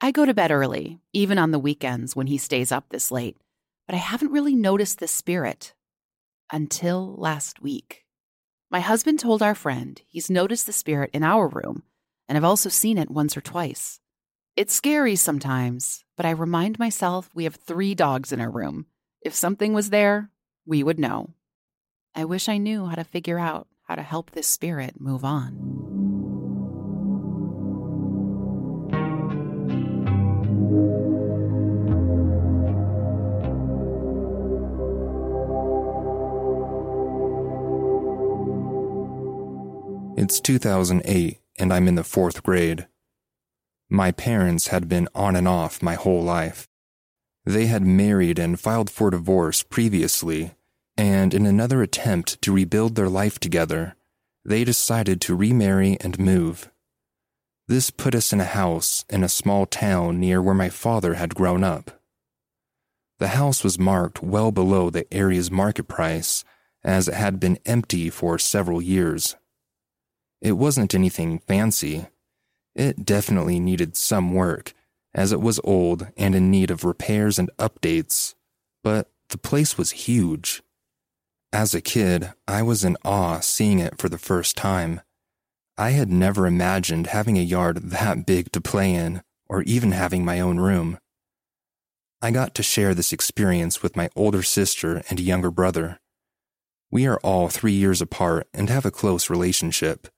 I 0.00 0.10
go 0.10 0.26
to 0.26 0.34
bed 0.34 0.50
early, 0.50 0.98
even 1.12 1.38
on 1.38 1.52
the 1.52 1.58
weekends 1.58 2.16
when 2.16 2.26
he 2.26 2.38
stays 2.38 2.72
up 2.72 2.88
this 2.88 3.12
late, 3.12 3.36
but 3.86 3.94
I 3.94 3.98
haven't 3.98 4.32
really 4.32 4.56
noticed 4.56 4.98
the 4.98 5.06
spirit 5.06 5.74
until 6.50 7.14
last 7.16 7.62
week. 7.62 8.04
My 8.70 8.80
husband 8.80 9.20
told 9.20 9.42
our 9.42 9.54
friend 9.54 10.02
he's 10.06 10.28
noticed 10.28 10.66
the 10.66 10.72
spirit 10.72 11.10
in 11.12 11.22
our 11.22 11.46
room, 11.46 11.84
and 12.28 12.36
I've 12.36 12.44
also 12.44 12.68
seen 12.68 12.98
it 12.98 13.10
once 13.10 13.36
or 13.36 13.40
twice. 13.40 14.00
It's 14.56 14.74
scary 14.74 15.16
sometimes, 15.16 16.04
but 16.16 16.26
I 16.26 16.30
remind 16.30 16.78
myself 16.78 17.30
we 17.34 17.44
have 17.44 17.56
three 17.56 17.94
dogs 17.94 18.32
in 18.32 18.40
our 18.40 18.50
room. 18.50 18.86
If 19.20 19.34
something 19.34 19.74
was 19.74 19.90
there, 19.90 20.30
we 20.66 20.82
would 20.82 20.98
know. 20.98 21.34
I 22.18 22.24
wish 22.24 22.48
I 22.48 22.56
knew 22.56 22.86
how 22.86 22.94
to 22.94 23.04
figure 23.04 23.38
out 23.38 23.68
how 23.82 23.94
to 23.94 24.02
help 24.02 24.30
this 24.30 24.46
spirit 24.46 24.98
move 24.98 25.22
on. 25.22 25.52
It's 40.16 40.40
2008, 40.40 41.38
and 41.58 41.70
I'm 41.70 41.86
in 41.86 41.96
the 41.96 42.02
fourth 42.02 42.42
grade. 42.42 42.86
My 43.90 44.10
parents 44.10 44.68
had 44.68 44.88
been 44.88 45.06
on 45.14 45.36
and 45.36 45.46
off 45.46 45.82
my 45.82 45.94
whole 45.94 46.22
life. 46.22 46.66
They 47.44 47.66
had 47.66 47.82
married 47.82 48.38
and 48.38 48.58
filed 48.58 48.88
for 48.88 49.10
divorce 49.10 49.62
previously, 49.62 50.55
and 50.96 51.34
in 51.34 51.46
another 51.46 51.82
attempt 51.82 52.40
to 52.42 52.52
rebuild 52.52 52.94
their 52.94 53.08
life 53.08 53.38
together, 53.38 53.96
they 54.44 54.64
decided 54.64 55.20
to 55.20 55.34
remarry 55.34 55.96
and 56.00 56.18
move. 56.18 56.70
This 57.68 57.90
put 57.90 58.14
us 58.14 58.32
in 58.32 58.40
a 58.40 58.44
house 58.44 59.04
in 59.08 59.24
a 59.24 59.28
small 59.28 59.66
town 59.66 60.20
near 60.20 60.40
where 60.40 60.54
my 60.54 60.68
father 60.68 61.14
had 61.14 61.34
grown 61.34 61.64
up. 61.64 62.00
The 63.18 63.28
house 63.28 63.64
was 63.64 63.78
marked 63.78 64.22
well 64.22 64.52
below 64.52 64.90
the 64.90 65.12
area's 65.12 65.50
market 65.50 65.88
price, 65.88 66.44
as 66.84 67.08
it 67.08 67.14
had 67.14 67.40
been 67.40 67.58
empty 67.66 68.10
for 68.10 68.38
several 68.38 68.80
years. 68.80 69.34
It 70.40 70.52
wasn't 70.52 70.94
anything 70.94 71.40
fancy 71.40 72.06
it 72.76 73.06
definitely 73.06 73.58
needed 73.58 73.96
some 73.96 74.34
work, 74.34 74.74
as 75.14 75.32
it 75.32 75.40
was 75.40 75.58
old 75.64 76.08
and 76.16 76.34
in 76.34 76.50
need 76.50 76.70
of 76.70 76.84
repairs 76.84 77.38
and 77.38 77.50
updates, 77.58 78.34
but 78.84 79.10
the 79.30 79.38
place 79.38 79.78
was 79.78 79.92
huge. 79.92 80.62
As 81.52 81.74
a 81.74 81.80
kid, 81.80 82.32
I 82.48 82.62
was 82.62 82.84
in 82.84 82.96
awe 83.04 83.40
seeing 83.40 83.78
it 83.78 83.98
for 83.98 84.08
the 84.08 84.18
first 84.18 84.56
time. 84.56 85.00
I 85.78 85.90
had 85.90 86.10
never 86.10 86.46
imagined 86.46 87.08
having 87.08 87.38
a 87.38 87.42
yard 87.42 87.90
that 87.90 88.26
big 88.26 88.50
to 88.52 88.60
play 88.60 88.94
in, 88.94 89.22
or 89.48 89.62
even 89.62 89.92
having 89.92 90.24
my 90.24 90.40
own 90.40 90.58
room. 90.58 90.98
I 92.20 92.30
got 92.30 92.54
to 92.56 92.62
share 92.62 92.94
this 92.94 93.12
experience 93.12 93.82
with 93.82 93.96
my 93.96 94.08
older 94.16 94.42
sister 94.42 95.02
and 95.08 95.20
younger 95.20 95.50
brother. 95.50 96.00
We 96.90 97.06
are 97.06 97.20
all 97.22 97.48
three 97.48 97.72
years 97.72 98.00
apart 98.00 98.48
and 98.54 98.68
have 98.68 98.86
a 98.86 98.90
close 98.90 99.30
relationship. 99.30 100.08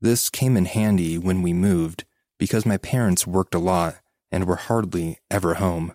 This 0.00 0.30
came 0.30 0.56
in 0.56 0.64
handy 0.64 1.18
when 1.18 1.42
we 1.42 1.52
moved 1.52 2.04
because 2.38 2.66
my 2.66 2.76
parents 2.76 3.26
worked 3.26 3.54
a 3.54 3.58
lot 3.58 3.96
and 4.32 4.46
were 4.46 4.56
hardly 4.56 5.18
ever 5.30 5.54
home. 5.54 5.94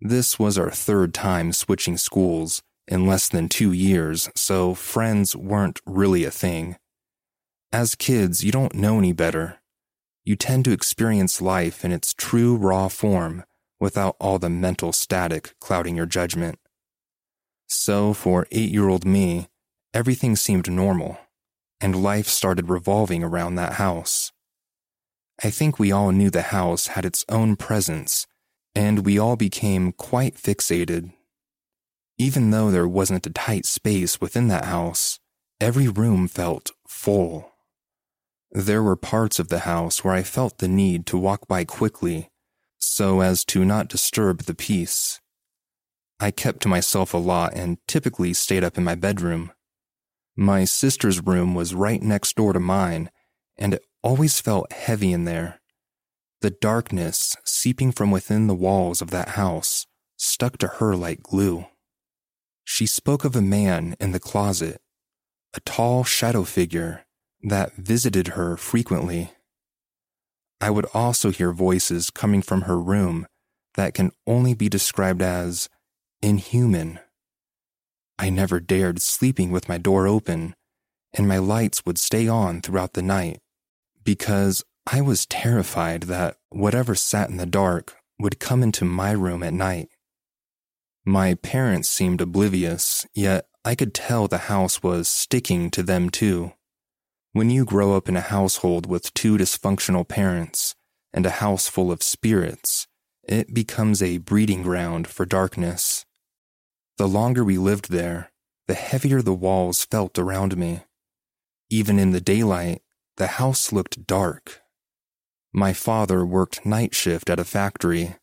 This 0.00 0.38
was 0.38 0.56
our 0.56 0.70
third 0.70 1.12
time 1.12 1.52
switching 1.52 1.96
schools 1.96 2.62
in 2.90 3.06
less 3.06 3.28
than 3.28 3.48
two 3.48 3.72
years, 3.72 4.28
so 4.34 4.74
friends 4.74 5.36
weren't 5.36 5.80
really 5.86 6.24
a 6.24 6.30
thing. 6.30 6.76
As 7.72 7.94
kids, 7.94 8.44
you 8.44 8.50
don't 8.50 8.74
know 8.74 8.98
any 8.98 9.12
better. 9.12 9.60
You 10.24 10.34
tend 10.34 10.64
to 10.64 10.72
experience 10.72 11.40
life 11.40 11.84
in 11.84 11.92
its 11.92 12.12
true 12.12 12.56
raw 12.56 12.88
form 12.88 13.44
without 13.78 14.16
all 14.20 14.38
the 14.40 14.50
mental 14.50 14.92
static 14.92 15.54
clouding 15.60 15.96
your 15.96 16.04
judgment. 16.04 16.58
So, 17.68 18.12
for 18.12 18.48
eight 18.50 18.70
year 18.70 18.88
old 18.88 19.04
me, 19.06 19.46
everything 19.94 20.34
seemed 20.34 20.70
normal, 20.70 21.18
and 21.80 22.02
life 22.02 22.26
started 22.26 22.68
revolving 22.68 23.22
around 23.22 23.54
that 23.54 23.74
house. 23.74 24.32
I 25.42 25.50
think 25.50 25.78
we 25.78 25.92
all 25.92 26.10
knew 26.10 26.28
the 26.28 26.42
house 26.42 26.88
had 26.88 27.04
its 27.04 27.24
own 27.28 27.54
presence, 27.54 28.26
and 28.74 29.06
we 29.06 29.18
all 29.18 29.36
became 29.36 29.92
quite 29.92 30.34
fixated. 30.34 31.12
Even 32.20 32.50
though 32.50 32.70
there 32.70 32.86
wasn't 32.86 33.26
a 33.26 33.30
tight 33.30 33.64
space 33.64 34.20
within 34.20 34.48
that 34.48 34.66
house, 34.66 35.18
every 35.58 35.88
room 35.88 36.28
felt 36.28 36.70
full. 36.86 37.50
There 38.52 38.82
were 38.82 38.94
parts 38.94 39.38
of 39.38 39.48
the 39.48 39.60
house 39.60 40.04
where 40.04 40.12
I 40.12 40.22
felt 40.22 40.58
the 40.58 40.68
need 40.68 41.06
to 41.06 41.16
walk 41.16 41.48
by 41.48 41.64
quickly 41.64 42.28
so 42.76 43.22
as 43.22 43.42
to 43.46 43.64
not 43.64 43.88
disturb 43.88 44.42
the 44.42 44.54
peace. 44.54 45.18
I 46.20 46.30
kept 46.30 46.60
to 46.60 46.68
myself 46.68 47.14
a 47.14 47.16
lot 47.16 47.54
and 47.54 47.78
typically 47.88 48.34
stayed 48.34 48.64
up 48.64 48.76
in 48.76 48.84
my 48.84 48.96
bedroom. 48.96 49.52
My 50.36 50.66
sister's 50.66 51.24
room 51.24 51.54
was 51.54 51.74
right 51.74 52.02
next 52.02 52.36
door 52.36 52.52
to 52.52 52.60
mine, 52.60 53.10
and 53.56 53.72
it 53.72 53.86
always 54.02 54.42
felt 54.42 54.74
heavy 54.74 55.14
in 55.14 55.24
there. 55.24 55.62
The 56.42 56.50
darkness 56.50 57.34
seeping 57.46 57.92
from 57.92 58.10
within 58.10 58.46
the 58.46 58.54
walls 58.54 59.00
of 59.00 59.08
that 59.08 59.30
house 59.30 59.86
stuck 60.18 60.58
to 60.58 60.66
her 60.66 60.94
like 60.94 61.22
glue. 61.22 61.64
She 62.72 62.86
spoke 62.86 63.24
of 63.24 63.34
a 63.34 63.42
man 63.42 63.96
in 63.98 64.12
the 64.12 64.20
closet, 64.20 64.80
a 65.54 65.60
tall 65.60 66.04
shadow 66.04 66.44
figure 66.44 67.04
that 67.42 67.74
visited 67.74 68.28
her 68.28 68.56
frequently. 68.56 69.32
I 70.60 70.70
would 70.70 70.86
also 70.94 71.32
hear 71.32 71.50
voices 71.50 72.10
coming 72.10 72.42
from 72.42 72.62
her 72.62 72.80
room 72.80 73.26
that 73.74 73.92
can 73.92 74.12
only 74.24 74.54
be 74.54 74.68
described 74.68 75.20
as 75.20 75.68
inhuman. 76.22 77.00
I 78.20 78.30
never 78.30 78.60
dared 78.60 79.02
sleeping 79.02 79.50
with 79.50 79.68
my 79.68 79.76
door 79.76 80.06
open, 80.06 80.54
and 81.12 81.26
my 81.26 81.38
lights 81.38 81.84
would 81.84 81.98
stay 81.98 82.28
on 82.28 82.60
throughout 82.60 82.92
the 82.92 83.02
night 83.02 83.40
because 84.04 84.62
I 84.86 85.00
was 85.00 85.26
terrified 85.26 86.04
that 86.04 86.36
whatever 86.50 86.94
sat 86.94 87.30
in 87.30 87.36
the 87.36 87.46
dark 87.46 87.96
would 88.20 88.38
come 88.38 88.62
into 88.62 88.84
my 88.84 89.10
room 89.10 89.42
at 89.42 89.52
night. 89.52 89.88
My 91.10 91.34
parents 91.34 91.88
seemed 91.88 92.20
oblivious, 92.20 93.04
yet 93.14 93.48
I 93.64 93.74
could 93.74 93.94
tell 93.94 94.28
the 94.28 94.46
house 94.46 94.80
was 94.80 95.08
sticking 95.08 95.68
to 95.72 95.82
them 95.82 96.08
too. 96.08 96.52
When 97.32 97.50
you 97.50 97.64
grow 97.64 97.96
up 97.96 98.08
in 98.08 98.14
a 98.14 98.20
household 98.20 98.86
with 98.86 99.12
two 99.12 99.36
dysfunctional 99.36 100.06
parents 100.06 100.76
and 101.12 101.26
a 101.26 101.40
house 101.42 101.66
full 101.66 101.90
of 101.90 102.04
spirits, 102.04 102.86
it 103.24 103.52
becomes 103.52 104.00
a 104.00 104.18
breeding 104.18 104.62
ground 104.62 105.08
for 105.08 105.26
darkness. 105.26 106.06
The 106.96 107.08
longer 107.08 107.42
we 107.42 107.58
lived 107.58 107.90
there, 107.90 108.30
the 108.68 108.74
heavier 108.74 109.20
the 109.20 109.34
walls 109.34 109.84
felt 109.84 110.16
around 110.16 110.56
me. 110.56 110.84
Even 111.70 111.98
in 111.98 112.12
the 112.12 112.20
daylight, 112.20 112.82
the 113.16 113.26
house 113.42 113.72
looked 113.72 114.06
dark. 114.06 114.60
My 115.52 115.72
father 115.72 116.24
worked 116.24 116.64
night 116.64 116.94
shift 116.94 117.28
at 117.28 117.40
a 117.40 117.44
factory, 117.44 118.14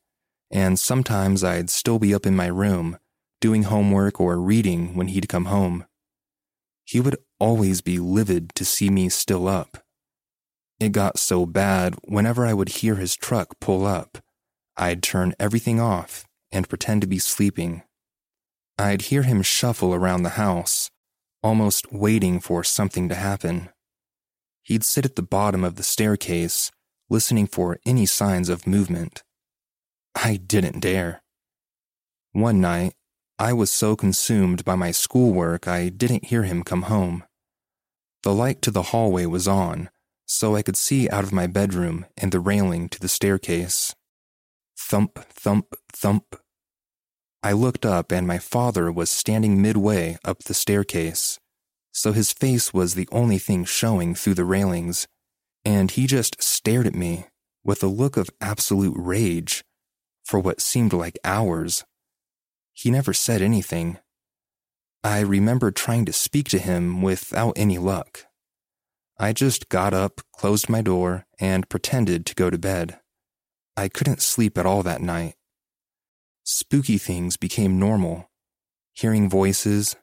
and 0.52 0.80
sometimes 0.80 1.44
I'd 1.44 1.70
still 1.70 2.00
be 2.00 2.14
up 2.14 2.26
in 2.26 2.36
my 2.36 2.48
room, 2.48 2.98
doing 3.42 3.64
homework 3.64 4.20
or 4.20 4.40
reading 4.40 4.96
when 4.96 5.08
he'd 5.08 5.30
come 5.30 5.46
home. 5.46 5.86
He 6.86 7.00
would 7.00 7.18
always 7.40 7.82
be 7.82 8.00
livid 8.00 8.54
to 8.56 8.66
see 8.66 8.90
me 8.90 9.10
still 9.10 9.48
up. 9.48 9.84
It 10.80 10.92
got 10.92 11.20
so 11.20 11.46
bad 11.46 11.96
whenever 12.04 12.46
I 12.46 12.54
would 12.54 12.70
hear 12.70 12.96
his 12.96 13.16
truck 13.16 13.60
pull 13.60 13.86
up, 13.86 14.20
I'd 14.78 15.02
turn 15.02 15.34
everything 15.40 15.80
off 15.80 16.26
and 16.52 16.70
pretend 16.70 17.02
to 17.02 17.08
be 17.08 17.20
sleeping. 17.20 17.84
I'd 18.78 19.04
hear 19.04 19.24
him 19.24 19.42
shuffle 19.42 19.94
around 19.94 20.22
the 20.22 20.38
house, 20.38 20.92
almost 21.42 21.92
waiting 21.92 22.40
for 22.40 22.64
something 22.64 23.10
to 23.10 23.16
happen. 23.16 23.70
He'd 24.62 24.84
sit 24.84 25.06
at 25.06 25.16
the 25.16 25.24
bottom 25.24 25.64
of 25.64 25.76
the 25.76 25.84
staircase, 25.84 26.72
listening 27.10 27.48
for 27.48 27.80
any 27.86 28.06
signs 28.06 28.50
of 28.50 28.68
movement. 28.68 29.24
I 30.24 30.38
didn't 30.38 30.80
dare. 30.80 31.22
One 32.32 32.60
night, 32.60 32.94
I 33.38 33.54
was 33.54 33.70
so 33.70 33.96
consumed 33.96 34.66
by 34.66 34.74
my 34.74 34.90
schoolwork 34.90 35.68
I 35.68 35.90
didn't 35.90 36.26
hear 36.26 36.44
him 36.44 36.64
come 36.64 36.84
home. 36.84 37.24
The 38.24 38.34
light 38.34 38.64
to 38.64 38.72
the 38.72 38.82
hallway 38.82 39.28
was 39.28 39.48
on, 39.48 39.90
so 40.26 40.56
I 40.56 40.64
could 40.64 40.76
see 40.76 41.08
out 41.10 41.24
of 41.24 41.32
my 41.32 41.46
bedroom 41.46 42.08
and 42.18 42.32
the 42.32 42.40
railing 42.40 42.90
to 42.90 43.00
the 43.00 43.08
staircase. 43.08 43.94
Thump, 44.76 45.20
thump, 45.30 45.76
thump. 45.94 46.36
I 47.44 47.52
looked 47.52 47.86
up 47.86 48.12
and 48.12 48.26
my 48.26 48.40
father 48.40 48.92
was 48.92 49.12
standing 49.12 49.62
midway 49.62 50.18
up 50.26 50.44
the 50.44 50.56
staircase, 50.56 51.40
so 51.92 52.12
his 52.12 52.34
face 52.34 52.74
was 52.74 52.96
the 52.96 53.08
only 53.12 53.38
thing 53.38 53.66
showing 53.66 54.16
through 54.16 54.34
the 54.34 54.46
railings, 54.46 55.08
and 55.64 55.92
he 55.92 56.08
just 56.08 56.42
stared 56.42 56.88
at 56.88 56.96
me 56.96 57.28
with 57.64 57.84
a 57.84 57.88
look 57.88 58.18
of 58.18 58.32
absolute 58.42 58.96
rage 58.98 59.64
for 60.28 60.42
what 60.42 60.60
seemed 60.60 60.92
like 60.92 61.18
hours. 61.24 61.86
He 62.74 62.92
never 62.92 63.13
said 63.13 63.42
anything. 63.42 63.98
I 65.02 65.22
remember 65.22 65.72
trying 65.72 66.04
to 66.04 66.12
speak 66.12 66.50
to 66.50 66.60
him 66.60 67.02
without 67.02 67.54
any 67.56 67.78
luck. 67.78 68.26
I 69.18 69.32
just 69.32 69.70
got 69.70 69.94
up, 69.94 70.20
closed 70.34 70.68
my 70.68 70.82
door, 70.82 71.26
and 71.40 71.70
pretended 71.70 72.26
to 72.26 72.36
go 72.36 72.50
to 72.50 72.58
bed. 72.58 73.00
I 73.78 73.88
couldn't 73.88 74.22
sleep 74.22 74.58
at 74.58 74.66
all 74.66 74.84
that 74.84 75.02
night. 75.02 75.36
Spooky 76.44 76.98
things 76.98 77.38
became 77.38 77.80
normal. 77.80 78.30
Hearing 78.94 79.30
voices, 79.30 79.96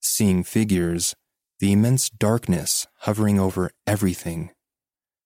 seeing 0.00 0.44
figures, 0.44 1.16
the 1.58 1.72
immense 1.72 2.08
darkness 2.08 2.86
hovering 3.00 3.40
over 3.40 3.72
everything. 3.84 4.50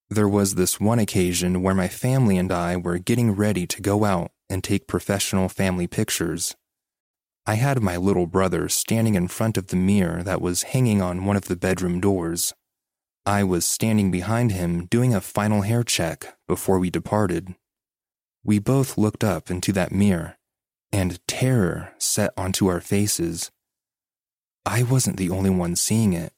There 0.08 0.28
was 0.28 0.54
this 0.54 0.80
one 0.80 0.98
occasion 0.98 1.62
where 1.62 1.74
my 1.74 1.88
family 1.88 2.38
and 2.38 2.50
I 2.50 2.76
were 2.76 2.98
getting 2.98 3.32
ready 3.32 3.66
to 3.66 3.82
go 3.82 4.04
out 4.04 4.30
and 4.48 4.62
take 4.62 4.86
professional 4.86 5.48
family 5.48 5.86
pictures. 5.86 6.56
I 7.46 7.54
had 7.54 7.80
my 7.80 7.96
little 7.96 8.26
brother 8.26 8.68
standing 8.68 9.14
in 9.14 9.28
front 9.28 9.56
of 9.56 9.68
the 9.68 9.76
mirror 9.76 10.22
that 10.24 10.40
was 10.40 10.64
hanging 10.74 11.00
on 11.00 11.24
one 11.24 11.36
of 11.36 11.44
the 11.44 11.56
bedroom 11.56 12.00
doors. 12.00 12.52
I 13.24 13.44
was 13.44 13.64
standing 13.64 14.10
behind 14.10 14.52
him 14.52 14.86
doing 14.86 15.14
a 15.14 15.20
final 15.20 15.62
hair 15.62 15.82
check 15.82 16.36
before 16.48 16.78
we 16.78 16.90
departed. 16.90 17.54
We 18.44 18.58
both 18.58 18.98
looked 18.98 19.24
up 19.24 19.50
into 19.50 19.72
that 19.72 19.92
mirror, 19.92 20.36
and 20.92 21.18
terror 21.26 21.92
set 21.98 22.32
onto 22.36 22.68
our 22.68 22.80
faces. 22.80 23.50
I 24.64 24.82
wasn't 24.82 25.16
the 25.16 25.30
only 25.30 25.50
one 25.50 25.76
seeing 25.76 26.12
it. 26.12 26.32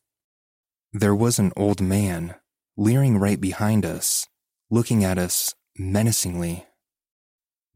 There 0.92 1.14
was 1.14 1.38
an 1.38 1.52
old 1.56 1.80
man 1.80 2.34
leering 2.76 3.18
right 3.18 3.40
behind 3.40 3.84
us, 3.84 4.26
looking 4.70 5.04
at 5.04 5.18
us 5.18 5.54
menacingly. 5.78 6.67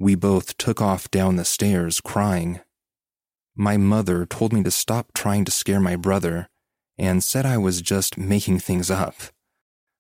We 0.03 0.17
both 0.17 0.59
took 0.59 0.83
off 0.83 1.09
down 1.13 1.37
the 1.37 1.45
stairs 1.45 2.01
crying. 2.01 2.59
My 3.55 3.77
mother 3.77 4.27
told 4.27 4.53
me 4.53 4.61
to 4.65 4.71
stop 4.73 5.13
trying 5.15 5.45
to 5.45 5.53
scare 5.53 5.79
my 5.79 5.95
brother 5.95 6.49
and 6.99 7.23
said 7.23 7.47
I 7.47 7.57
was 7.57 7.81
just 7.81 8.19
making 8.19 8.59
things 8.59 8.91
up. 8.91 9.15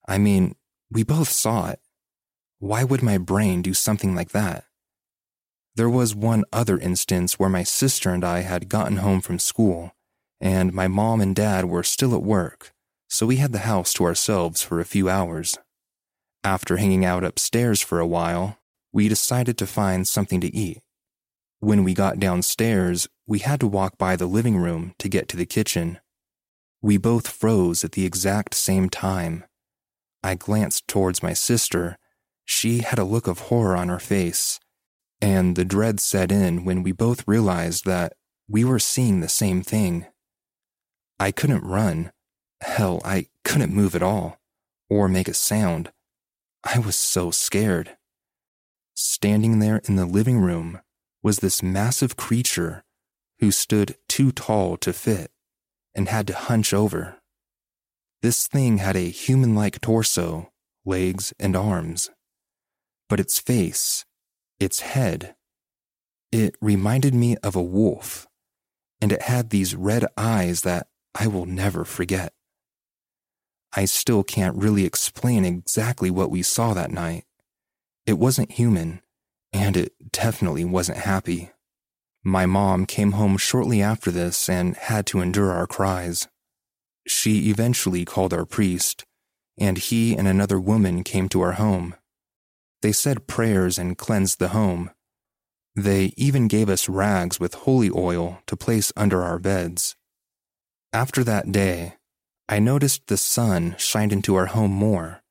I 0.08 0.18
mean, 0.18 0.56
we 0.90 1.04
both 1.04 1.28
saw 1.28 1.68
it. 1.70 1.78
Why 2.58 2.82
would 2.82 3.00
my 3.00 3.16
brain 3.16 3.62
do 3.62 3.74
something 3.74 4.12
like 4.12 4.30
that? 4.30 4.64
There 5.76 5.88
was 5.88 6.16
one 6.16 6.42
other 6.52 6.78
instance 6.78 7.38
where 7.38 7.48
my 7.48 7.62
sister 7.62 8.10
and 8.10 8.24
I 8.24 8.40
had 8.40 8.68
gotten 8.68 8.96
home 8.96 9.20
from 9.20 9.38
school, 9.38 9.92
and 10.40 10.72
my 10.72 10.88
mom 10.88 11.20
and 11.20 11.32
dad 11.32 11.66
were 11.66 11.84
still 11.84 12.12
at 12.12 12.24
work, 12.24 12.72
so 13.06 13.24
we 13.24 13.36
had 13.36 13.52
the 13.52 13.70
house 13.70 13.92
to 13.92 14.04
ourselves 14.04 14.62
for 14.64 14.80
a 14.80 14.84
few 14.84 15.08
hours. 15.08 15.58
After 16.42 16.78
hanging 16.78 17.04
out 17.04 17.22
upstairs 17.22 17.80
for 17.80 18.00
a 18.00 18.06
while, 18.06 18.58
we 18.92 19.09
decided 19.09 19.57
to 19.59 19.66
find 19.66 20.07
something 20.07 20.40
to 20.40 20.55
eat. 20.55 20.81
When 21.61 21.85
we 21.85 21.94
got 21.94 22.18
downstairs, 22.18 23.09
we 23.26 23.38
had 23.38 23.61
to 23.61 23.66
walk 23.66 23.96
by 23.96 24.16
the 24.16 24.26
living 24.26 24.57
room 24.57 24.94
to 24.98 25.09
get 25.09 25.28
to 25.28 25.37
the 25.37 25.46
kitchen. 25.46 26.00
We 26.81 26.96
both 26.96 27.28
froze 27.28 27.85
at 27.85 27.92
the 27.92 28.05
exact 28.05 28.55
same 28.55 28.88
time. 28.88 29.44
I 30.22 30.35
glanced 30.35 30.88
towards 30.88 31.22
my 31.22 31.33
sister. 31.33 31.98
She 32.44 32.81
had 32.81 32.98
a 32.98 33.05
look 33.05 33.26
of 33.26 33.38
horror 33.38 33.76
on 33.76 33.88
her 33.88 34.00
face, 34.00 34.59
and 35.20 35.57
the 35.57 35.64
dread 35.64 36.00
set 36.00 36.33
in 36.33 36.64
when 36.64 36.83
we 36.83 36.92
both 36.92 37.26
realized 37.26 37.85
that 37.85 38.14
we 38.48 38.64
were 38.64 38.81
seeing 38.81 39.20
the 39.20 39.28
same 39.28 39.62
thing. 39.62 40.07
I 41.18 41.31
couldn't 41.31 41.64
run. 41.64 42.11
Hell, 42.61 43.00
I 43.05 43.26
couldn't 43.44 43.72
move 43.72 43.94
at 43.94 44.02
all, 44.02 44.40
or 44.90 45.09
make 45.09 45.28
a 45.28 45.35
sound. 45.35 45.92
I 46.64 46.81
was 46.81 46.96
so 46.96 47.31
scared. 47.31 47.96
Standing 48.94 49.59
there 49.59 49.81
in 49.88 49.96
the 49.96 50.07
living 50.07 50.38
room, 50.38 50.81
was 51.22 51.38
this 51.38 51.62
massive 51.62 52.16
creature 52.16 52.85
who 53.38 53.50
stood 53.50 53.96
too 54.09 54.33
tall 54.33 54.76
to 54.78 54.92
fit 54.92 55.31
and 55.94 56.09
had 56.09 56.26
to 56.26 56.35
hunch 56.35 56.74
over. 56.74 57.18
This 58.22 58.46
thing 58.46 58.78
had 58.78 58.96
a 58.96 59.11
human 59.11 59.55
like 59.55 59.81
torso, 59.81 60.52
legs, 60.85 61.33
and 61.38 61.57
arms. 61.57 62.11
But 63.09 63.20
its 63.20 63.38
face, 63.38 64.05
its 64.61 64.81
head, 64.81 65.35
It 66.31 66.57
reminded 66.62 67.14
me 67.14 67.37
of 67.42 67.55
a 67.55 67.62
wolf, 67.62 68.26
and 69.02 69.12
it 69.12 69.22
had 69.22 69.50
these 69.50 69.74
red 69.74 70.07
eyes 70.16 70.62
that 70.62 70.87
I 71.14 71.26
will 71.26 71.44
never 71.44 71.85
forget. 71.85 72.33
I 73.74 73.85
still 73.85 74.22
can't 74.22 74.57
really 74.57 74.87
explain 74.87 75.44
exactly 75.44 76.11
what 76.11 76.31
we 76.31 76.42
saw 76.42 76.72
that 76.72 76.90
night. 76.90 77.24
It 78.06 78.18
wasn't 78.18 78.52
human, 78.52 79.00
and 79.52 79.76
it 79.76 79.92
definitely 80.12 80.64
wasn't 80.64 80.98
happy. 80.98 81.50
My 82.24 82.46
mom 82.46 82.86
came 82.86 83.12
home 83.12 83.36
shortly 83.36 83.82
after 83.82 84.10
this 84.10 84.48
and 84.48 84.76
had 84.76 85.06
to 85.06 85.20
endure 85.20 85.50
our 85.52 85.66
cries. 85.66 86.28
She 87.06 87.50
eventually 87.50 88.04
called 88.04 88.32
our 88.32 88.44
priest, 88.44 89.04
and 89.58 89.78
he 89.78 90.16
and 90.16 90.28
another 90.28 90.60
woman 90.60 91.04
came 91.04 91.28
to 91.30 91.40
our 91.40 91.52
home. 91.52 91.94
They 92.80 92.92
said 92.92 93.26
prayers 93.26 93.78
and 93.78 93.98
cleansed 93.98 94.38
the 94.38 94.48
home. 94.48 94.90
They 95.74 96.12
even 96.16 96.48
gave 96.48 96.68
us 96.68 96.88
rags 96.88 97.40
with 97.40 97.54
holy 97.54 97.90
oil 97.94 98.40
to 98.46 98.56
place 98.56 98.92
under 98.96 99.22
our 99.22 99.38
beds. 99.38 99.96
After 100.92 101.24
that 101.24 101.50
day, 101.50 101.94
I 102.48 102.58
noticed 102.58 103.06
the 103.06 103.16
sun 103.16 103.76
shined 103.78 104.12
into 104.12 104.34
our 104.34 104.46
home 104.46 104.72
more, 104.72 105.21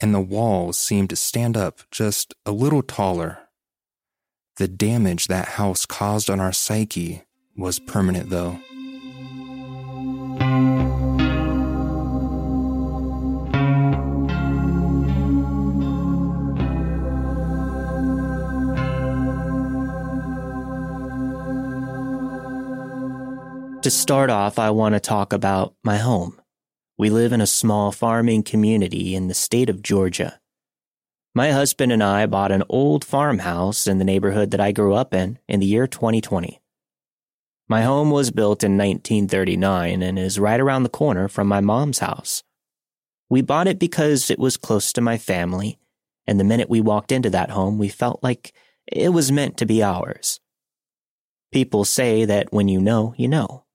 and 0.00 0.14
the 0.14 0.20
walls 0.20 0.78
seemed 0.78 1.10
to 1.10 1.16
stand 1.16 1.56
up 1.56 1.80
just 1.90 2.34
a 2.44 2.52
little 2.52 2.82
taller. 2.82 3.38
The 4.56 4.68
damage 4.68 5.26
that 5.26 5.48
house 5.48 5.86
caused 5.86 6.30
on 6.30 6.40
our 6.40 6.52
psyche 6.52 7.22
was 7.56 7.78
permanent, 7.78 8.30
though. 8.30 8.58
To 23.82 23.90
start 23.90 24.30
off, 24.30 24.58
I 24.58 24.70
want 24.70 24.94
to 24.94 25.00
talk 25.00 25.32
about 25.32 25.76
my 25.84 25.98
home. 25.98 26.40
We 26.98 27.10
live 27.10 27.34
in 27.34 27.42
a 27.42 27.46
small 27.46 27.92
farming 27.92 28.44
community 28.44 29.14
in 29.14 29.28
the 29.28 29.34
state 29.34 29.68
of 29.68 29.82
Georgia. 29.82 30.40
My 31.34 31.50
husband 31.52 31.92
and 31.92 32.02
I 32.02 32.24
bought 32.24 32.50
an 32.50 32.62
old 32.70 33.04
farmhouse 33.04 33.86
in 33.86 33.98
the 33.98 34.04
neighborhood 34.04 34.50
that 34.52 34.62
I 34.62 34.72
grew 34.72 34.94
up 34.94 35.12
in 35.12 35.38
in 35.46 35.60
the 35.60 35.66
year 35.66 35.86
2020. 35.86 36.62
My 37.68 37.82
home 37.82 38.10
was 38.10 38.30
built 38.30 38.64
in 38.64 38.78
1939 38.78 40.02
and 40.02 40.18
is 40.18 40.38
right 40.38 40.58
around 40.58 40.84
the 40.84 40.88
corner 40.88 41.28
from 41.28 41.46
my 41.46 41.60
mom's 41.60 41.98
house. 41.98 42.42
We 43.28 43.42
bought 43.42 43.68
it 43.68 43.78
because 43.78 44.30
it 44.30 44.38
was 44.38 44.56
close 44.56 44.90
to 44.94 45.02
my 45.02 45.18
family, 45.18 45.78
and 46.26 46.40
the 46.40 46.44
minute 46.44 46.70
we 46.70 46.80
walked 46.80 47.12
into 47.12 47.28
that 47.28 47.50
home, 47.50 47.76
we 47.76 47.88
felt 47.88 48.22
like 48.22 48.54
it 48.90 49.10
was 49.10 49.30
meant 49.30 49.58
to 49.58 49.66
be 49.66 49.82
ours. 49.82 50.40
People 51.52 51.84
say 51.84 52.24
that 52.24 52.54
when 52.54 52.68
you 52.68 52.80
know, 52.80 53.12
you 53.18 53.28
know. 53.28 53.65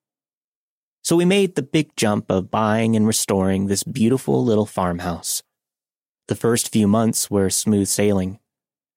So 1.04 1.16
we 1.16 1.26
made 1.26 1.56
the 1.56 1.64
big 1.64 1.96
jump 1.96 2.30
of 2.30 2.52
buying 2.52 2.96
and 2.96 3.08
restoring 3.08 3.68
this 3.68 3.84
beautiful 3.84 4.44
little 4.44 4.66
farmhouse. 4.66 5.42
The 6.28 6.36
first 6.36 6.72
few 6.72 6.88
months 6.88 7.30
were 7.30 7.50
smooth 7.50 7.88
sailing. 7.88 8.40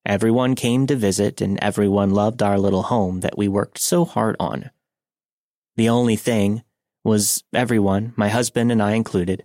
Everyone 0.06 0.54
came 0.54 0.86
to 0.86 0.96
visit 0.96 1.40
and 1.40 1.58
everyone 1.62 2.10
loved 2.10 2.42
our 2.42 2.58
little 2.58 2.84
home 2.84 3.20
that 3.20 3.38
we 3.38 3.48
worked 3.48 3.78
so 3.78 4.04
hard 4.04 4.36
on. 4.38 4.70
The 5.76 5.88
only 5.88 6.16
thing 6.16 6.62
was 7.02 7.42
everyone, 7.54 8.12
my 8.16 8.28
husband 8.28 8.70
and 8.70 8.82
I 8.82 8.92
included, 8.92 9.44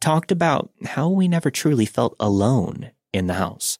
talked 0.00 0.30
about 0.30 0.70
how 0.84 1.08
we 1.08 1.26
never 1.26 1.50
truly 1.50 1.84
felt 1.84 2.14
alone 2.20 2.92
in 3.12 3.26
the 3.26 3.34
house. 3.34 3.78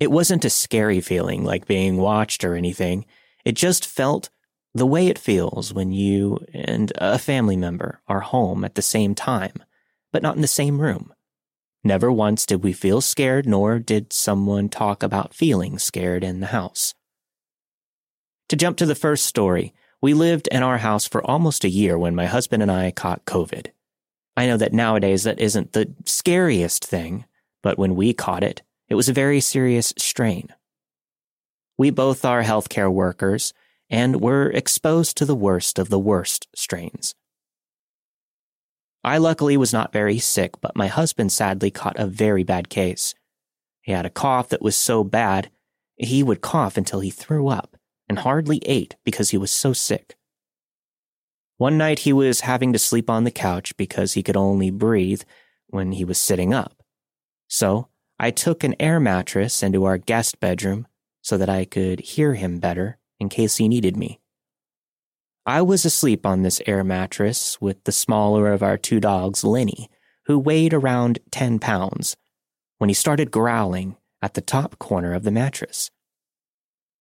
It 0.00 0.10
wasn't 0.10 0.44
a 0.44 0.50
scary 0.50 1.00
feeling 1.00 1.44
like 1.44 1.66
being 1.66 1.98
watched 1.98 2.44
or 2.44 2.54
anything. 2.54 3.04
It 3.44 3.52
just 3.52 3.86
felt 3.86 4.30
the 4.74 4.86
way 4.86 5.06
it 5.06 5.18
feels 5.18 5.72
when 5.72 5.92
you 5.92 6.44
and 6.52 6.92
a 6.96 7.18
family 7.18 7.56
member 7.56 8.00
are 8.08 8.20
home 8.20 8.64
at 8.64 8.74
the 8.74 8.82
same 8.82 9.14
time, 9.14 9.62
but 10.12 10.22
not 10.22 10.34
in 10.34 10.42
the 10.42 10.48
same 10.48 10.80
room. 10.80 11.12
Never 11.84 12.10
once 12.10 12.46
did 12.46 12.64
we 12.64 12.72
feel 12.72 13.00
scared, 13.00 13.46
nor 13.46 13.78
did 13.78 14.12
someone 14.12 14.68
talk 14.68 15.02
about 15.02 15.34
feeling 15.34 15.78
scared 15.78 16.24
in 16.24 16.40
the 16.40 16.46
house. 16.46 16.94
To 18.48 18.56
jump 18.56 18.78
to 18.78 18.86
the 18.86 18.94
first 18.94 19.26
story, 19.26 19.74
we 20.00 20.12
lived 20.12 20.48
in 20.48 20.62
our 20.62 20.78
house 20.78 21.06
for 21.06 21.24
almost 21.24 21.64
a 21.64 21.68
year 21.68 21.98
when 21.98 22.14
my 22.14 22.26
husband 22.26 22.62
and 22.62 22.72
I 22.72 22.90
caught 22.90 23.26
COVID. 23.26 23.68
I 24.36 24.46
know 24.46 24.56
that 24.56 24.72
nowadays 24.72 25.22
that 25.24 25.38
isn't 25.38 25.72
the 25.72 25.94
scariest 26.04 26.84
thing, 26.84 27.26
but 27.62 27.78
when 27.78 27.94
we 27.94 28.12
caught 28.12 28.42
it, 28.42 28.62
it 28.88 28.96
was 28.96 29.08
a 29.08 29.14
very 29.14 29.40
serious 29.40 29.94
strain. 29.96 30.48
We 31.78 31.90
both 31.90 32.24
are 32.24 32.42
healthcare 32.42 32.92
workers, 32.92 33.54
and 33.90 34.20
were 34.20 34.50
exposed 34.50 35.16
to 35.16 35.24
the 35.24 35.34
worst 35.34 35.78
of 35.78 35.88
the 35.88 35.98
worst 35.98 36.48
strains. 36.54 37.14
I 39.02 39.18
luckily 39.18 39.56
was 39.56 39.72
not 39.72 39.92
very 39.92 40.18
sick, 40.18 40.60
but 40.60 40.76
my 40.76 40.86
husband 40.86 41.30
sadly 41.30 41.70
caught 41.70 41.98
a 41.98 42.06
very 42.06 42.42
bad 42.42 42.70
case. 42.70 43.14
He 43.82 43.92
had 43.92 44.06
a 44.06 44.10
cough 44.10 44.48
that 44.48 44.62
was 44.62 44.76
so 44.76 45.04
bad, 45.04 45.50
he 45.96 46.22
would 46.22 46.40
cough 46.40 46.76
until 46.78 47.00
he 47.00 47.10
threw 47.10 47.48
up 47.48 47.76
and 48.08 48.20
hardly 48.20 48.58
ate 48.64 48.96
because 49.04 49.30
he 49.30 49.36
was 49.36 49.50
so 49.50 49.72
sick. 49.72 50.16
One 51.58 51.78
night 51.78 52.00
he 52.00 52.12
was 52.12 52.40
having 52.40 52.72
to 52.72 52.78
sleep 52.78 53.08
on 53.08 53.24
the 53.24 53.30
couch 53.30 53.76
because 53.76 54.14
he 54.14 54.22
could 54.22 54.36
only 54.36 54.70
breathe 54.70 55.22
when 55.68 55.92
he 55.92 56.04
was 56.04 56.18
sitting 56.18 56.52
up. 56.52 56.82
So 57.46 57.88
I 58.18 58.30
took 58.30 58.64
an 58.64 58.74
air 58.80 58.98
mattress 58.98 59.62
into 59.62 59.84
our 59.84 59.98
guest 59.98 60.40
bedroom 60.40 60.86
so 61.20 61.36
that 61.36 61.48
I 61.48 61.64
could 61.64 62.00
hear 62.00 62.34
him 62.34 62.58
better 62.58 62.98
in 63.24 63.28
case 63.30 63.56
he 63.56 63.68
needed 63.68 63.96
me. 63.96 64.20
I 65.46 65.62
was 65.62 65.84
asleep 65.84 66.24
on 66.24 66.42
this 66.42 66.60
air 66.66 66.84
mattress 66.84 67.60
with 67.60 67.82
the 67.84 67.92
smaller 67.92 68.52
of 68.52 68.62
our 68.62 68.76
two 68.76 69.00
dogs, 69.00 69.42
Lenny, 69.42 69.90
who 70.26 70.38
weighed 70.38 70.72
around 70.72 71.18
10 71.30 71.58
pounds, 71.58 72.16
when 72.78 72.88
he 72.88 72.94
started 72.94 73.30
growling 73.30 73.96
at 74.22 74.34
the 74.34 74.40
top 74.40 74.78
corner 74.78 75.12
of 75.12 75.22
the 75.22 75.30
mattress. 75.30 75.90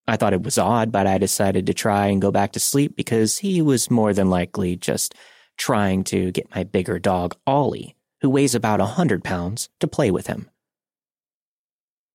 I 0.08 0.18
thought 0.18 0.34
it 0.34 0.44
was 0.44 0.58
odd, 0.58 0.92
but 0.92 1.08
I 1.08 1.18
decided 1.18 1.66
to 1.68 1.74
try 1.74 2.08
and 2.08 2.22
go 2.22 2.32
back 2.32 2.54
to 2.54 2.60
sleep 2.60 2.96
because 2.96 3.38
he 3.38 3.62
was 3.62 3.92
more 3.92 4.14
than 4.14 4.30
likely 4.30 4.76
just 4.76 5.16
trying 5.58 6.04
to 6.06 6.32
get 6.32 6.54
my 6.54 6.64
bigger 6.64 7.00
dog, 7.00 7.36
Ollie, 7.48 7.96
who 8.22 8.30
weighs 8.30 8.56
about 8.56 8.82
a 8.82 8.86
hundred 8.86 9.24
pounds, 9.24 9.70
to 9.80 9.88
play 9.88 10.12
with 10.12 10.28
him. 10.28 10.50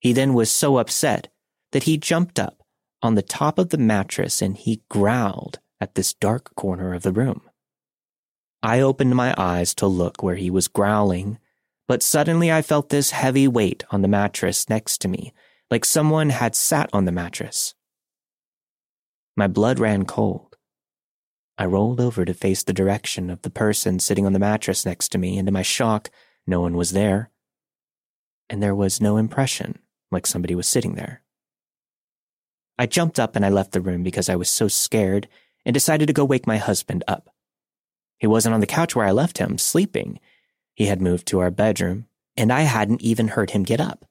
He 0.01 0.13
then 0.13 0.35
was 0.35 0.51
so 0.51 0.79
upset 0.79 1.29
that 1.73 1.85
he 1.85 1.97
jumped 1.97 2.39
up 2.39 2.58
on 3.03 3.15
the 3.15 3.23
top 3.23 3.59
of 3.59 3.71
the 3.71 3.79
mattress 3.79 4.43
and 4.43 4.57
he 4.57 4.83
growled 4.89 5.61
at 5.81 5.95
this 5.95 6.13
dark 6.15 6.55
corner 6.55 6.95
of 6.95 7.03
the 7.03 7.13
room. 7.13 7.43
I 8.63 8.81
opened 8.81 9.15
my 9.15 9.35
eyes 9.39 9.75
to 9.77 9.87
look 9.87 10.23
where 10.23 10.35
he 10.35 10.51
was 10.51 10.67
growling, 10.67 11.39
but 11.87 12.03
suddenly 12.03 12.51
I 12.51 12.63
felt 12.63 12.89
this 12.89 13.13
heavy 13.13 13.47
weight 13.47 13.85
on 13.91 14.03
the 14.03 14.09
mattress 14.09 14.69
next 14.69 14.99
to 15.03 15.09
me, 15.09 15.33
like 15.71 15.85
someone 15.85 16.31
had 16.31 16.57
sat 16.57 16.91
on 16.93 17.05
the 17.05 17.13
mattress. 17.13 17.75
My 19.37 19.47
blood 19.47 19.79
ran 19.79 20.05
cold. 20.05 20.57
I 21.57 21.67
rolled 21.67 22.01
over 22.01 22.25
to 22.25 22.35
face 22.35 22.63
the 22.63 22.73
direction 22.73 23.31
of 23.31 23.43
the 23.43 23.51
person 23.51 24.01
sitting 24.01 24.27
on 24.27 24.33
the 24.33 24.39
mattress 24.39 24.85
next 24.85 25.11
to 25.11 25.19
me, 25.19 25.39
and 25.39 25.47
to 25.47 25.53
my 25.53 25.63
shock, 25.63 26.11
no 26.47 26.61
one 26.61 26.77
was 26.77 26.93
there. 26.93 27.31
And 28.51 28.63
there 28.63 28.75
was 28.75 29.01
no 29.01 29.17
impression 29.17 29.79
like 30.11 30.27
somebody 30.27 30.55
was 30.55 30.69
sitting 30.69 30.95
there. 30.95 31.23
I 32.79 32.87
jumped 32.87 33.19
up 33.19 33.35
and 33.35 33.45
I 33.45 33.49
left 33.49 33.73
the 33.73 33.81
room 33.81 34.03
because 34.03 34.29
I 34.29 34.37
was 34.37 34.49
so 34.49 34.69
scared 34.69 35.29
and 35.65 35.75
decided 35.75 36.07
to 36.07 36.13
go 36.13 36.25
wake 36.25 36.47
my 36.47 36.59
husband 36.59 37.03
up. 37.09 37.29
He 38.19 38.27
wasn't 38.27 38.55
on 38.55 38.61
the 38.61 38.67
couch 38.67 38.95
where 38.95 39.07
I 39.07 39.11
left 39.11 39.39
him, 39.39 39.59
sleeping. 39.59 40.21
He 40.75 40.87
had 40.87 41.03
moved 41.03 41.27
to 41.29 41.41
our 41.41 41.51
bedroom, 41.51 42.07
and 42.37 42.53
I 42.53 42.63
hadn't 42.63 43.03
even 43.03 43.29
heard 43.29 43.51
him 43.51 43.65
get 43.65 43.81
up. 43.81 44.05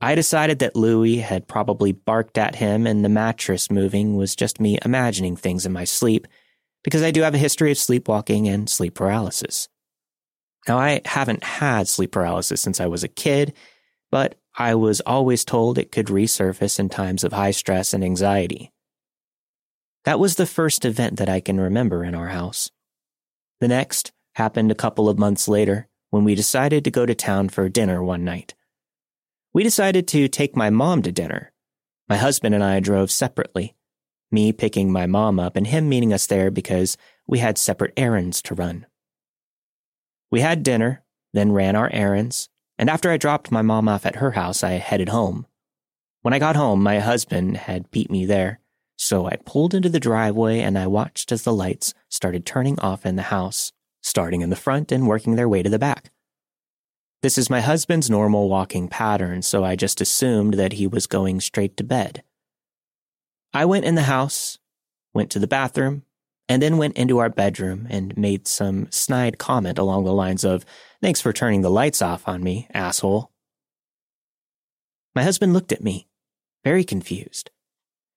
I 0.00 0.14
decided 0.14 0.58
that 0.58 0.76
Louis 0.76 1.18
had 1.18 1.48
probably 1.48 1.92
barked 1.92 2.36
at 2.36 2.56
him 2.56 2.86
and 2.86 3.04
the 3.04 3.08
mattress 3.08 3.70
moving 3.70 4.16
was 4.16 4.36
just 4.36 4.60
me 4.60 4.78
imagining 4.84 5.36
things 5.36 5.64
in 5.64 5.72
my 5.72 5.84
sleep 5.84 6.26
because 6.82 7.02
I 7.02 7.10
do 7.10 7.22
have 7.22 7.34
a 7.34 7.38
history 7.38 7.70
of 7.70 7.78
sleepwalking 7.78 8.46
and 8.46 8.68
sleep 8.68 8.94
paralysis. 8.94 9.68
Now, 10.68 10.78
I 10.78 11.00
haven't 11.04 11.44
had 11.44 11.88
sleep 11.88 12.12
paralysis 12.12 12.60
since 12.60 12.80
I 12.80 12.86
was 12.86 13.02
a 13.02 13.08
kid, 13.08 13.54
but 14.10 14.34
I 14.56 14.76
was 14.76 15.00
always 15.00 15.44
told 15.44 15.78
it 15.78 15.90
could 15.90 16.06
resurface 16.06 16.78
in 16.78 16.88
times 16.88 17.24
of 17.24 17.32
high 17.32 17.50
stress 17.50 17.92
and 17.92 18.04
anxiety. 18.04 18.72
That 20.04 20.20
was 20.20 20.36
the 20.36 20.46
first 20.46 20.84
event 20.84 21.16
that 21.16 21.28
I 21.28 21.40
can 21.40 21.58
remember 21.58 22.04
in 22.04 22.14
our 22.14 22.28
house. 22.28 22.70
The 23.60 23.68
next 23.68 24.12
happened 24.34 24.70
a 24.70 24.76
couple 24.76 25.08
of 25.08 25.18
months 25.18 25.48
later 25.48 25.88
when 26.10 26.22
we 26.22 26.34
decided 26.34 26.84
to 26.84 26.90
go 26.90 27.04
to 27.06 27.14
town 27.14 27.48
for 27.48 27.68
dinner 27.68 28.02
one 28.02 28.24
night. 28.24 28.54
We 29.52 29.62
decided 29.64 30.06
to 30.08 30.28
take 30.28 30.54
my 30.54 30.70
mom 30.70 31.02
to 31.02 31.12
dinner. 31.12 31.52
My 32.08 32.16
husband 32.16 32.54
and 32.54 32.62
I 32.62 32.80
drove 32.80 33.10
separately, 33.10 33.74
me 34.30 34.52
picking 34.52 34.92
my 34.92 35.06
mom 35.06 35.40
up 35.40 35.56
and 35.56 35.66
him 35.66 35.88
meeting 35.88 36.12
us 36.12 36.26
there 36.26 36.50
because 36.50 36.96
we 37.26 37.38
had 37.38 37.58
separate 37.58 37.94
errands 37.96 38.42
to 38.42 38.54
run. 38.54 38.86
We 40.30 40.40
had 40.40 40.62
dinner, 40.62 41.02
then 41.32 41.52
ran 41.52 41.74
our 41.76 41.90
errands, 41.92 42.48
and 42.78 42.90
after 42.90 43.10
I 43.10 43.16
dropped 43.16 43.50
my 43.50 43.62
mom 43.62 43.88
off 43.88 44.06
at 44.06 44.16
her 44.16 44.32
house, 44.32 44.64
I 44.64 44.72
headed 44.72 45.10
home. 45.10 45.46
When 46.22 46.34
I 46.34 46.38
got 46.38 46.56
home, 46.56 46.82
my 46.82 47.00
husband 47.00 47.56
had 47.56 47.90
beat 47.90 48.10
me 48.10 48.24
there, 48.24 48.60
so 48.96 49.26
I 49.26 49.36
pulled 49.44 49.74
into 49.74 49.88
the 49.88 50.00
driveway 50.00 50.60
and 50.60 50.78
I 50.78 50.86
watched 50.86 51.32
as 51.32 51.42
the 51.42 51.52
lights 51.52 51.94
started 52.08 52.46
turning 52.46 52.78
off 52.80 53.04
in 53.04 53.16
the 53.16 53.22
house, 53.22 53.72
starting 54.02 54.40
in 54.40 54.50
the 54.50 54.56
front 54.56 54.90
and 54.90 55.06
working 55.06 55.36
their 55.36 55.48
way 55.48 55.62
to 55.62 55.70
the 55.70 55.78
back. 55.78 56.10
This 57.20 57.38
is 57.38 57.50
my 57.50 57.60
husband's 57.60 58.10
normal 58.10 58.48
walking 58.48 58.88
pattern, 58.88 59.42
so 59.42 59.64
I 59.64 59.76
just 59.76 60.00
assumed 60.00 60.54
that 60.54 60.74
he 60.74 60.86
was 60.86 61.06
going 61.06 61.40
straight 61.40 61.76
to 61.78 61.84
bed. 61.84 62.22
I 63.52 63.64
went 63.64 63.84
in 63.84 63.94
the 63.94 64.02
house, 64.02 64.58
went 65.12 65.30
to 65.30 65.38
the 65.38 65.46
bathroom, 65.46 66.03
and 66.48 66.62
then 66.62 66.78
went 66.78 66.96
into 66.96 67.18
our 67.18 67.30
bedroom 67.30 67.86
and 67.90 68.16
made 68.16 68.46
some 68.46 68.90
snide 68.90 69.38
comment 69.38 69.78
along 69.78 70.04
the 70.04 70.12
lines 70.12 70.44
of, 70.44 70.64
Thanks 71.00 71.20
for 71.20 71.32
turning 71.32 71.62
the 71.62 71.70
lights 71.70 72.00
off 72.00 72.26
on 72.26 72.42
me, 72.42 72.66
asshole. 72.72 73.30
My 75.14 75.22
husband 75.22 75.52
looked 75.52 75.72
at 75.72 75.84
me, 75.84 76.08
very 76.64 76.82
confused. 76.82 77.50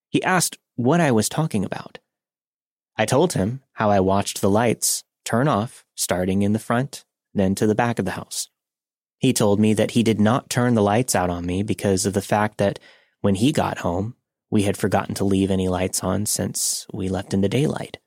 He 0.10 0.24
asked 0.24 0.58
what 0.76 1.02
I 1.02 1.12
was 1.12 1.30
talking 1.30 1.66
about. 1.66 2.00
I 2.98 3.06
told 3.06 3.34
him 3.34 3.62
how 3.74 3.90
I 3.90 4.00
watched 4.00 4.42
the 4.42 4.50
lights 4.50 5.04
turn 5.26 5.48
off, 5.48 5.86
starting 5.96 6.42
in 6.42 6.54
the 6.54 6.60
front, 6.60 7.04
then 7.34 7.54
to 7.56 7.68
the 7.68 7.76
back 7.76 8.00
of 8.00 8.06
the 8.06 8.12
house. 8.12 8.50
He 9.20 9.34
told 9.34 9.60
me 9.60 9.74
that 9.74 9.92
he 9.92 10.04
did 10.04 10.20
not 10.20 10.50
turn 10.50 10.74
the 10.74 10.82
lights 10.82 11.16
out 11.16 11.30
on 11.30 11.46
me 11.46 11.64
because 11.64 12.06
of 12.06 12.14
the 12.14 12.22
fact 12.22 12.58
that 12.58 12.80
when 13.22 13.36
he 13.36 13.52
got 13.52 13.80
home, 13.80 14.16
we 14.50 14.64
had 14.64 14.78
forgotten 14.78 15.16
to 15.16 15.26
leave 15.26 15.52
any 15.52 15.68
lights 15.68 16.04
on 16.04 16.26
since 16.26 16.88
we 16.94 17.10
left 17.10 17.34
in 17.34 17.42
the 17.42 17.50
daylight. 17.50 17.98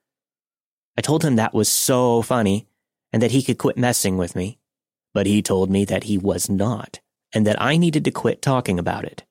I 1.00 1.02
told 1.02 1.24
him 1.24 1.36
that 1.36 1.54
was 1.54 1.70
so 1.70 2.20
funny 2.20 2.68
and 3.10 3.22
that 3.22 3.30
he 3.30 3.42
could 3.42 3.56
quit 3.56 3.78
messing 3.78 4.18
with 4.18 4.36
me, 4.36 4.58
but 5.14 5.24
he 5.24 5.40
told 5.40 5.70
me 5.70 5.86
that 5.86 6.04
he 6.04 6.18
was 6.18 6.50
not 6.50 7.00
and 7.32 7.46
that 7.46 7.58
I 7.58 7.78
needed 7.78 8.04
to 8.04 8.10
quit 8.10 8.42
talking 8.42 8.78
about 8.78 9.06
it. 9.06 9.24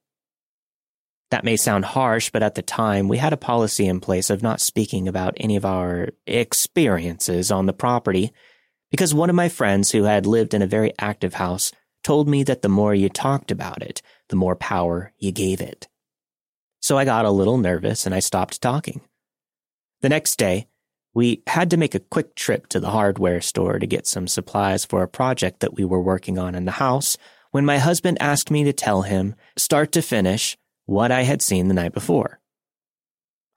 That 1.30 1.44
may 1.44 1.56
sound 1.56 1.86
harsh, 1.86 2.32
but 2.32 2.42
at 2.42 2.56
the 2.56 2.64
time 2.64 3.08
we 3.08 3.20
had 3.20 3.34
a 3.34 3.38
policy 3.38 3.86
in 3.86 4.00
place 4.00 4.32
of 4.32 4.42
not 4.42 4.62
speaking 4.62 5.08
about 5.08 5.36
any 5.38 5.56
of 5.56 5.64
our 5.64 6.10
experiences 6.26 7.52
on 7.52 7.68
the 7.68 7.72
property 7.72 8.34
because 8.90 9.14
one 9.14 9.30
of 9.30 9.36
my 9.36 9.48
friends 9.48 9.92
who 9.92 10.06
had 10.06 10.26
lived 10.26 10.56
in 10.56 10.64
a 10.64 10.74
very 10.76 10.92
active 10.98 11.36
house 11.36 11.72
told 12.04 12.28
me 12.28 12.42
that 12.42 12.64
the 12.64 12.68
more 12.68 12.96
you 12.96 13.10
talked 13.10 13.52
about 13.52 13.84
it, 13.84 14.02
the 14.30 14.36
more 14.36 14.56
power 14.56 15.14
you 15.20 15.32
gave 15.32 15.62
it. 15.62 15.88
So 16.80 16.98
I 16.98 17.06
got 17.06 17.26
a 17.26 17.30
little 17.30 17.60
nervous 17.60 18.08
and 18.08 18.16
I 18.16 18.22
stopped 18.22 18.60
talking. 18.60 19.02
The 20.02 20.10
next 20.10 20.38
day, 20.38 20.66
we 21.20 21.44
had 21.48 21.70
to 21.70 21.76
make 21.76 21.94
a 21.94 22.00
quick 22.00 22.34
trip 22.34 22.68
to 22.68 22.80
the 22.80 22.92
hardware 22.92 23.42
store 23.42 23.78
to 23.78 23.86
get 23.86 24.08
some 24.08 24.26
supplies 24.26 24.86
for 24.86 25.04
a 25.04 25.08
project 25.10 25.60
that 25.60 25.74
we 25.74 25.84
were 25.84 26.02
working 26.02 26.40
on 26.40 26.56
in 26.56 26.64
the 26.64 26.72
house 26.72 27.18
when 27.52 27.66
my 27.66 27.78
husband 27.78 28.18
asked 28.22 28.50
me 28.50 28.64
to 28.64 28.72
tell 28.72 29.02
him, 29.02 29.36
start 29.58 29.92
to 29.92 30.02
finish, 30.02 30.58
what 30.86 31.12
I 31.12 31.24
had 31.24 31.42
seen 31.42 31.68
the 31.68 31.74
night 31.74 31.92
before. 31.92 32.40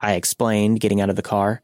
I 0.01 0.15
explained 0.15 0.81
getting 0.81 0.99
out 0.99 1.09
of 1.09 1.15
the 1.15 1.21
car, 1.21 1.61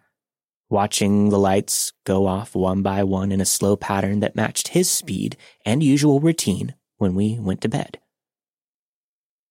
watching 0.69 1.31
the 1.31 1.38
lights 1.38 1.91
go 2.05 2.27
off 2.27 2.55
one 2.55 2.81
by 2.81 3.03
one 3.03 3.33
in 3.33 3.41
a 3.41 3.45
slow 3.45 3.75
pattern 3.75 4.21
that 4.21 4.38
matched 4.38 4.69
his 4.69 4.89
speed 4.89 5.35
and 5.65 5.83
usual 5.83 6.21
routine 6.21 6.75
when 6.95 7.13
we 7.13 7.38
went 7.38 7.59
to 7.59 7.67
bed. 7.67 7.99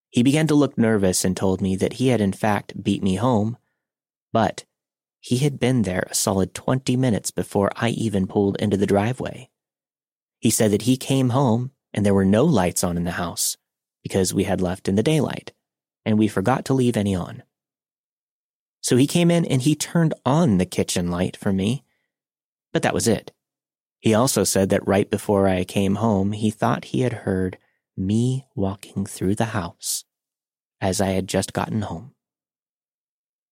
He 0.09 0.23
began 0.23 0.47
to 0.47 0.55
look 0.55 0.79
nervous 0.79 1.27
and 1.27 1.37
told 1.37 1.61
me 1.61 1.77
that 1.77 1.95
he 1.95 2.09
had 2.09 2.23
in 2.23 2.33
fact 2.33 2.83
beat 2.83 3.03
me 3.03 3.17
home, 3.17 3.59
but 4.33 4.65
he 5.29 5.37
had 5.37 5.61
been 5.61 5.83
there 5.83 6.07
a 6.11 6.15
solid 6.15 6.55
20 6.55 6.97
minutes 6.97 7.31
before 7.31 7.71
I 7.77 7.91
even 7.91 8.27
pulled 8.27 8.57
into 8.57 8.79
the 8.79 8.87
driveway. 8.87 9.51
He 10.39 10.49
said 10.49 10.71
that 10.71 10.83
he 10.89 10.97
came 10.97 11.29
home 11.29 11.73
and 11.93 12.07
there 12.07 12.15
were 12.15 12.25
no 12.25 12.47
lights 12.47 12.83
on 12.83 12.97
in 12.97 13.05
the 13.05 13.11
house 13.11 13.59
because 14.03 14.33
we 14.33 14.45
had 14.45 14.63
left 14.63 14.89
in 14.89 14.95
the 14.95 15.03
daylight 15.03 15.53
and 16.07 16.19
we 16.19 16.29
forgot 16.29 16.65
to 16.65 16.73
leave 16.73 16.97
any 16.97 17.15
on. 17.15 17.43
So 18.81 18.97
he 18.97 19.07
came 19.07 19.31
in 19.31 19.45
and 19.45 19.61
he 19.61 19.75
turned 19.75 20.15
on 20.25 20.57
the 20.57 20.65
kitchen 20.65 21.11
light 21.11 21.37
for 21.37 21.53
me, 21.53 21.85
but 22.73 22.83
that 22.83 22.95
was 22.95 23.07
it. 23.07 23.31
He 24.01 24.15
also 24.15 24.45
said 24.45 24.71
that 24.71 24.89
right 24.89 25.11
before 25.11 25.47
I 25.47 25.65
came 25.65 25.97
home, 25.97 26.33
he 26.33 26.51
thought 26.51 26.87
he 26.87 27.03
had 27.03 27.13
heard 27.13 27.59
me 27.99 28.47
walking 28.55 29.05
through 29.05 29.35
the 29.35 29.53
house 29.53 30.05
as 30.81 31.03
I 31.03 31.09
had 31.09 31.29
just 31.29 31.53
gotten 31.53 31.83
home. 31.83 32.15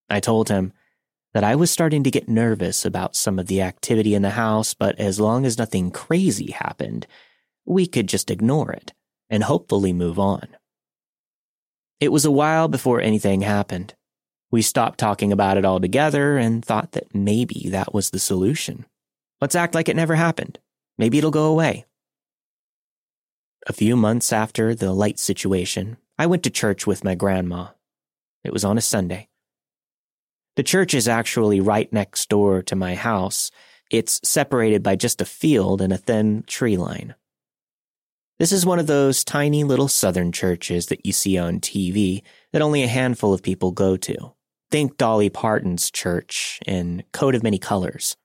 I 0.09 0.21
told 0.21 0.49
him 0.49 0.73
that 1.37 1.44
I 1.44 1.55
was 1.55 1.70
starting 1.70 2.03
to 2.03 2.11
get 2.11 2.31
nervous 2.31 2.87
about 2.87 3.14
some 3.14 3.38
of 3.38 3.46
the 3.46 3.61
activity 3.61 4.14
in 4.14 4.22
the 4.22 4.31
house, 4.31 4.72
but 4.72 4.99
as 4.99 5.20
long 5.20 5.44
as 5.44 5.59
nothing 5.59 5.90
crazy 5.90 6.53
happened, 6.53 7.07
we 7.66 7.87
could 7.87 8.07
just 8.07 8.31
ignore 8.31 8.72
it 8.72 8.94
and 9.29 9.44
hopefully 9.44 9.92
move 9.92 10.18
on. 10.18 10.49
It 12.01 12.11
was 12.11 12.25
a 12.25 12.31
while 12.31 12.68
before 12.68 13.03
anything 13.03 13.42
happened. 13.42 13.92
We 14.51 14.62
stopped 14.62 14.99
talking 14.99 15.31
about 15.31 15.59
it 15.59 15.66
altogether 15.66 16.38
and 16.38 16.64
thought 16.64 16.92
that 16.92 17.14
maybe 17.14 17.68
that 17.68 17.92
was 17.92 18.09
the 18.09 18.18
solution. 18.18 18.87
Let's 19.38 19.55
act 19.55 19.75
like 19.75 19.90
it 19.90 19.96
never 19.96 20.14
happened. 20.14 20.59
Maybe 20.96 21.18
it'll 21.18 21.31
go 21.31 21.51
away. 21.53 21.85
A 23.66 23.75
few 23.75 23.94
months 23.94 24.33
after 24.33 24.75
the 24.75 24.94
light 24.94 25.18
situation, 25.18 25.99
I 26.18 26.25
went 26.25 26.44
to 26.44 26.51
church 26.51 26.87
with 26.87 27.05
my 27.05 27.14
grandma. 27.14 27.72
It 28.42 28.55
was 28.55 28.64
on 28.64 28.79
a 28.79 28.81
Sunday. 28.81 29.29
The 30.57 30.62
church 30.62 30.95
is 30.95 31.07
actually 31.07 31.61
right 31.61 31.92
next 31.92 32.31
door 32.31 32.62
to 32.62 32.75
my 32.75 32.95
house. 32.95 33.51
It's 33.90 34.21
separated 34.25 34.83
by 34.83 34.97
just 34.97 35.21
a 35.21 35.27
field 35.27 35.83
and 35.83 35.92
a 35.92 35.99
thin 35.99 36.45
tree 36.47 36.79
line. 36.79 37.14
This 38.38 38.53
is 38.53 38.66
one 38.66 38.79
of 38.79 38.87
those 38.87 39.25
tiny 39.25 39.64
little 39.64 39.88
southern 39.88 40.33
churches 40.33 40.87
that 40.87 41.05
you 41.05 41.12
see 41.12 41.38
on 41.38 41.61
TV 41.61 42.23
that 42.53 42.62
only 42.62 42.83
a 42.83 42.88
handful 42.88 43.33
of 43.33 43.42
people 43.42 43.71
go 43.71 43.97
to. 43.99 44.33
Think 44.71 44.97
Dolly 44.97 45.31
Parton's 45.31 45.90
church 45.90 46.59
in 46.66 47.05
Coat 47.12 47.35
of 47.35 47.42
Many 47.42 47.59
Colors. 47.59 48.16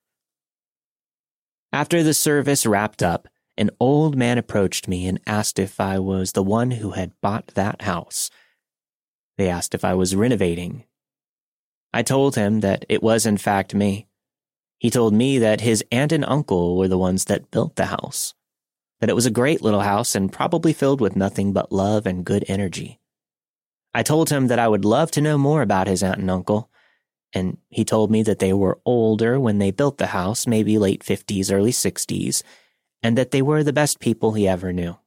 After 1.72 2.02
the 2.02 2.14
service 2.14 2.66
wrapped 2.66 3.04
up, 3.04 3.28
an 3.58 3.70
old 3.80 4.18
man 4.18 4.38
approached 4.38 4.88
me 4.88 5.06
and 5.06 5.20
asked 5.28 5.60
if 5.60 5.80
I 5.80 6.00
was 6.00 6.32
the 6.32 6.44
one 6.44 6.72
who 6.72 6.92
had 6.92 7.14
bought 7.22 7.48
that 7.56 7.84
house. 7.84 8.30
They 9.38 9.50
asked 9.50 9.76
if 9.76 9.86
I 9.86 9.94
was 9.94 10.16
renovating 10.16 10.86
I 11.94 12.04
told 12.04 12.36
him 12.36 12.62
that 12.62 12.86
it 12.88 13.04
was 13.04 13.26
in 13.26 13.38
fact 13.38 13.76
me. 13.76 14.08
He 14.80 14.90
told 14.90 15.14
me 15.14 15.38
that 15.40 15.62
his 15.62 15.84
aunt 15.92 16.12
and 16.12 16.26
uncle 16.26 16.78
were 16.78 16.88
the 16.88 16.98
ones 16.98 17.26
that 17.26 17.52
built 17.52 17.76
the 17.76 17.86
house, 17.86 18.34
that 19.00 19.10
it 19.10 19.16
was 19.16 19.26
a 19.26 19.32
great 19.32 19.62
little 19.62 19.82
house 19.82 20.16
and 20.16 20.32
probably 20.32 20.74
filled 20.74 21.02
with 21.02 21.16
nothing 21.16 21.54
but 21.54 21.72
love 21.72 22.06
and 22.06 22.26
good 22.26 22.46
energy. 22.48 23.00
I 23.94 24.04
told 24.04 24.30
him 24.30 24.48
that 24.48 24.60
I 24.60 24.68
would 24.68 24.86
love 24.86 25.12
to 25.12 25.22
know 25.22 25.38
more 25.38 25.62
about 25.62 25.88
his 25.88 26.02
aunt 26.02 26.20
and 26.20 26.32
uncle, 26.32 26.70
and 27.34 27.58
he 27.70 27.84
told 27.84 28.10
me 28.10 28.24
that 28.24 28.40
they 28.40 28.54
were 28.54 28.80
older 28.86 29.40
when 29.40 29.60
they 29.60 29.72
built 29.72 29.98
the 29.98 30.08
house, 30.08 30.48
maybe 30.48 30.78
late 30.78 31.04
50s, 31.04 31.52
early 31.52 31.72
60s, 31.72 32.42
and 33.04 33.18
that 33.18 33.32
they 33.32 33.42
were 33.42 33.64
the 33.64 33.74
best 33.74 34.00
people 34.00 34.34
he 34.34 34.48
ever 34.48 34.72
knew. 34.72 34.98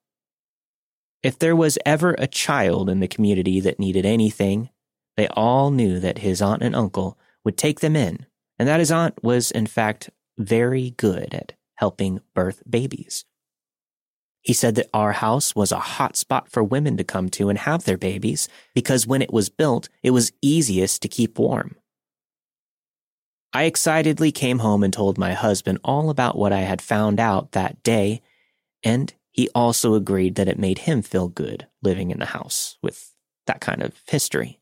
If 1.23 1.39
there 1.39 1.57
was 1.57 1.79
ever 1.87 2.15
a 2.19 2.27
child 2.27 2.91
in 2.91 3.01
the 3.01 3.09
community 3.09 3.59
that 3.61 3.79
needed 3.79 4.05
anything, 4.05 4.69
they 5.17 5.29
all 5.29 5.71
knew 5.71 6.01
that 6.01 6.19
his 6.19 6.43
aunt 6.43 6.63
and 6.63 6.75
uncle 6.75 7.19
would 7.45 7.57
take 7.57 7.81
them 7.81 7.97
in, 7.97 8.27
and 8.59 8.69
that 8.69 8.81
his 8.81 8.91
aunt 8.91 9.23
was, 9.23 9.51
in 9.51 9.67
fact, 9.67 10.11
very 10.39 10.91
good 10.91 11.35
at 11.35 11.53
helping 11.77 12.21
birth 12.35 12.63
babies. 12.69 13.25
He 14.41 14.53
said 14.53 14.75
that 14.75 14.91
our 14.93 15.13
house 15.13 15.57
was 15.57 15.73
a 15.73 15.79
hot 15.79 16.17
spot 16.17 16.51
for 16.51 16.63
women 16.63 16.97
to 16.99 17.05
come 17.05 17.31
to 17.31 17.49
and 17.49 17.59
have 17.59 17.85
their 17.85 17.97
babies 17.97 18.47
because 18.75 19.07
when 19.07 19.23
it 19.23 19.33
was 19.33 19.49
built, 19.49 19.89
it 20.03 20.11
was 20.11 20.33
easiest 20.43 21.01
to 21.03 21.09
keep 21.09 21.39
warm. 21.39 21.77
I 23.55 23.65
excitedly 23.65 24.33
came 24.33 24.59
home 24.59 24.83
and 24.83 24.93
told 24.93 25.17
my 25.17 25.33
husband 25.33 25.79
all 25.83 26.11
about 26.11 26.37
what 26.37 26.53
I 26.53 26.61
had 26.61 26.83
found 26.83 27.21
out 27.21 27.53
that 27.53 27.83
day, 27.83 28.21
and 28.83 29.15
he 29.31 29.49
also 29.55 29.95
agreed 29.95 30.35
that 30.35 30.49
it 30.49 30.59
made 30.59 30.81
him 30.81 31.03
feel 31.03 31.29
good 31.29 31.67
living 31.81 32.11
in 32.11 32.19
the 32.19 32.27
house 32.27 32.77
with 32.83 33.15
that 33.47 33.61
kind 33.61 33.83
of 33.83 34.03
history. 34.07 34.61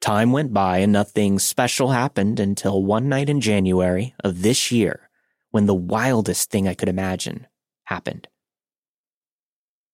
Time 0.00 0.30
went 0.30 0.52
by 0.52 0.78
and 0.78 0.92
nothing 0.92 1.38
special 1.38 1.90
happened 1.90 2.38
until 2.38 2.82
one 2.82 3.08
night 3.08 3.28
in 3.28 3.40
January 3.40 4.14
of 4.22 4.42
this 4.42 4.70
year 4.70 5.08
when 5.50 5.66
the 5.66 5.74
wildest 5.74 6.50
thing 6.50 6.68
I 6.68 6.74
could 6.74 6.88
imagine 6.88 7.46
happened. 7.84 8.28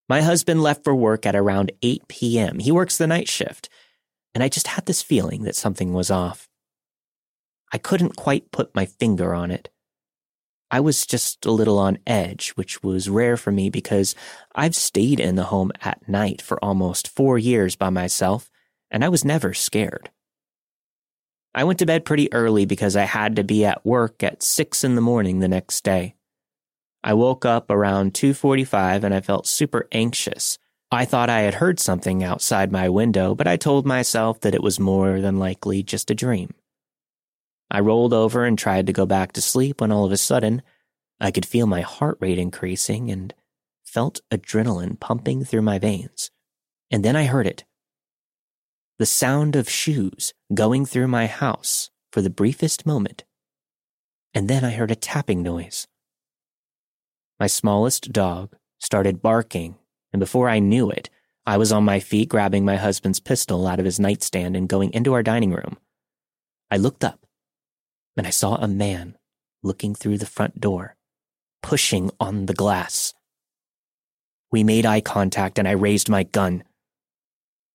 My 0.07 0.21
husband 0.21 0.61
left 0.61 0.83
for 0.83 0.93
work 0.93 1.25
at 1.25 1.35
around 1.35 1.71
8 1.81 2.07
p.m. 2.07 2.59
He 2.59 2.71
works 2.71 2.97
the 2.97 3.07
night 3.07 3.27
shift, 3.27 3.69
and 4.35 4.43
I 4.43 4.49
just 4.49 4.67
had 4.67 4.85
this 4.85 5.01
feeling 5.01 5.43
that 5.43 5.55
something 5.55 5.93
was 5.93 6.11
off. 6.11 6.47
I 7.73 7.79
couldn't 7.79 8.15
quite 8.15 8.51
put 8.51 8.75
my 8.75 8.85
finger 8.85 9.33
on 9.33 9.49
it. 9.49 9.69
I 10.69 10.79
was 10.79 11.07
just 11.07 11.45
a 11.45 11.51
little 11.51 11.79
on 11.79 11.97
edge, 12.05 12.51
which 12.51 12.83
was 12.83 13.09
rare 13.09 13.37
for 13.37 13.51
me 13.51 13.69
because 13.69 14.13
I've 14.53 14.75
stayed 14.75 15.19
in 15.19 15.35
the 15.35 15.45
home 15.45 15.71
at 15.81 16.07
night 16.07 16.41
for 16.41 16.63
almost 16.63 17.07
four 17.07 17.39
years 17.39 17.75
by 17.75 17.89
myself 17.89 18.51
and 18.95 19.03
I 19.03 19.09
was 19.09 19.25
never 19.25 19.53
scared. 19.53 20.09
I 21.53 21.65
went 21.65 21.79
to 21.79 21.85
bed 21.85 22.05
pretty 22.05 22.31
early 22.31 22.65
because 22.65 22.95
I 22.95 23.03
had 23.03 23.35
to 23.35 23.43
be 23.43 23.65
at 23.65 23.85
work 23.85 24.23
at 24.23 24.41
6 24.41 24.85
in 24.85 24.95
the 24.95 25.01
morning 25.01 25.39
the 25.39 25.49
next 25.49 25.83
day. 25.83 26.15
I 27.03 27.13
woke 27.13 27.43
up 27.43 27.69
around 27.69 28.13
2:45 28.13 29.03
and 29.03 29.13
I 29.13 29.19
felt 29.19 29.47
super 29.47 29.89
anxious. 29.91 30.57
I 30.91 31.03
thought 31.03 31.29
I 31.29 31.41
had 31.41 31.55
heard 31.55 31.77
something 31.77 32.23
outside 32.23 32.71
my 32.71 32.87
window, 32.87 33.35
but 33.35 33.47
I 33.47 33.57
told 33.57 33.85
myself 33.85 34.39
that 34.39 34.55
it 34.55 34.63
was 34.63 34.79
more 34.79 35.19
than 35.19 35.39
likely 35.39 35.83
just 35.83 36.09
a 36.09 36.15
dream. 36.15 36.53
I 37.69 37.81
rolled 37.81 38.13
over 38.13 38.45
and 38.45 38.57
tried 38.57 38.87
to 38.87 38.93
go 38.93 39.05
back 39.05 39.33
to 39.33 39.41
sleep 39.41 39.81
when 39.81 39.91
all 39.91 40.05
of 40.05 40.13
a 40.13 40.17
sudden 40.17 40.61
I 41.19 41.31
could 41.31 41.45
feel 41.45 41.67
my 41.67 41.81
heart 41.81 42.17
rate 42.21 42.39
increasing 42.39 43.11
and 43.11 43.33
felt 43.83 44.21
adrenaline 44.31 44.97
pumping 44.97 45.43
through 45.43 45.63
my 45.63 45.79
veins. 45.79 46.31
And 46.89 47.03
then 47.03 47.17
I 47.17 47.25
heard 47.25 47.45
it 47.45 47.65
the 48.97 49.05
sound 49.05 49.57
of 49.57 49.69
shoes 49.69 50.33
going 50.53 50.85
through 50.85 51.07
my 51.07 51.27
house 51.27 51.89
for 52.13 52.21
the 52.21 52.29
briefest 52.29 52.85
moment. 52.85 53.25
And 54.33 54.47
then 54.49 54.63
I 54.63 54.71
heard 54.71 54.91
a 54.91 54.95
tapping 54.95 55.43
noise. 55.43 55.87
My 57.37 57.47
smallest 57.47 58.13
dog 58.13 58.55
started 58.79 59.21
barking, 59.21 59.75
and 60.13 60.19
before 60.21 60.47
I 60.47 60.59
knew 60.59 60.89
it, 60.89 61.09
I 61.45 61.57
was 61.57 61.73
on 61.73 61.83
my 61.83 61.99
feet 61.99 62.29
grabbing 62.29 62.63
my 62.63 62.77
husband's 62.77 63.19
pistol 63.19 63.67
out 63.67 63.79
of 63.79 63.85
his 63.85 63.99
nightstand 63.99 64.55
and 64.55 64.69
going 64.69 64.93
into 64.93 65.13
our 65.13 65.23
dining 65.23 65.51
room. 65.51 65.77
I 66.71 66.77
looked 66.77 67.03
up, 67.03 67.25
and 68.15 68.25
I 68.25 68.29
saw 68.29 68.55
a 68.55 68.67
man 68.67 69.17
looking 69.61 69.93
through 69.93 70.19
the 70.19 70.25
front 70.25 70.61
door, 70.61 70.95
pushing 71.61 72.11
on 72.19 72.45
the 72.45 72.53
glass. 72.53 73.13
We 74.51 74.63
made 74.63 74.85
eye 74.85 75.01
contact, 75.01 75.59
and 75.59 75.67
I 75.67 75.71
raised 75.71 76.07
my 76.07 76.23
gun. 76.23 76.63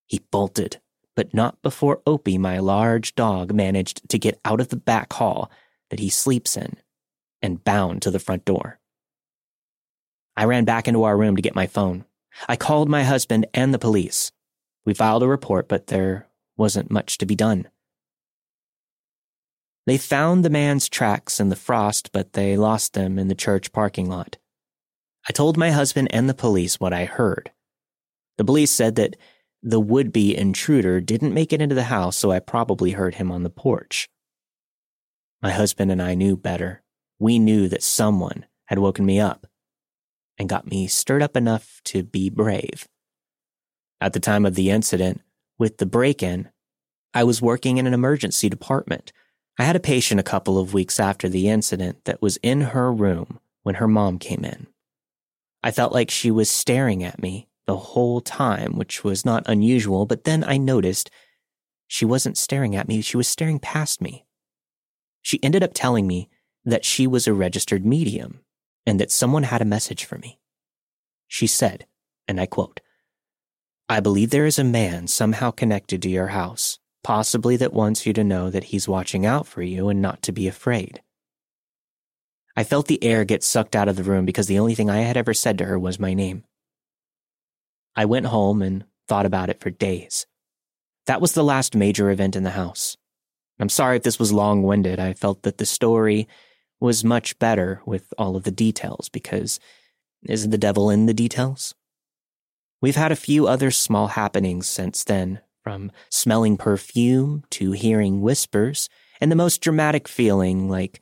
He 0.07 0.19
bolted 0.31 0.81
but 1.21 1.35
not 1.35 1.61
before 1.61 2.01
Opie, 2.07 2.39
my 2.39 2.57
large 2.57 3.13
dog, 3.13 3.53
managed 3.53 4.09
to 4.09 4.17
get 4.17 4.39
out 4.43 4.59
of 4.59 4.69
the 4.69 4.75
back 4.75 5.13
hall 5.13 5.51
that 5.91 5.99
he 5.99 6.09
sleeps 6.09 6.57
in 6.57 6.77
and 7.43 7.63
bound 7.63 8.01
to 8.01 8.09
the 8.09 8.17
front 8.17 8.43
door. 8.43 8.79
I 10.35 10.45
ran 10.45 10.65
back 10.65 10.87
into 10.87 11.03
our 11.03 11.15
room 11.15 11.35
to 11.35 11.41
get 11.43 11.53
my 11.53 11.67
phone. 11.67 12.05
I 12.49 12.55
called 12.55 12.89
my 12.89 13.03
husband 13.03 13.45
and 13.53 13.71
the 13.71 13.77
police. 13.77 14.31
We 14.83 14.95
filed 14.95 15.21
a 15.21 15.27
report, 15.27 15.67
but 15.67 15.85
there 15.87 16.27
wasn't 16.57 16.89
much 16.89 17.19
to 17.19 17.27
be 17.27 17.35
done. 17.35 17.67
They 19.85 19.99
found 19.99 20.43
the 20.43 20.49
man's 20.49 20.89
tracks 20.89 21.39
in 21.39 21.49
the 21.49 21.55
frost, 21.55 22.11
but 22.11 22.33
they 22.33 22.57
lost 22.57 22.95
them 22.95 23.19
in 23.19 23.27
the 23.27 23.35
church 23.35 23.71
parking 23.71 24.09
lot. 24.09 24.39
I 25.29 25.33
told 25.33 25.55
my 25.55 25.69
husband 25.69 26.07
and 26.09 26.27
the 26.27 26.33
police 26.33 26.79
what 26.79 26.93
I 26.93 27.05
heard. 27.05 27.51
The 28.39 28.43
police 28.43 28.71
said 28.71 28.95
that 28.95 29.17
the 29.63 29.79
would 29.79 30.11
be 30.11 30.35
intruder 30.35 30.99
didn't 30.99 31.33
make 31.33 31.53
it 31.53 31.61
into 31.61 31.75
the 31.75 31.83
house, 31.83 32.17
so 32.17 32.31
I 32.31 32.39
probably 32.39 32.91
heard 32.91 33.15
him 33.15 33.31
on 33.31 33.43
the 33.43 33.49
porch. 33.49 34.09
My 35.41 35.51
husband 35.51 35.91
and 35.91 36.01
I 36.01 36.15
knew 36.15 36.35
better. 36.35 36.81
We 37.19 37.39
knew 37.39 37.67
that 37.67 37.83
someone 37.83 38.45
had 38.65 38.79
woken 38.79 39.05
me 39.05 39.19
up 39.19 39.47
and 40.37 40.49
got 40.49 40.69
me 40.69 40.87
stirred 40.87 41.21
up 41.21 41.35
enough 41.35 41.81
to 41.85 42.03
be 42.03 42.29
brave. 42.29 42.87
At 43.99 44.13
the 44.13 44.19
time 44.19 44.45
of 44.45 44.55
the 44.55 44.71
incident, 44.71 45.21
with 45.59 45.77
the 45.77 45.85
break 45.85 46.23
in, 46.23 46.49
I 47.13 47.23
was 47.23 47.41
working 47.41 47.77
in 47.77 47.85
an 47.85 47.93
emergency 47.93 48.49
department. 48.49 49.11
I 49.59 49.63
had 49.63 49.75
a 49.75 49.81
patient 49.81 50.19
a 50.19 50.23
couple 50.23 50.57
of 50.57 50.73
weeks 50.73 50.99
after 50.99 51.29
the 51.29 51.49
incident 51.49 52.05
that 52.05 52.21
was 52.21 52.37
in 52.37 52.61
her 52.61 52.91
room 52.91 53.39
when 53.61 53.75
her 53.75 53.87
mom 53.87 54.17
came 54.17 54.43
in. 54.43 54.67
I 55.61 55.69
felt 55.69 55.93
like 55.93 56.09
she 56.09 56.31
was 56.31 56.49
staring 56.49 57.03
at 57.03 57.21
me 57.21 57.47
the 57.71 57.77
whole 57.77 58.19
time, 58.19 58.75
which 58.75 59.01
was 59.01 59.23
not 59.23 59.47
unusual, 59.47 60.05
but 60.05 60.25
then 60.25 60.43
I 60.43 60.57
noticed 60.57 61.09
she 61.87 62.03
wasn't 62.03 62.37
staring 62.37 62.75
at 62.75 62.89
me, 62.89 62.99
she 62.99 63.15
was 63.15 63.29
staring 63.29 63.59
past 63.59 64.01
me. 64.01 64.25
She 65.21 65.41
ended 65.41 65.63
up 65.63 65.71
telling 65.73 66.05
me 66.05 66.29
that 66.65 66.83
she 66.83 67.07
was 67.07 67.27
a 67.27 67.33
registered 67.33 67.85
medium 67.85 68.41
and 68.85 68.99
that 68.99 69.09
someone 69.09 69.43
had 69.43 69.61
a 69.61 69.73
message 69.73 70.03
for 70.03 70.17
me. 70.17 70.37
She 71.29 71.47
said, 71.47 71.85
and 72.27 72.41
I 72.41 72.45
quote, 72.45 72.81
I 73.87 74.01
believe 74.01 74.31
there 74.31 74.45
is 74.45 74.59
a 74.59 74.65
man 74.65 75.07
somehow 75.07 75.51
connected 75.51 76.01
to 76.01 76.09
your 76.09 76.27
house, 76.27 76.77
possibly 77.05 77.55
that 77.55 77.71
wants 77.71 78.05
you 78.05 78.11
to 78.11 78.23
know 78.25 78.49
that 78.49 78.65
he's 78.65 78.89
watching 78.89 79.25
out 79.25 79.47
for 79.47 79.61
you 79.61 79.87
and 79.87 80.01
not 80.01 80.21
to 80.23 80.33
be 80.33 80.45
afraid. 80.45 81.01
I 82.53 82.65
felt 82.65 82.87
the 82.87 83.01
air 83.01 83.23
get 83.23 83.45
sucked 83.45 83.77
out 83.77 83.87
of 83.87 83.95
the 83.95 84.03
room 84.03 84.25
because 84.25 84.47
the 84.47 84.59
only 84.59 84.75
thing 84.75 84.89
I 84.89 85.03
had 85.03 85.15
ever 85.15 85.33
said 85.33 85.57
to 85.59 85.65
her 85.67 85.79
was 85.79 86.01
my 86.01 86.13
name. 86.13 86.43
I 87.95 88.05
went 88.05 88.27
home 88.27 88.61
and 88.61 88.85
thought 89.07 89.25
about 89.25 89.49
it 89.49 89.59
for 89.59 89.69
days. 89.69 90.25
That 91.07 91.21
was 91.21 91.33
the 91.33 91.43
last 91.43 91.75
major 91.75 92.09
event 92.09 92.35
in 92.35 92.43
the 92.43 92.51
house. 92.51 92.95
I'm 93.59 93.69
sorry 93.69 93.97
if 93.97 94.03
this 94.03 94.19
was 94.19 94.33
long 94.33 94.63
winded. 94.63 94.99
I 94.99 95.13
felt 95.13 95.43
that 95.43 95.57
the 95.57 95.65
story 95.65 96.27
was 96.79 97.03
much 97.03 97.37
better 97.37 97.81
with 97.85 98.13
all 98.17 98.35
of 98.35 98.43
the 98.43 98.51
details 98.51 99.09
because 99.09 99.59
isn't 100.23 100.51
the 100.51 100.57
devil 100.57 100.89
in 100.89 101.05
the 101.05 101.13
details? 101.13 101.75
We've 102.81 102.95
had 102.95 103.11
a 103.11 103.15
few 103.15 103.47
other 103.47 103.69
small 103.69 104.07
happenings 104.07 104.67
since 104.67 105.03
then, 105.03 105.41
from 105.63 105.91
smelling 106.09 106.57
perfume 106.57 107.43
to 107.51 107.71
hearing 107.73 108.21
whispers, 108.21 108.89
and 109.19 109.31
the 109.31 109.35
most 109.35 109.61
dramatic 109.61 110.07
feeling 110.07 110.67
like 110.67 110.99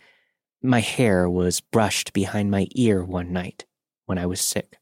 my 0.61 0.81
hair 0.81 1.29
was 1.29 1.61
brushed 1.61 2.11
behind 2.11 2.51
my 2.51 2.67
ear 2.71 3.03
one 3.03 3.31
night 3.31 3.65
when 4.05 4.17
I 4.17 4.25
was 4.25 4.41
sick. 4.41 4.78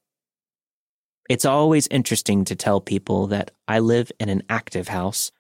It's 1.30 1.45
always 1.45 1.88
interesting 1.88 2.45
to 2.45 2.55
tell 2.55 2.80
people 2.80 3.28
that 3.28 3.51
I 3.67 3.80
live 3.80 4.11
in 4.19 4.30
an 4.30 4.43
active 4.49 4.88
house. 4.88 5.32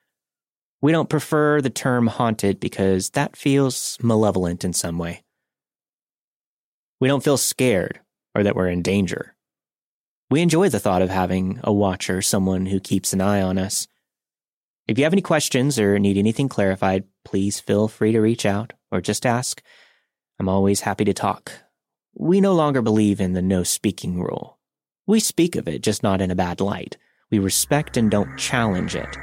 We 0.81 0.91
don't 0.91 1.09
prefer 1.09 1.61
the 1.61 1.69
term 1.69 2.07
haunted 2.07 2.59
because 2.59 3.11
that 3.11 3.37
feels 3.37 3.97
malevolent 4.01 4.65
in 4.65 4.73
some 4.73 4.97
way. 4.97 5.23
We 6.99 7.07
don't 7.07 7.23
feel 7.23 7.37
scared 7.37 8.01
or 8.35 8.43
that 8.43 8.55
we're 8.55 8.67
in 8.67 8.81
danger. 8.81 9.35
We 10.29 10.41
enjoy 10.41 10.67
the 10.67 10.79
thought 10.79 11.01
of 11.01 11.09
having 11.09 11.61
a 11.63 11.71
watcher, 11.71 12.21
someone 12.21 12.65
who 12.65 12.81
keeps 12.81 13.13
an 13.13 13.21
eye 13.21 13.41
on 13.41 13.57
us. 13.57 13.87
If 14.87 14.97
you 14.97 15.05
have 15.05 15.13
any 15.13 15.21
questions 15.21 15.79
or 15.79 15.99
need 15.99 16.17
anything 16.17 16.49
clarified, 16.49 17.05
please 17.23 17.61
feel 17.61 17.87
free 17.87 18.11
to 18.11 18.19
reach 18.19 18.45
out 18.45 18.73
or 18.91 18.99
just 18.99 19.25
ask. 19.25 19.61
I'm 20.37 20.49
always 20.49 20.81
happy 20.81 21.05
to 21.05 21.13
talk. 21.13 21.51
We 22.13 22.41
no 22.41 22.53
longer 22.53 22.81
believe 22.81 23.21
in 23.21 23.33
the 23.33 23.41
no 23.41 23.63
speaking 23.63 24.19
rule. 24.21 24.56
We 25.09 25.21
speak 25.21 25.55
of 25.55 25.69
it, 25.69 25.83
just 25.83 26.03
not 26.03 26.19
in 26.19 26.31
a 26.31 26.35
bad 26.35 26.59
light. 26.59 26.97
We 27.31 27.39
respect 27.39 27.95
and 27.95 28.11
don't 28.11 28.37
challenge 28.37 28.93
it. 28.93 29.17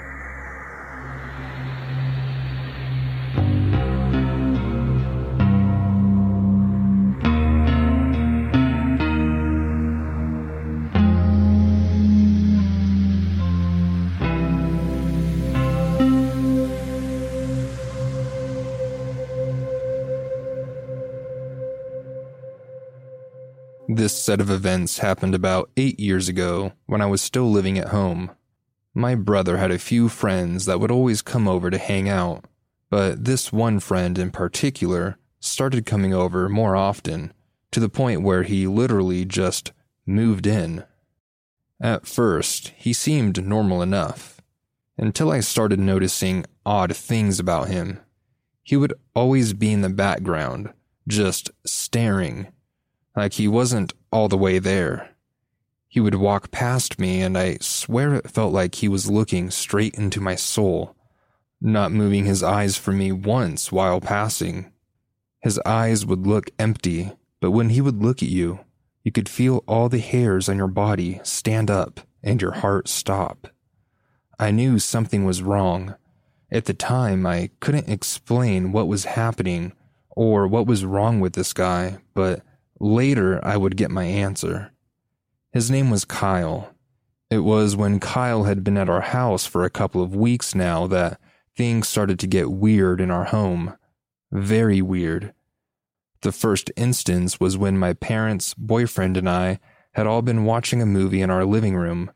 This 23.94 24.20
set 24.20 24.40
of 24.40 24.50
events 24.50 24.98
happened 24.98 25.36
about 25.36 25.70
eight 25.76 26.00
years 26.00 26.28
ago 26.28 26.72
when 26.86 27.00
I 27.00 27.06
was 27.06 27.22
still 27.22 27.48
living 27.48 27.78
at 27.78 27.90
home. 27.90 28.32
My 28.92 29.14
brother 29.14 29.58
had 29.58 29.70
a 29.70 29.78
few 29.78 30.08
friends 30.08 30.66
that 30.66 30.80
would 30.80 30.90
always 30.90 31.22
come 31.22 31.46
over 31.46 31.70
to 31.70 31.78
hang 31.78 32.08
out, 32.08 32.44
but 32.90 33.24
this 33.24 33.52
one 33.52 33.78
friend 33.78 34.18
in 34.18 34.32
particular 34.32 35.16
started 35.38 35.86
coming 35.86 36.12
over 36.12 36.48
more 36.48 36.74
often, 36.74 37.32
to 37.70 37.78
the 37.78 37.88
point 37.88 38.22
where 38.22 38.42
he 38.42 38.66
literally 38.66 39.24
just 39.24 39.70
moved 40.04 40.48
in. 40.48 40.82
At 41.80 42.04
first, 42.04 42.72
he 42.76 42.92
seemed 42.92 43.46
normal 43.46 43.80
enough, 43.80 44.40
until 44.98 45.30
I 45.30 45.38
started 45.38 45.78
noticing 45.78 46.46
odd 46.66 46.96
things 46.96 47.38
about 47.38 47.68
him. 47.68 48.00
He 48.64 48.76
would 48.76 48.94
always 49.14 49.52
be 49.52 49.72
in 49.72 49.82
the 49.82 49.88
background, 49.88 50.72
just 51.06 51.52
staring 51.64 52.48
like 53.16 53.34
he 53.34 53.48
wasn't 53.48 53.92
all 54.10 54.28
the 54.28 54.38
way 54.38 54.58
there. 54.58 55.10
He 55.88 56.00
would 56.00 56.16
walk 56.16 56.50
past 56.50 56.98
me, 56.98 57.20
and 57.22 57.38
I 57.38 57.58
swear 57.60 58.14
it 58.14 58.30
felt 58.30 58.52
like 58.52 58.76
he 58.76 58.88
was 58.88 59.10
looking 59.10 59.50
straight 59.50 59.94
into 59.94 60.20
my 60.20 60.34
soul, 60.34 60.96
not 61.60 61.92
moving 61.92 62.24
his 62.24 62.42
eyes 62.42 62.76
from 62.76 62.98
me 62.98 63.12
once 63.12 63.70
while 63.70 64.00
passing. 64.00 64.72
His 65.40 65.60
eyes 65.64 66.04
would 66.04 66.26
look 66.26 66.50
empty, 66.58 67.12
but 67.40 67.52
when 67.52 67.68
he 67.68 67.80
would 67.80 68.02
look 68.02 68.22
at 68.22 68.28
you, 68.28 68.60
you 69.04 69.12
could 69.12 69.28
feel 69.28 69.62
all 69.68 69.88
the 69.88 69.98
hairs 69.98 70.48
on 70.48 70.56
your 70.56 70.66
body 70.68 71.20
stand 71.22 71.70
up 71.70 72.00
and 72.22 72.40
your 72.40 72.52
heart 72.52 72.88
stop. 72.88 73.48
I 74.38 74.50
knew 74.50 74.78
something 74.78 75.24
was 75.24 75.42
wrong. 75.42 75.94
At 76.50 76.64
the 76.64 76.74
time, 76.74 77.26
I 77.26 77.50
couldn't 77.60 77.88
explain 77.88 78.72
what 78.72 78.88
was 78.88 79.04
happening 79.04 79.72
or 80.10 80.48
what 80.48 80.66
was 80.66 80.84
wrong 80.84 81.20
with 81.20 81.34
this 81.34 81.52
guy, 81.52 81.98
but 82.14 82.42
Later, 82.84 83.42
I 83.42 83.56
would 83.56 83.78
get 83.78 83.90
my 83.90 84.04
answer. 84.04 84.70
His 85.52 85.70
name 85.70 85.88
was 85.88 86.04
Kyle. 86.04 86.74
It 87.30 87.38
was 87.38 87.74
when 87.74 87.98
Kyle 87.98 88.44
had 88.44 88.62
been 88.62 88.76
at 88.76 88.90
our 88.90 89.00
house 89.00 89.46
for 89.46 89.64
a 89.64 89.70
couple 89.70 90.02
of 90.02 90.14
weeks 90.14 90.54
now 90.54 90.86
that 90.88 91.18
things 91.56 91.88
started 91.88 92.18
to 92.18 92.26
get 92.26 92.52
weird 92.52 93.00
in 93.00 93.10
our 93.10 93.24
home. 93.24 93.74
Very 94.30 94.82
weird. 94.82 95.32
The 96.20 96.30
first 96.30 96.70
instance 96.76 97.40
was 97.40 97.56
when 97.56 97.78
my 97.78 97.94
parents, 97.94 98.52
boyfriend, 98.52 99.16
and 99.16 99.30
I 99.30 99.60
had 99.94 100.06
all 100.06 100.20
been 100.20 100.44
watching 100.44 100.82
a 100.82 100.86
movie 100.86 101.22
in 101.22 101.30
our 101.30 101.46
living 101.46 101.76
room. 101.76 102.10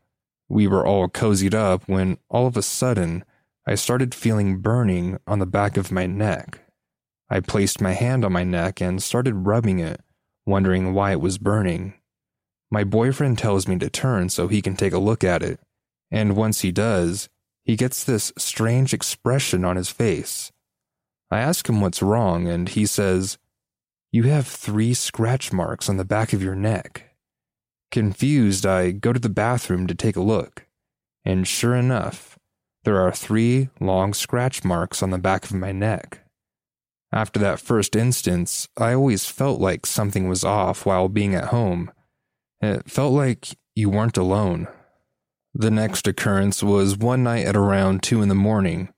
We 0.49 0.67
were 0.67 0.85
all 0.85 1.09
cozied 1.09 1.55
up 1.55 1.87
when 1.87 2.19
all 2.29 2.45
of 2.45 2.55
a 2.55 2.61
sudden 2.61 3.25
I 3.65 3.73
started 3.73 4.13
feeling 4.13 4.59
burning 4.59 5.17
on 5.25 5.39
the 5.39 5.47
back 5.47 5.77
of 5.77 5.91
my 5.91 6.05
neck. 6.05 6.59
I 7.27 7.39
placed 7.39 7.81
my 7.81 7.93
hand 7.93 8.23
on 8.23 8.31
my 8.31 8.43
neck 8.43 8.79
and 8.79 9.01
started 9.01 9.47
rubbing 9.47 9.79
it, 9.79 10.01
wondering 10.49 10.93
why 10.93 11.11
it 11.11 11.21
was 11.21 11.37
burning. 11.37 11.93
My 12.71 12.83
boyfriend 12.83 13.37
tells 13.37 13.67
me 13.67 13.77
to 13.79 13.89
turn 13.89 14.29
so 14.29 14.47
he 14.47 14.61
can 14.61 14.75
take 14.75 14.93
a 14.93 14.99
look 14.99 15.23
at 15.23 15.41
it, 15.41 15.59
and 16.11 16.35
once 16.35 16.61
he 16.61 16.71
does, 16.71 17.29
he 17.65 17.75
gets 17.75 18.03
this 18.03 18.33
strange 18.37 18.93
expression 18.93 19.63
on 19.63 19.75
his 19.75 19.89
face. 19.89 20.51
I 21.31 21.39
ask 21.39 21.69
him 21.69 21.81
what's 21.81 22.01
wrong, 22.01 22.47
and 22.47 22.67
he 22.67 22.85
says, 22.85 23.37
You 24.11 24.23
have 24.23 24.47
three 24.47 24.93
scratch 24.93 25.53
marks 25.53 25.89
on 25.89 25.97
the 25.97 26.05
back 26.05 26.33
of 26.33 26.43
your 26.43 26.55
neck. 26.55 27.15
Confused, 27.91 28.65
I 28.65 28.91
go 28.91 29.13
to 29.13 29.19
the 29.19 29.29
bathroom 29.29 29.87
to 29.87 29.95
take 29.95 30.15
a 30.15 30.21
look, 30.21 30.65
and 31.25 31.47
sure 31.47 31.75
enough, 31.75 32.37
there 32.83 32.99
are 32.99 33.11
three 33.11 33.69
long 33.79 34.13
scratch 34.13 34.63
marks 34.63 35.03
on 35.03 35.09
the 35.09 35.17
back 35.17 35.45
of 35.45 35.53
my 35.53 35.71
neck. 35.71 36.23
After 37.11 37.39
that 37.39 37.59
first 37.59 37.95
instance, 37.95 38.67
I 38.77 38.93
always 38.93 39.25
felt 39.25 39.59
like 39.59 39.85
something 39.85 40.27
was 40.27 40.43
off 40.43 40.85
while 40.85 41.09
being 41.09 41.33
at 41.33 41.45
home. 41.45 41.91
It 42.61 42.89
felt 42.89 43.13
like 43.13 43.57
you 43.75 43.89
weren't 43.89 44.17
alone. 44.17 44.67
The 45.53 45.71
next 45.71 46.07
occurrence 46.07 46.61
was 46.61 46.97
one 46.97 47.23
night 47.23 47.45
at 47.45 47.55
around 47.55 48.03
2 48.03 48.21
in 48.21 48.29
the 48.29 48.35
morning. 48.35 48.89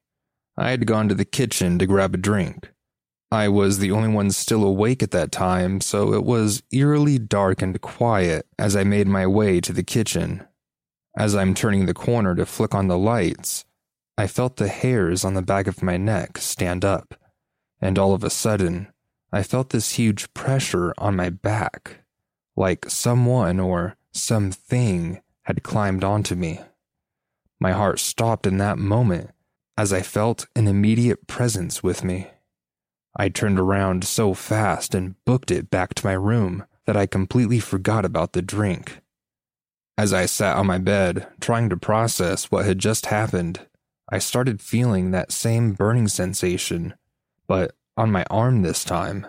I 0.58 0.72
had 0.72 0.86
gone 0.86 1.08
to 1.08 1.16
the 1.16 1.26
kitchen 1.26 1.80
to 1.80 1.86
grab 1.86 2.14
a 2.14 2.18
drink. 2.18 2.72
I 3.32 3.48
was 3.48 3.80
the 3.80 3.92
only 3.92 4.10
one 4.10 4.32
still 4.32 4.66
awake 4.66 5.02
at 5.02 5.12
that 5.12 5.32
time, 5.32 5.80
so 5.80 6.14
it 6.14 6.26
was 6.26 6.64
eerily 6.72 7.18
dark 7.18 7.62
and 7.62 7.80
quiet 7.80 8.46
as 8.60 8.76
I 8.76 8.84
made 8.84 9.08
my 9.08 9.26
way 9.26 9.62
to 9.62 9.72
the 9.72 9.84
kitchen. 9.84 10.46
As 11.18 11.34
I'm 11.34 11.54
turning 11.54 11.86
the 11.86 11.94
corner 11.94 12.36
to 12.36 12.46
flick 12.46 12.76
on 12.76 12.90
the 12.90 12.98
lights, 12.98 13.64
I 14.18 14.28
felt 14.28 14.58
the 14.58 14.68
hairs 14.68 15.24
on 15.24 15.34
the 15.34 15.42
back 15.42 15.68
of 15.68 15.82
my 15.82 15.96
neck 15.96 16.38
stand 16.40 16.84
up, 16.84 17.16
and 17.82 17.98
all 17.98 18.14
of 18.14 18.24
a 18.24 18.30
sudden, 18.30 18.88
I 19.34 19.44
felt 19.44 19.72
this 19.72 19.94
huge 19.94 20.34
pressure 20.34 20.94
on 20.98 21.16
my 21.16 21.30
back, 21.30 22.04
like 22.56 22.90
someone 22.90 23.60
or 23.60 23.96
something 24.12 25.22
had 25.44 25.64
climbed 25.64 26.04
onto 26.04 26.36
me. 26.36 26.60
My 27.60 27.72
heart 27.72 28.00
stopped 28.00 28.46
in 28.46 28.58
that 28.58 28.78
moment 28.78 29.32
as 29.78 29.92
I 29.92 30.02
felt 30.02 30.48
an 30.56 30.68
immediate 30.68 31.28
presence 31.28 31.82
with 31.82 32.04
me. 32.04 32.28
I 33.16 33.30
turned 33.30 33.60
around 33.60 34.04
so 34.04 34.34
fast 34.34 34.94
and 34.94 35.16
booked 35.26 35.52
it 35.52 35.70
back 35.70 35.94
to 35.96 36.06
my 36.06 36.14
room 36.14 36.66
that 36.86 36.98
I 36.98 37.06
completely 37.06 37.60
forgot 37.60 38.06
about 38.06 38.34
the 38.34 38.42
drink. 38.42 39.02
As 39.98 40.14
I 40.14 40.26
sat 40.26 40.58
on 40.58 40.68
my 40.68 40.78
bed, 40.78 41.28
trying 41.40 41.70
to 41.70 41.78
process 41.78 42.52
what 42.52 42.66
had 42.66 42.80
just 42.80 43.08
happened, 43.08 43.68
I 44.10 44.20
started 44.20 44.62
feeling 44.62 45.12
that 45.12 45.32
same 45.32 45.74
burning 45.74 46.08
sensation, 46.08 46.96
but 47.52 47.76
on 47.98 48.10
my 48.10 48.24
arm 48.32 48.62
this 48.62 48.86
time. 48.86 49.28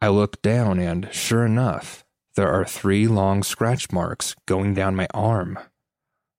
I 0.00 0.08
look 0.08 0.42
down, 0.42 0.80
and 0.80 1.08
sure 1.12 1.46
enough, 1.46 2.04
there 2.34 2.50
are 2.50 2.64
three 2.64 3.06
long 3.06 3.44
scratch 3.44 3.92
marks 3.92 4.34
going 4.44 4.74
down 4.74 4.96
my 4.96 5.06
arm. 5.14 5.56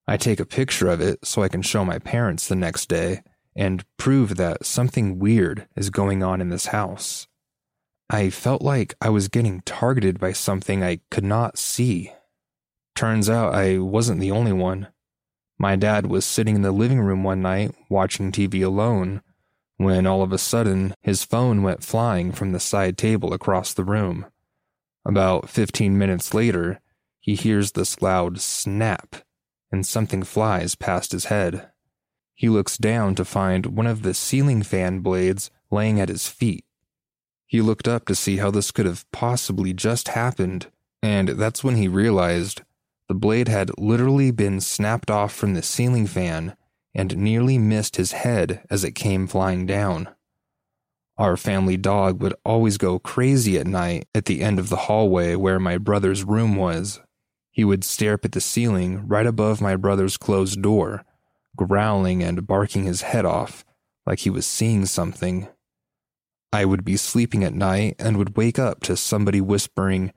I 0.10 0.18
take 0.18 0.42
a 0.42 0.46
picture 0.46 0.90
of 0.90 1.00
it 1.00 1.26
so 1.26 1.42
I 1.42 1.48
can 1.48 1.62
show 1.62 1.86
my 1.86 2.00
parents 2.00 2.50
the 2.50 2.58
next 2.58 2.90
day 2.90 3.22
and 3.56 3.86
prove 3.96 4.36
that 4.36 4.66
something 4.66 5.20
weird 5.20 5.70
is 5.78 5.90
going 5.90 6.22
on 6.22 6.42
in 6.42 6.50
this 6.50 6.66
house. 6.66 7.28
I 8.10 8.30
felt 8.30 8.62
like 8.62 8.94
I 9.00 9.08
was 9.08 9.30
getting 9.30 9.62
targeted 9.62 10.20
by 10.20 10.34
something 10.34 10.84
I 10.84 11.00
could 11.10 11.24
not 11.24 11.58
see. 11.58 12.12
Turns 12.94 13.30
out 13.30 13.56
I 13.56 13.78
wasn't 13.78 14.20
the 14.20 14.32
only 14.32 14.52
one. 14.52 14.90
My 15.58 15.78
dad 15.78 16.08
was 16.08 16.26
sitting 16.26 16.58
in 16.58 16.62
the 16.62 16.74
living 16.74 17.00
room 17.00 17.24
one 17.24 17.42
night 17.42 17.74
watching 17.88 18.34
TV 18.34 18.66
alone 18.66 19.22
when 19.78 20.06
all 20.06 20.22
of 20.22 20.32
a 20.32 20.38
sudden 20.38 20.94
his 21.02 21.24
phone 21.24 21.64
went 21.64 21.84
flying 21.84 22.32
from 22.32 22.52
the 22.52 22.60
side 22.60 22.98
table 22.98 23.34
across 23.34 23.74
the 23.74 23.84
room. 23.84 24.26
About 25.06 25.50
15 25.50 25.98
minutes 25.98 26.34
later, 26.34 26.80
he 27.20 27.36
hears 27.36 27.72
this 27.72 28.02
loud 28.02 28.40
snap, 28.40 29.16
and 29.72 29.86
something 29.86 30.24
flies 30.24 30.76
past 30.76 31.12
his 31.12 31.26
head. 31.26 31.70
He 32.34 32.50
looks 32.50 32.78
down 32.78 33.16
to 33.16 33.26
find 33.26 33.66
one 33.66 33.88
of 33.88 34.02
the 34.02 34.14
ceiling 34.14 34.64
fan 34.64 35.00
blades 35.00 35.52
laying 35.72 36.00
at 36.00 36.10
his 36.10 36.28
feet. 36.28 36.66
He 37.46 37.62
looked 37.62 37.88
up 37.88 38.06
to 38.06 38.16
see 38.16 38.38
how 38.38 38.52
this 38.52 38.72
could 38.72 38.86
have 38.86 39.10
possibly 39.12 39.74
just 39.74 40.10
happened, 40.10 40.68
and 41.02 41.30
that's 41.30 41.64
when 41.64 41.76
he 41.76 41.88
realized 41.88 42.62
the 43.08 43.14
blade 43.14 43.48
had 43.48 43.72
literally 43.78 44.32
been 44.32 44.60
snapped 44.60 45.12
off 45.12 45.34
from 45.34 45.54
the 45.54 45.62
ceiling 45.62 46.08
fan 46.08 46.56
and 46.94 47.18
nearly 47.18 47.58
missed 47.58 47.96
his 47.96 48.12
head 48.12 48.66
as 48.70 48.84
it 48.84 48.92
came 48.92 49.28
flying 49.28 49.66
down. 49.66 50.10
Our 51.18 51.38
family 51.38 51.78
dog 51.78 52.22
would 52.22 52.34
always 52.44 52.78
go 52.78 52.98
crazy 52.98 53.58
at 53.58 53.68
night 53.68 54.08
at 54.16 54.26
the 54.26 54.42
end 54.42 54.60
of 54.60 54.70
the 54.70 54.76
hallway 54.76 55.36
where 55.36 55.60
my 55.60 55.78
brother's 55.78 56.24
room 56.24 56.56
was. 56.56 57.02
He 57.52 57.64
would 57.64 57.84
stare 57.84 58.16
up 58.16 58.26
at 58.26 58.32
the 58.32 58.42
ceiling 58.42 59.08
right 59.08 59.28
above 59.28 59.62
my 59.62 59.76
brother's 59.76 60.18
closed 60.18 60.62
door, 60.62 61.06
growling 61.56 62.24
and 62.24 62.48
barking 62.48 62.86
his 62.86 63.04
head 63.04 63.26
off 63.26 63.64
like 64.06 64.20
he 64.20 64.30
was 64.30 64.46
seeing 64.46 64.86
something. 64.86 65.48
I 66.52 66.66
would 66.66 66.84
be 66.84 66.98
sleeping 66.98 67.44
at 67.44 67.54
night 67.54 67.96
and 68.00 68.18
would 68.18 68.38
wake 68.38 68.60
up 68.60 68.82
to 68.82 68.98
somebody 68.98 69.42
whispering, 69.42 70.14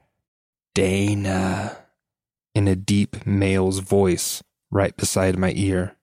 Dayna, 0.74 1.76
in 2.54 2.68
a 2.68 2.76
deep 2.76 3.26
male's 3.26 3.78
voice 3.78 4.42
right 4.70 4.96
beside 4.96 5.38
my 5.38 5.52
ear. 5.56 5.95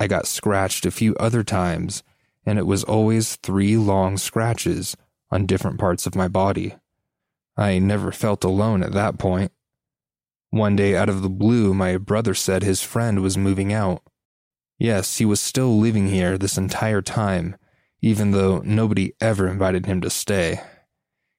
I 0.00 0.06
got 0.06 0.26
scratched 0.26 0.86
a 0.86 0.90
few 0.90 1.14
other 1.16 1.44
times 1.44 2.02
and 2.46 2.58
it 2.58 2.66
was 2.66 2.84
always 2.84 3.36
three 3.36 3.76
long 3.76 4.16
scratches 4.16 4.96
on 5.30 5.46
different 5.46 5.78
parts 5.78 6.06
of 6.06 6.14
my 6.14 6.26
body. 6.26 6.74
I 7.56 7.78
never 7.78 8.10
felt 8.10 8.42
alone 8.42 8.82
at 8.82 8.92
that 8.92 9.18
point. 9.18 9.52
One 10.48 10.74
day, 10.74 10.96
out 10.96 11.08
of 11.08 11.22
the 11.22 11.28
blue, 11.28 11.74
my 11.74 11.96
brother 11.98 12.34
said 12.34 12.62
his 12.62 12.82
friend 12.82 13.20
was 13.20 13.36
moving 13.36 13.72
out. 13.72 14.02
Yes, 14.78 15.18
he 15.18 15.24
was 15.24 15.38
still 15.38 15.78
living 15.78 16.08
here 16.08 16.38
this 16.38 16.56
entire 16.56 17.02
time, 17.02 17.56
even 18.00 18.30
though 18.30 18.60
nobody 18.64 19.12
ever 19.20 19.46
invited 19.46 19.86
him 19.86 20.00
to 20.00 20.10
stay. 20.10 20.62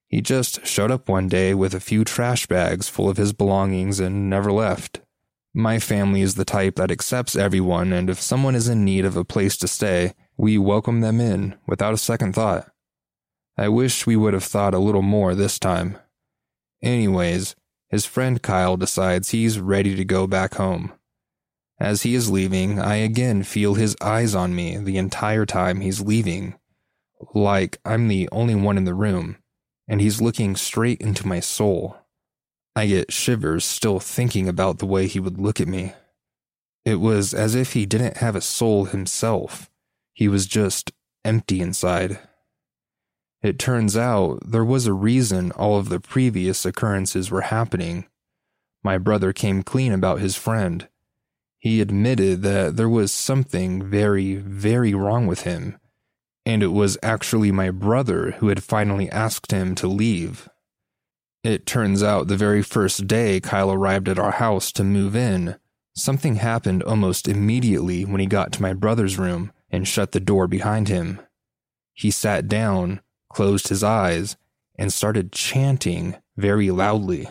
He 0.08 0.22
just 0.22 0.66
showed 0.66 0.92
up 0.92 1.10
one 1.10 1.28
day 1.28 1.54
with 1.54 1.74
a 1.74 1.80
few 1.80 2.06
trash 2.06 2.46
bags 2.46 2.88
full 2.88 3.10
of 3.10 3.18
his 3.18 3.34
belongings 3.34 4.00
and 4.00 4.30
never 4.30 4.52
left. 4.52 5.02
My 5.54 5.80
family 5.80 6.22
is 6.22 6.36
the 6.36 6.46
type 6.46 6.76
that 6.76 6.92
accepts 6.92 7.36
everyone, 7.36 7.92
and 7.92 8.10
if 8.10 8.22
someone 8.22 8.56
is 8.56 8.70
in 8.70 8.86
need 8.86 9.04
of 9.04 9.18
a 9.18 9.26
place 9.26 9.58
to 9.58 9.68
stay, 9.68 10.14
we 10.38 10.58
welcome 10.58 11.02
them 11.02 11.20
in 11.20 11.56
without 11.68 11.94
a 11.94 11.98
second 11.98 12.34
thought. 12.34 12.72
I 13.58 13.68
wish 13.68 14.08
we 14.08 14.16
would 14.16 14.34
have 14.34 14.46
thought 14.46 14.74
a 14.74 14.80
little 14.80 15.02
more 15.02 15.36
this 15.36 15.60
time. 15.60 15.98
Anyways, 16.82 17.56
his 17.90 18.06
friend 18.06 18.42
Kyle 18.42 18.78
decides 18.78 19.30
he's 19.30 19.60
ready 19.60 19.94
to 19.96 20.06
go 20.06 20.26
back 20.26 20.56
home. 20.56 20.94
As 21.78 22.04
he 22.04 22.16
is 22.16 22.32
leaving, 22.32 22.80
I 22.80 22.96
again 22.96 23.44
feel 23.44 23.74
his 23.74 23.98
eyes 24.02 24.34
on 24.34 24.56
me 24.56 24.78
the 24.78 24.98
entire 24.98 25.46
time 25.46 25.82
he's 25.82 26.00
leaving, 26.00 26.56
like 27.34 27.78
I'm 27.84 28.08
the 28.08 28.30
only 28.32 28.56
one 28.56 28.78
in 28.78 28.86
the 28.86 28.94
room, 28.94 29.38
and 29.88 30.00
he's 30.00 30.22
looking 30.22 30.56
straight 30.56 31.02
into 31.02 31.28
my 31.28 31.42
soul. 31.42 31.98
I 32.76 32.88
get 32.88 33.12
shivers 33.12 33.66
still 33.66 34.00
thinking 34.00 34.48
about 34.48 34.80
the 34.80 34.86
way 34.86 35.08
he 35.08 35.20
would 35.20 35.40
look 35.40 35.60
at 35.60 35.68
me. 35.68 35.94
It 36.86 36.96
was 36.96 37.34
as 37.34 37.56
if 37.56 37.74
he 37.74 37.86
didn't 37.86 38.18
have 38.18 38.36
a 38.36 38.42
soul 38.42 38.86
himself 38.86 39.72
he 40.14 40.28
was 40.28 40.46
just 40.46 40.92
empty 41.26 41.62
inside. 41.62 42.20
It 43.42 43.58
turns 43.58 43.98
out 43.98 44.40
there 44.46 44.64
was 44.64 44.86
a 44.86 44.94
reason 44.94 45.52
all 45.54 45.80
of 45.80 45.90
the 45.90 46.00
previous 46.00 46.64
occurrences 46.64 47.32
were 47.32 47.42
happening. 47.42 48.06
My 48.84 49.00
brother 49.00 49.34
came 49.34 49.64
clean 49.64 49.94
about 49.94 50.20
his 50.20 50.36
friend. 50.36 50.88
He 51.58 51.82
admitted 51.82 52.44
that 52.44 52.76
there 52.76 52.88
was 52.88 53.12
something 53.12 53.84
very, 53.90 54.36
very 54.36 54.94
wrong 54.94 55.26
with 55.26 55.42
him, 55.42 55.80
and 56.46 56.62
it 56.62 56.68
was 56.68 57.00
actually 57.02 57.52
my 57.52 57.72
brother 57.72 58.32
who 58.34 58.50
had 58.50 58.64
finally 58.64 59.10
asked 59.10 59.52
him 59.52 59.74
to 59.74 59.88
leave. 59.88 60.50
It 61.44 61.66
turns 61.66 62.04
out 62.04 62.28
the 62.28 62.38
very 62.38 62.62
first 62.62 63.08
day 63.08 63.40
Kyle 63.40 63.72
arrived 63.72 64.08
at 64.08 64.20
our 64.20 64.32
house 64.32 64.72
to 64.74 64.84
move 64.84 65.16
in, 65.16 65.56
something 65.96 66.36
happened 66.36 66.84
almost 66.84 67.28
immediately 67.28 68.06
when 68.06 68.20
he 68.20 68.28
got 68.28 68.52
to 68.54 68.62
my 68.62 68.74
brother's 68.74 69.18
room 69.18 69.52
and 69.72 69.88
shut 69.88 70.12
the 70.12 70.20
door 70.20 70.48
behind 70.48 70.88
him. 70.88 71.20
He 71.94 72.12
sat 72.12 72.48
down, 72.48 73.02
closed 73.30 73.70
his 73.70 73.84
eyes, 73.84 74.38
and 74.78 74.94
started 74.94 75.32
chanting 75.32 76.16
very 76.38 76.70
loudly. 76.70 77.28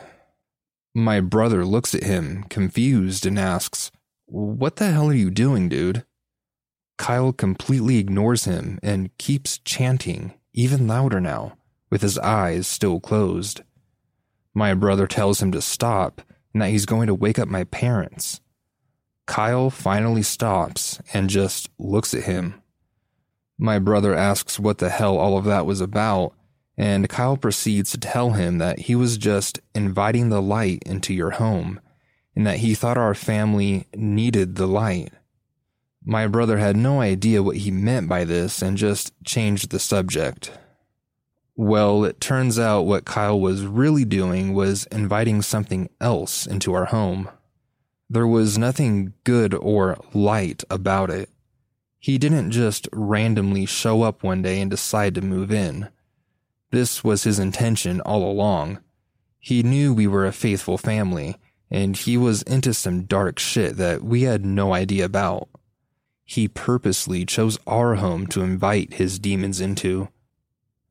My 0.94 1.20
brother 1.20 1.64
looks 1.64 1.94
at 1.94 2.02
him, 2.02 2.44
confused, 2.50 3.24
and 3.24 3.38
asks, 3.38 3.92
What 4.26 4.76
the 4.76 4.90
hell 4.90 5.08
are 5.11 5.14
you 5.14 5.30
doing, 5.30 5.68
dude? 5.68 6.04
Kyle 6.98 7.32
completely 7.32 7.98
ignores 7.98 8.44
him 8.44 8.80
and 8.82 9.16
keeps 9.18 9.58
chanting, 9.58 10.34
even 10.52 10.88
louder 10.88 11.20
now, 11.20 11.56
with 11.90 12.02
his 12.02 12.18
eyes 12.18 12.66
still 12.66 12.98
closed. 12.98 13.62
My 14.55 14.74
brother 14.74 15.07
tells 15.07 15.40
him 15.40 15.53
to 15.53 15.62
stop 15.62 16.22
and 16.53 16.62
that 16.62 16.70
he's 16.70 16.86
going 16.86 17.07
to 17.07 17.14
wake 17.14 17.38
up 17.38 17.48
my 17.48 17.64
parents. 17.64 18.40
Kyle 19.26 19.70
finally 19.70 20.22
stops 20.22 21.01
and 21.12 21.30
just 21.30 21.70
looks 21.78 22.14
at 22.14 22.24
him. 22.24 22.61
My 23.59 23.78
brother 23.78 24.14
asks 24.14 24.59
what 24.59 24.78
the 24.78 24.88
hell 24.88 25.18
all 25.18 25.36
of 25.36 25.44
that 25.44 25.66
was 25.66 25.80
about, 25.80 26.34
and 26.76 27.09
Kyle 27.09 27.36
proceeds 27.36 27.92
to 27.92 27.98
tell 27.98 28.30
him 28.30 28.59
that 28.59 28.80
he 28.80 28.94
was 28.94 29.18
just 29.18 29.61
inviting 29.74 30.30
the 30.30 30.42
light 30.42 30.82
into 30.84 31.14
your 31.14 31.32
home 31.32 31.78
and 32.34 32.46
that 32.46 32.59
he 32.59 32.74
thought 32.74 32.98
our 32.98 33.14
family 33.14 33.86
needed 33.94 34.57
the 34.57 34.66
light. 34.66 35.12
My 36.03 36.26
brother 36.26 36.57
had 36.57 36.76
no 36.76 37.01
idea 37.01 37.42
what 37.42 37.59
he 37.59 37.70
meant 37.70 38.09
by 38.09 38.24
this 38.24 38.62
and 38.62 38.78
just 38.78 39.12
changed 39.24 39.70
the 39.70 39.78
subject. 39.78 40.51
Well, 41.57 42.05
it 42.05 42.20
turns 42.20 42.59
out 42.59 42.82
what 42.82 43.05
Kyle 43.05 43.38
was 43.38 43.66
really 43.66 44.05
doing 44.05 44.55
was 44.55 44.86
inviting 44.86 45.42
something 45.42 45.90
else 46.01 46.46
into 46.46 46.72
our 46.72 46.86
home. 46.86 47.28
There 48.09 48.26
was 48.26 48.59
nothing 48.59 49.12
good 49.24 49.55
or 49.55 49.98
light 50.14 50.64
about 50.70 51.11
it. 51.11 51.28
He 51.98 52.16
didn't 52.16 52.51
just 52.51 52.88
randomly 52.92 53.66
show 53.66 54.03
up 54.03 54.22
one 54.22 54.42
day 54.42 54.61
and 54.61 54.70
decide 54.70 55.14
to 55.14 55.20
move 55.20 55.53
in. 55.53 55.90
This 56.70 57.05
was 57.05 57.24
his 57.24 57.38
intention 57.38 58.01
all 58.01 58.28
along. 58.28 58.78
He 59.38 59.62
knew 59.62 59.92
we 59.92 60.07
were 60.07 60.26
a 60.26 60.32
faithful 60.32 60.78
family, 60.78 61.36
and 61.70 61.96
he 61.96 62.16
was 62.16 62.42
into 62.42 62.74
some 62.74 63.03
dark 63.03 63.38
shit 63.38 63.76
that 63.76 64.03
we 64.03 64.22
had 64.22 64.44
no 64.44 64.72
idea 64.72 65.05
about. 65.05 65.48
He 66.24 66.48
purposely 66.48 67.24
chose 67.26 67.59
our 67.66 67.96
home 67.96 68.26
to 68.28 68.42
invite 68.42 68.94
his 68.94 69.18
demons 69.18 69.61
into. 69.61 70.09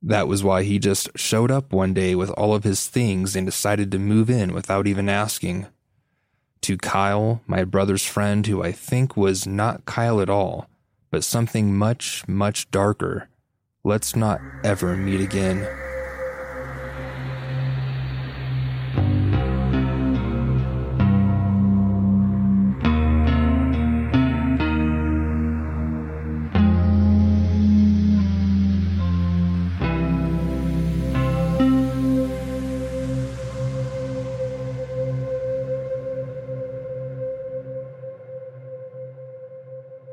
That 0.02 0.28
was 0.28 0.42
why 0.42 0.62
he 0.62 0.78
just 0.78 1.10
showed 1.16 1.50
up 1.50 1.72
one 1.72 1.92
day 1.92 2.14
with 2.14 2.30
all 2.30 2.54
of 2.54 2.64
his 2.64 2.88
things 2.88 3.36
and 3.36 3.46
decided 3.46 3.90
to 3.92 3.98
move 3.98 4.30
in 4.30 4.54
without 4.54 4.86
even 4.86 5.08
asking 5.08 5.66
to 6.62 6.76
Kyle, 6.76 7.42
my 7.46 7.64
brother's 7.64 8.04
friend, 8.04 8.46
who 8.46 8.62
I 8.62 8.72
think 8.72 9.16
was 9.16 9.46
not 9.46 9.84
Kyle 9.86 10.20
at 10.20 10.30
all, 10.30 10.68
but 11.10 11.24
something 11.24 11.74
much, 11.76 12.26
much 12.28 12.70
darker. 12.70 13.28
Let's 13.82 14.14
not 14.14 14.40
ever 14.62 14.96
meet 14.96 15.20
again. 15.20 15.66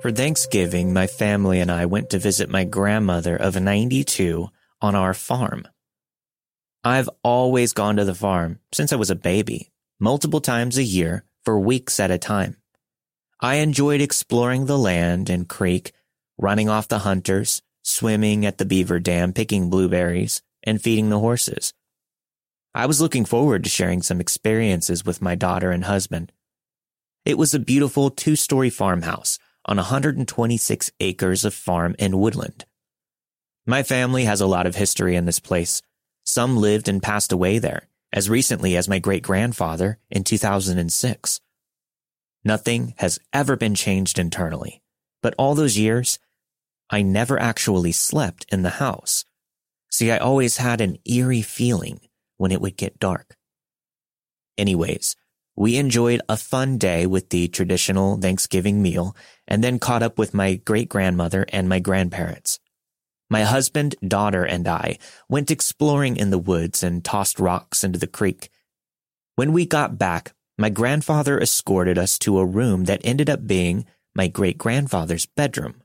For 0.07 0.13
Thanksgiving, 0.13 0.93
my 0.93 1.05
family 1.05 1.59
and 1.59 1.69
I 1.69 1.85
went 1.85 2.11
to 2.11 2.17
visit 2.17 2.49
my 2.49 2.63
grandmother 2.63 3.35
of 3.35 3.59
92 3.59 4.47
on 4.79 4.95
our 4.95 5.13
farm. 5.13 5.67
I've 6.81 7.09
always 7.23 7.73
gone 7.73 7.97
to 7.97 8.05
the 8.05 8.15
farm 8.15 8.59
since 8.71 8.93
I 8.93 8.95
was 8.95 9.09
a 9.09 9.17
baby, 9.17 9.69
multiple 9.99 10.39
times 10.39 10.77
a 10.77 10.83
year 10.83 11.25
for 11.43 11.59
weeks 11.59 11.99
at 11.99 12.09
a 12.09 12.17
time. 12.17 12.55
I 13.41 13.55
enjoyed 13.55 13.99
exploring 13.99 14.65
the 14.65 14.77
land 14.77 15.29
and 15.29 15.45
creek, 15.45 15.91
running 16.37 16.69
off 16.69 16.87
the 16.87 16.99
hunters, 16.99 17.61
swimming 17.83 18.45
at 18.45 18.59
the 18.59 18.65
beaver 18.65 19.01
dam, 19.01 19.33
picking 19.33 19.69
blueberries, 19.69 20.41
and 20.63 20.81
feeding 20.81 21.09
the 21.09 21.19
horses. 21.19 21.73
I 22.73 22.85
was 22.85 23.01
looking 23.01 23.25
forward 23.25 23.65
to 23.65 23.69
sharing 23.69 24.01
some 24.01 24.21
experiences 24.21 25.03
with 25.03 25.21
my 25.21 25.35
daughter 25.35 25.69
and 25.69 25.83
husband. 25.83 26.31
It 27.25 27.37
was 27.37 27.53
a 27.53 27.59
beautiful 27.59 28.09
two 28.09 28.37
story 28.37 28.69
farmhouse 28.69 29.37
on 29.67 29.77
126 29.77 30.91
acres 30.99 31.45
of 31.45 31.53
farm 31.53 31.95
and 31.99 32.19
woodland. 32.19 32.65
My 33.65 33.83
family 33.83 34.23
has 34.23 34.39
a 34.39 34.47
lot 34.47 34.65
of 34.65 34.75
history 34.75 35.15
in 35.15 35.25
this 35.25 35.39
place. 35.39 35.81
Some 36.23 36.57
lived 36.57 36.87
and 36.87 37.03
passed 37.03 37.31
away 37.31 37.59
there, 37.59 37.89
as 38.13 38.29
recently 38.29 38.77
as 38.77 38.87
my 38.87 38.99
great 38.99 39.23
grandfather 39.23 39.99
in 40.09 40.23
2006. 40.23 41.41
Nothing 42.43 42.93
has 42.97 43.19
ever 43.33 43.57
been 43.57 43.75
changed 43.75 44.17
internally, 44.17 44.81
but 45.21 45.35
all 45.37 45.53
those 45.53 45.77
years, 45.77 46.17
I 46.89 47.01
never 47.01 47.37
actually 47.37 47.91
slept 47.91 48.45
in 48.49 48.61
the 48.61 48.69
house. 48.69 49.25
See, 49.91 50.11
I 50.11 50.17
always 50.17 50.57
had 50.57 50.79
an 50.79 50.97
eerie 51.05 51.41
feeling 51.41 51.99
when 52.37 52.51
it 52.51 52.61
would 52.61 52.77
get 52.77 52.99
dark. 52.99 53.35
Anyways, 54.57 55.17
we 55.57 55.77
enjoyed 55.77 56.21
a 56.29 56.37
fun 56.37 56.77
day 56.77 57.07
with 57.07 57.29
the 57.29 57.47
traditional 57.47 58.15
Thanksgiving 58.17 58.81
meal 58.81 59.15
and 59.47 59.63
then 59.63 59.79
caught 59.79 60.03
up 60.03 60.19
with 60.19 60.33
my 60.33 60.53
great 60.53 60.87
grandmother 60.87 61.47
and 61.51 61.67
my 61.67 61.79
grandparents. 61.79 62.59
My 63.27 63.41
husband, 63.41 63.95
daughter, 64.07 64.45
and 64.45 64.67
I 64.67 64.99
went 65.27 65.49
exploring 65.49 66.15
in 66.15 66.29
the 66.29 66.37
woods 66.37 66.83
and 66.83 67.03
tossed 67.03 67.39
rocks 67.39 67.83
into 67.83 67.97
the 67.97 68.07
creek. 68.07 68.49
When 69.35 69.51
we 69.51 69.65
got 69.65 69.97
back, 69.97 70.33
my 70.59 70.69
grandfather 70.69 71.39
escorted 71.39 71.97
us 71.97 72.19
to 72.19 72.37
a 72.37 72.45
room 72.45 72.85
that 72.85 73.01
ended 73.03 73.29
up 73.29 73.47
being 73.47 73.85
my 74.15 74.27
great 74.27 74.59
grandfather's 74.59 75.25
bedroom. 75.25 75.81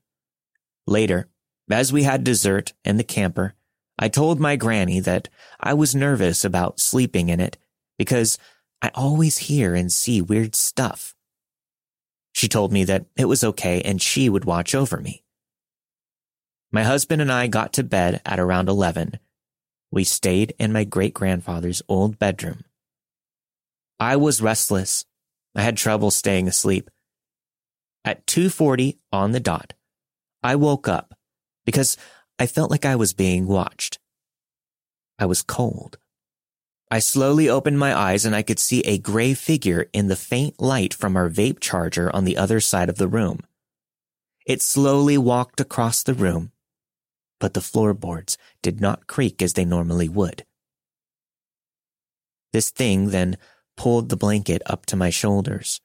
Later, 0.87 1.29
as 1.70 1.93
we 1.93 2.03
had 2.03 2.25
dessert 2.25 2.75
in 2.85 2.99
the 2.99 3.05
camper, 3.05 3.55
I 3.99 4.09
told 4.09 4.39
my 4.39 4.57
granny 4.57 5.01
that 5.01 5.29
I 5.59 5.73
was 5.73 5.95
nervous 5.95 6.45
about 6.45 6.79
sleeping 6.79 7.31
in 7.31 7.41
it 7.41 7.57
because 7.99 8.39
I 8.83 8.91
always 8.95 9.39
hear 9.39 9.76
and 9.76 9.93
see 9.93 10.20
weird 10.20 10.57
stuff. 10.57 11.14
She 12.33 12.49
told 12.49 12.72
me 12.72 12.83
that 12.85 13.07
it 13.16 13.26
was 13.26 13.45
okay 13.45 13.80
and 13.83 14.03
she 14.03 14.28
would 14.28 14.45
watch 14.45 14.74
over 14.74 15.01
me. 15.01 15.22
My 16.72 16.83
husband 16.83 17.22
and 17.22 17.30
I 17.30 17.47
got 17.47 17.72
to 17.74 17.85
bed 17.85 18.20
at 18.26 18.41
around 18.41 18.68
11. 18.68 19.20
We 19.93 20.03
stayed 20.03 20.55
in 20.59 20.72
my 20.72 20.83
great 20.83 21.14
grandfather's 21.14 21.83
old 21.89 22.18
bedroom. 22.18 22.64
I 24.01 24.16
was 24.16 24.43
restless. 24.43 25.05
I 25.55 25.62
had 25.62 25.76
trouble 25.76 26.11
staying 26.11 26.49
asleep. 26.49 26.91
At 28.05 28.26
2:40 28.26 28.99
on 29.12 29.30
the 29.30 29.39
dot, 29.39 29.74
I 30.43 30.57
woke 30.57 30.89
up 30.89 31.14
because 31.64 31.97
I 32.37 32.49
felt 32.49 32.70
like 32.70 32.85
I 32.85 32.97
was 32.97 33.12
being 33.12 33.47
watched. 33.47 34.01
I 35.20 35.26
was 35.26 35.43
cold. 35.43 35.99
I 36.93 36.99
slowly 36.99 37.49
opened 37.49 37.78
my 37.78 37.99
eyes 37.99 38.26
and 38.26 38.36
I 38.36 38.43
could 38.43 38.59
see 38.59 38.80
a 38.80 38.99
gray 38.99 39.32
figure 39.32 39.88
in 39.95 40.09
the 40.09 40.14
faint 40.14 40.61
light 40.61 40.93
from 40.93 41.16
our 41.16 41.30
vape 41.30 41.59
charger 41.59 42.14
on 42.14 42.26
the 42.26 42.36
other 42.36 42.61
side 42.61 42.90
of 42.90 42.99
the 42.99 43.09
room. 43.09 43.40
It 44.45 44.61
slowly 44.61 45.16
walked 45.16 45.59
across 45.59 46.03
the 46.03 46.12
room, 46.12 46.53
but 47.40 47.55
the 47.55 47.62
floorboards 47.62 48.36
did 48.61 48.82
not 48.82 49.07
creak 49.07 49.40
as 49.40 49.55
they 49.55 49.64
normally 49.64 50.11
would. 50.11 50.45
This 52.53 52.68
thing 52.68 53.09
then 53.09 53.38
pulled 53.74 54.11
the 54.11 54.16
blanket 54.18 54.61
up 54.66 54.84
to 54.84 54.95
my 54.95 55.09
shoulders. 55.09 55.80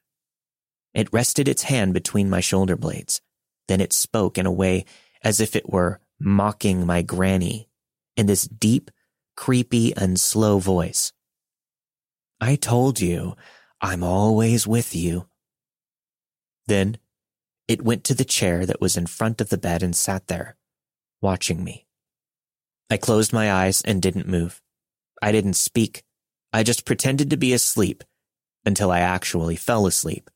It 0.93 1.13
rested 1.13 1.47
its 1.47 1.63
hand 1.63 1.93
between 1.93 2.29
my 2.29 2.41
shoulder 2.41 2.75
blades. 2.75 3.21
Then 3.69 3.79
it 3.79 3.93
spoke 3.93 4.37
in 4.37 4.45
a 4.45 4.51
way 4.51 4.83
as 5.23 5.39
if 5.39 5.55
it 5.55 5.69
were 5.69 6.01
mocking 6.19 6.85
my 6.85 7.01
granny 7.01 7.69
in 8.17 8.25
this 8.25 8.45
deep, 8.45 8.91
creepy 9.37 9.95
and 9.95 10.19
slow 10.19 10.59
voice. 10.59 11.13
I 12.41 12.57
told 12.57 12.99
you, 12.99 13.37
I'm 13.79 14.03
always 14.03 14.67
with 14.67 14.93
you. 14.93 15.29
Then 16.65 16.97
it 17.67 17.81
went 17.81 18.03
to 18.05 18.13
the 18.13 18.25
chair 18.25 18.65
that 18.65 18.81
was 18.81 18.97
in 18.97 19.05
front 19.05 19.39
of 19.39 19.49
the 19.49 19.57
bed 19.57 19.83
and 19.83 19.95
sat 19.95 20.27
there, 20.27 20.57
watching 21.21 21.63
me. 21.63 21.85
I 22.89 22.97
closed 22.97 23.31
my 23.31 23.51
eyes 23.51 23.81
and 23.83 24.01
didn't 24.01 24.27
move. 24.27 24.61
I 25.21 25.31
didn't 25.31 25.53
speak. 25.53 26.03
I 26.51 26.63
just 26.63 26.85
pretended 26.85 27.29
to 27.29 27.37
be 27.37 27.53
asleep 27.53 28.03
until 28.65 28.91
I 28.91 28.99
actually 28.99 29.55
fell 29.55 29.85
asleep. 29.85 30.29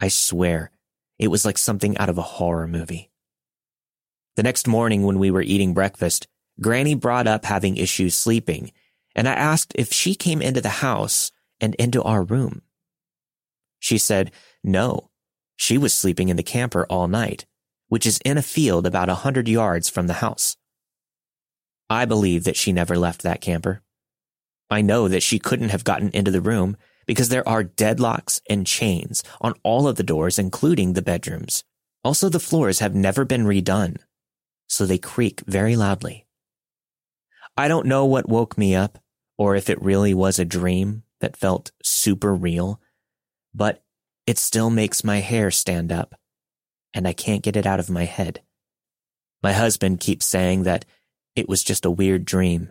I 0.00 0.08
swear, 0.08 0.70
it 1.18 1.28
was 1.28 1.44
like 1.44 1.58
something 1.58 1.98
out 1.98 2.08
of 2.08 2.18
a 2.18 2.22
horror 2.22 2.68
movie. 2.68 3.10
The 4.36 4.42
next 4.42 4.68
morning 4.68 5.02
when 5.02 5.18
we 5.18 5.30
were 5.30 5.42
eating 5.42 5.74
breakfast, 5.74 6.28
Granny 6.60 6.94
brought 6.94 7.26
up 7.26 7.44
having 7.44 7.76
issues 7.76 8.14
sleeping, 8.14 8.72
and 9.14 9.28
I 9.28 9.32
asked 9.34 9.72
if 9.76 9.92
she 9.92 10.14
came 10.14 10.42
into 10.42 10.60
the 10.60 10.68
house 10.68 11.30
and 11.60 11.74
into 11.76 12.02
our 12.02 12.22
room. 12.22 12.62
She 13.78 13.98
said 13.98 14.32
no, 14.64 15.10
she 15.56 15.78
was 15.78 15.94
sleeping 15.94 16.28
in 16.28 16.36
the 16.36 16.42
camper 16.42 16.86
all 16.88 17.08
night, 17.08 17.46
which 17.88 18.06
is 18.06 18.20
in 18.24 18.38
a 18.38 18.42
field 18.42 18.86
about 18.86 19.08
a 19.08 19.16
hundred 19.16 19.48
yards 19.48 19.88
from 19.88 20.06
the 20.06 20.14
house. 20.14 20.56
I 21.90 22.04
believe 22.04 22.44
that 22.44 22.56
she 22.56 22.72
never 22.72 22.96
left 22.96 23.22
that 23.22 23.40
camper. 23.40 23.82
I 24.70 24.82
know 24.82 25.08
that 25.08 25.22
she 25.22 25.38
couldn't 25.38 25.70
have 25.70 25.84
gotten 25.84 26.10
into 26.10 26.30
the 26.30 26.40
room 26.40 26.76
because 27.06 27.30
there 27.30 27.48
are 27.48 27.64
deadlocks 27.64 28.40
and 28.50 28.66
chains 28.66 29.24
on 29.40 29.54
all 29.62 29.88
of 29.88 29.96
the 29.96 30.02
doors, 30.02 30.38
including 30.38 30.92
the 30.92 31.02
bedrooms. 31.02 31.64
Also, 32.04 32.28
the 32.28 32.38
floors 32.38 32.78
have 32.80 32.94
never 32.94 33.24
been 33.24 33.46
redone, 33.46 33.96
so 34.68 34.84
they 34.84 34.98
creak 34.98 35.40
very 35.46 35.74
loudly. 35.74 36.27
I 37.58 37.68
don't 37.68 37.86
know 37.86 38.06
what 38.06 38.28
woke 38.28 38.56
me 38.56 38.74
up 38.74 38.98
or 39.36 39.56
if 39.56 39.68
it 39.68 39.82
really 39.82 40.14
was 40.14 40.38
a 40.38 40.44
dream 40.44 41.02
that 41.20 41.36
felt 41.36 41.72
super 41.82 42.34
real, 42.34 42.80
but 43.52 43.82
It 44.28 44.36
still 44.36 44.68
makes 44.68 45.02
my 45.02 45.20
hair 45.20 45.50
stand 45.50 45.90
up, 45.90 46.14
and 46.92 47.08
I 47.08 47.14
can't 47.14 47.42
get 47.42 47.56
it 47.56 47.64
out 47.64 47.80
of 47.80 47.88
my 47.88 48.04
head. 48.04 48.42
My 49.42 49.54
husband 49.54 50.00
keeps 50.00 50.26
saying 50.26 50.64
that 50.64 50.84
it 51.34 51.48
was 51.48 51.64
just 51.64 51.86
a 51.86 51.90
weird 51.90 52.26
dream, 52.26 52.70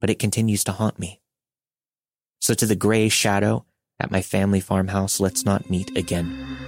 but 0.00 0.08
it 0.08 0.18
continues 0.18 0.64
to 0.64 0.72
haunt 0.72 0.98
me. 0.98 1.20
So 2.40 2.54
to 2.54 2.64
the 2.64 2.74
gray 2.74 3.10
shadow 3.10 3.66
at 4.00 4.10
my 4.10 4.22
family 4.22 4.60
farmhouse, 4.60 5.20
let's 5.20 5.44
not 5.44 5.68
meet 5.68 5.94
again. 5.94 6.67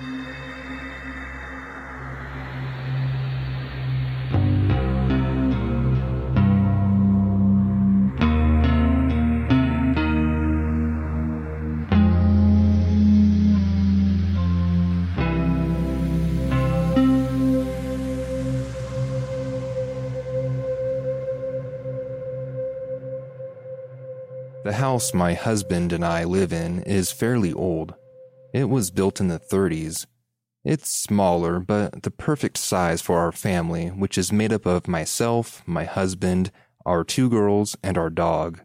House 25.01 25.14
my 25.14 25.32
husband 25.32 25.94
and 25.94 26.05
I 26.05 26.24
live 26.24 26.53
in 26.53 26.82
is 26.82 27.11
fairly 27.11 27.55
old. 27.55 27.94
It 28.53 28.68
was 28.68 28.90
built 28.90 29.18
in 29.18 29.28
the 29.28 29.38
30s. 29.38 30.05
It's 30.62 30.90
smaller, 30.90 31.59
but 31.59 32.03
the 32.03 32.11
perfect 32.11 32.59
size 32.59 33.01
for 33.01 33.18
our 33.18 33.32
family, 33.32 33.86
which 33.88 34.18
is 34.18 34.30
made 34.30 34.53
up 34.53 34.66
of 34.66 34.86
myself, 34.86 35.62
my 35.64 35.84
husband, 35.84 36.53
our 36.84 37.03
two 37.03 37.30
girls, 37.30 37.78
and 37.82 37.96
our 37.96 38.11
dog. 38.11 38.61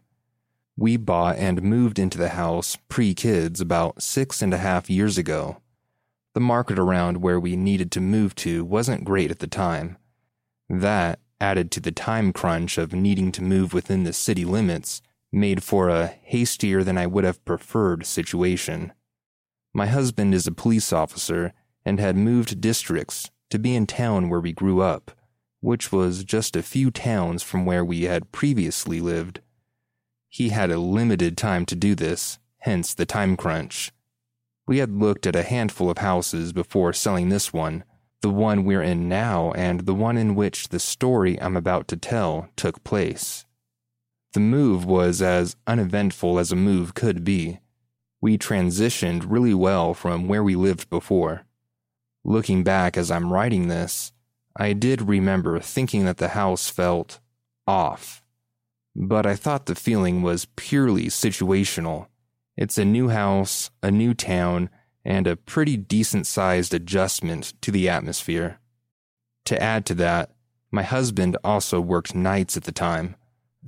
We 0.76 0.98
bought 0.98 1.38
and 1.38 1.62
moved 1.62 1.98
into 1.98 2.18
the 2.18 2.28
house 2.28 2.76
pre 2.90 3.14
kids 3.14 3.62
about 3.62 4.02
six 4.02 4.42
and 4.42 4.52
a 4.52 4.58
half 4.58 4.90
years 4.90 5.16
ago. 5.16 5.62
The 6.34 6.40
market 6.40 6.78
around 6.78 7.22
where 7.22 7.40
we 7.40 7.56
needed 7.56 7.90
to 7.92 8.00
move 8.02 8.34
to 8.44 8.62
wasn't 8.62 9.04
great 9.06 9.30
at 9.30 9.38
the 9.38 9.46
time. 9.46 9.96
That, 10.68 11.18
added 11.40 11.70
to 11.70 11.80
the 11.80 11.92
time 11.92 12.34
crunch 12.34 12.76
of 12.76 12.92
needing 12.92 13.32
to 13.32 13.42
move 13.42 13.72
within 13.72 14.04
the 14.04 14.12
city 14.12 14.44
limits, 14.44 15.00
made 15.32 15.62
for 15.62 15.88
a 15.88 16.14
hastier 16.24 16.82
than 16.82 16.98
I 16.98 17.06
would 17.06 17.24
have 17.24 17.44
preferred 17.44 18.06
situation. 18.06 18.92
My 19.72 19.86
husband 19.86 20.34
is 20.34 20.46
a 20.46 20.52
police 20.52 20.92
officer 20.92 21.52
and 21.84 22.00
had 22.00 22.16
moved 22.16 22.60
districts 22.60 23.30
to 23.50 23.58
be 23.58 23.74
in 23.74 23.86
town 23.86 24.28
where 24.28 24.40
we 24.40 24.52
grew 24.52 24.80
up, 24.80 25.12
which 25.60 25.92
was 25.92 26.24
just 26.24 26.56
a 26.56 26.62
few 26.62 26.90
towns 26.90 27.42
from 27.42 27.64
where 27.64 27.84
we 27.84 28.02
had 28.02 28.32
previously 28.32 29.00
lived. 29.00 29.40
He 30.28 30.50
had 30.50 30.70
a 30.70 30.78
limited 30.78 31.36
time 31.36 31.64
to 31.66 31.76
do 31.76 31.94
this, 31.94 32.38
hence 32.58 32.92
the 32.92 33.06
time 33.06 33.36
crunch. 33.36 33.92
We 34.66 34.78
had 34.78 34.90
looked 34.90 35.26
at 35.26 35.36
a 35.36 35.44
handful 35.44 35.88
of 35.88 35.98
houses 35.98 36.52
before 36.52 36.92
selling 36.92 37.28
this 37.28 37.52
one, 37.52 37.84
the 38.20 38.30
one 38.30 38.64
we're 38.64 38.82
in 38.82 39.08
now, 39.08 39.52
and 39.52 39.80
the 39.80 39.94
one 39.94 40.16
in 40.16 40.34
which 40.34 40.68
the 40.68 40.80
story 40.80 41.40
I'm 41.40 41.56
about 41.56 41.86
to 41.88 41.96
tell 41.96 42.48
took 42.56 42.82
place. 42.82 43.45
The 44.36 44.40
move 44.40 44.84
was 44.84 45.22
as 45.22 45.56
uneventful 45.66 46.38
as 46.38 46.52
a 46.52 46.56
move 46.56 46.92
could 46.92 47.24
be. 47.24 47.60
We 48.20 48.36
transitioned 48.36 49.24
really 49.26 49.54
well 49.54 49.94
from 49.94 50.28
where 50.28 50.44
we 50.44 50.54
lived 50.54 50.90
before. 50.90 51.46
Looking 52.22 52.62
back 52.62 52.98
as 52.98 53.10
I'm 53.10 53.32
writing 53.32 53.68
this, 53.68 54.12
I 54.54 54.74
did 54.74 55.08
remember 55.08 55.58
thinking 55.58 56.04
that 56.04 56.18
the 56.18 56.36
house 56.36 56.68
felt 56.68 57.18
off. 57.66 58.22
But 58.94 59.24
I 59.24 59.36
thought 59.36 59.64
the 59.64 59.74
feeling 59.74 60.20
was 60.20 60.48
purely 60.54 61.06
situational. 61.06 62.08
It's 62.58 62.76
a 62.76 62.84
new 62.84 63.08
house, 63.08 63.70
a 63.82 63.90
new 63.90 64.12
town, 64.12 64.68
and 65.02 65.26
a 65.26 65.36
pretty 65.36 65.78
decent 65.78 66.26
sized 66.26 66.74
adjustment 66.74 67.54
to 67.62 67.70
the 67.70 67.88
atmosphere. 67.88 68.58
To 69.46 69.62
add 69.62 69.86
to 69.86 69.94
that, 69.94 70.32
my 70.70 70.82
husband 70.82 71.38
also 71.42 71.80
worked 71.80 72.14
nights 72.14 72.54
at 72.58 72.64
the 72.64 72.70
time, 72.70 73.16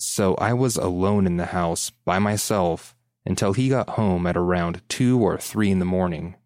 so 0.00 0.34
I 0.36 0.52
was 0.52 0.76
alone 0.76 1.26
in 1.26 1.36
the 1.36 1.46
house 1.46 1.90
by 2.04 2.18
myself 2.18 2.94
until 3.24 3.52
he 3.52 3.68
got 3.68 3.90
home 3.90 4.26
at 4.26 4.36
around 4.36 4.82
2 4.88 5.20
or 5.20 5.38
3 5.38 5.70
in 5.70 5.78
the 5.78 5.84
morning. 5.84 6.36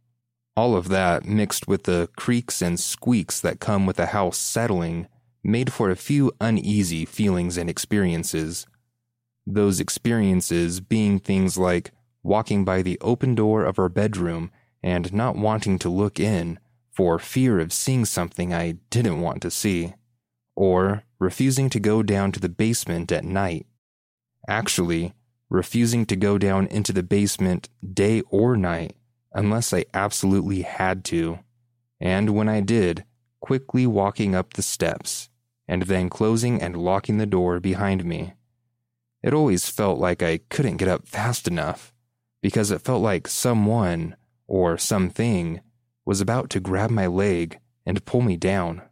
All 0.57 0.77
of 0.77 0.89
that, 0.89 1.25
mixed 1.25 1.67
with 1.67 1.85
the 1.85 2.09
creaks 2.17 2.61
and 2.61 2.79
squeaks 2.79 3.41
that 3.41 3.61
come 3.61 3.87
with 3.87 3.99
a 3.99 4.07
house 4.07 4.37
settling, 4.37 5.07
made 5.43 5.73
for 5.73 5.91
a 5.91 5.97
few 5.97 6.33
uneasy 6.41 7.05
feelings 7.05 7.57
and 7.57 7.71
experiences. 7.71 8.67
Those 9.47 9.81
experiences 9.81 10.81
being 10.81 11.19
things 11.19 11.57
like 11.57 11.93
walking 12.23 12.65
by 12.65 12.83
the 12.83 12.99
open 13.01 13.35
door 13.35 13.65
of 13.65 13.79
our 13.79 13.89
bedroom 13.89 14.51
and 14.83 15.13
not 15.13 15.37
wanting 15.37 15.79
to 15.81 15.89
look 15.89 16.21
in 16.21 16.59
for 16.91 17.19
fear 17.19 17.59
of 17.59 17.73
seeing 17.73 18.05
something 18.05 18.53
I 18.53 18.73
didn't 18.91 19.21
want 19.21 19.41
to 19.43 19.51
see, 19.51 19.95
or 20.55 21.05
refusing 21.19 21.71
to 21.71 21.81
go 21.81 22.03
down 22.03 22.33
to 22.33 22.41
the 22.41 22.49
basement 22.49 23.11
at 23.13 23.25
night. 23.25 23.67
Actually, 24.49 25.15
refusing 25.49 26.07
to 26.07 26.17
go 26.17 26.39
down 26.39 26.67
into 26.67 26.93
the 26.93 27.03
basement 27.03 27.69
day 27.93 28.23
or 28.31 28.57
night 28.57 28.97
unless 29.33 29.73
I 29.73 29.85
absolutely 29.95 30.63
had 30.63 31.05
to. 31.07 31.39
And 32.01 32.31
when 32.31 32.49
I 32.49 32.61
did, 32.61 33.05
quickly 33.41 33.87
walking 33.87 34.35
up 34.35 34.55
the 34.55 34.63
steps 34.63 35.29
and 35.69 35.83
then 35.83 36.09
closing 36.11 36.61
and 36.61 36.77
locking 36.77 37.19
the 37.19 37.27
door 37.27 37.61
behind 37.61 38.05
me. 38.05 38.35
It 39.23 39.33
always 39.33 39.69
felt 39.69 39.99
like 39.99 40.23
I 40.23 40.41
couldn't 40.49 40.79
get 40.79 40.89
up 40.89 41.07
fast 41.07 41.47
enough 41.47 41.93
because 42.43 42.71
it 42.71 42.83
felt 42.83 43.03
like 43.03 43.29
someone 43.29 44.17
or 44.49 44.77
something 44.77 45.61
was 46.05 46.21
about 46.21 46.51
to 46.51 46.61
grab 46.61 46.91
my 46.91 47.07
leg 47.07 47.59
and 47.87 48.05
pull 48.05 48.21
me 48.21 48.37
down 48.37 48.83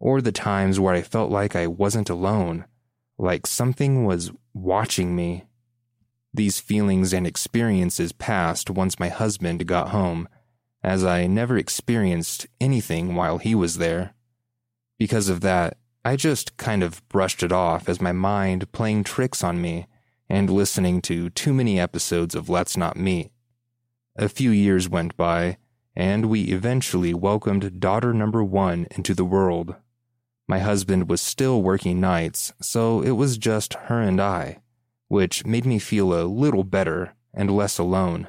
or 0.00 0.20
the 0.20 0.32
times 0.32 0.78
where 0.78 0.94
I 0.94 1.02
felt 1.02 1.30
like 1.30 1.56
I 1.56 1.66
wasn't 1.66 2.10
alone, 2.10 2.64
like 3.18 3.46
something 3.46 4.04
was 4.04 4.30
watching 4.54 5.16
me. 5.16 5.44
These 6.32 6.60
feelings 6.60 7.12
and 7.12 7.26
experiences 7.26 8.12
passed 8.12 8.70
once 8.70 9.00
my 9.00 9.08
husband 9.08 9.66
got 9.66 9.88
home, 9.88 10.28
as 10.82 11.04
I 11.04 11.26
never 11.26 11.56
experienced 11.56 12.46
anything 12.60 13.14
while 13.14 13.38
he 13.38 13.54
was 13.54 13.78
there. 13.78 14.14
Because 14.98 15.28
of 15.28 15.40
that, 15.40 15.78
I 16.04 16.16
just 16.16 16.56
kind 16.56 16.82
of 16.82 17.06
brushed 17.08 17.42
it 17.42 17.52
off 17.52 17.88
as 17.88 18.00
my 18.00 18.12
mind 18.12 18.70
playing 18.72 19.04
tricks 19.04 19.42
on 19.42 19.60
me 19.60 19.86
and 20.28 20.48
listening 20.50 21.00
to 21.02 21.30
too 21.30 21.52
many 21.52 21.80
episodes 21.80 22.34
of 22.34 22.48
Let's 22.48 22.76
Not 22.76 22.96
Meet. 22.96 23.30
A 24.16 24.28
few 24.28 24.50
years 24.50 24.88
went 24.88 25.16
by, 25.16 25.58
and 25.96 26.26
we 26.26 26.42
eventually 26.44 27.14
welcomed 27.14 27.80
daughter 27.80 28.12
number 28.12 28.44
one 28.44 28.86
into 28.92 29.14
the 29.14 29.24
world. 29.24 29.74
My 30.48 30.60
husband 30.60 31.10
was 31.10 31.20
still 31.20 31.62
working 31.62 32.00
nights, 32.00 32.54
so 32.58 33.02
it 33.02 33.10
was 33.10 33.36
just 33.36 33.74
her 33.74 34.00
and 34.00 34.18
I, 34.18 34.62
which 35.08 35.44
made 35.44 35.66
me 35.66 35.78
feel 35.78 36.14
a 36.14 36.24
little 36.24 36.64
better 36.64 37.12
and 37.34 37.50
less 37.50 37.76
alone. 37.76 38.26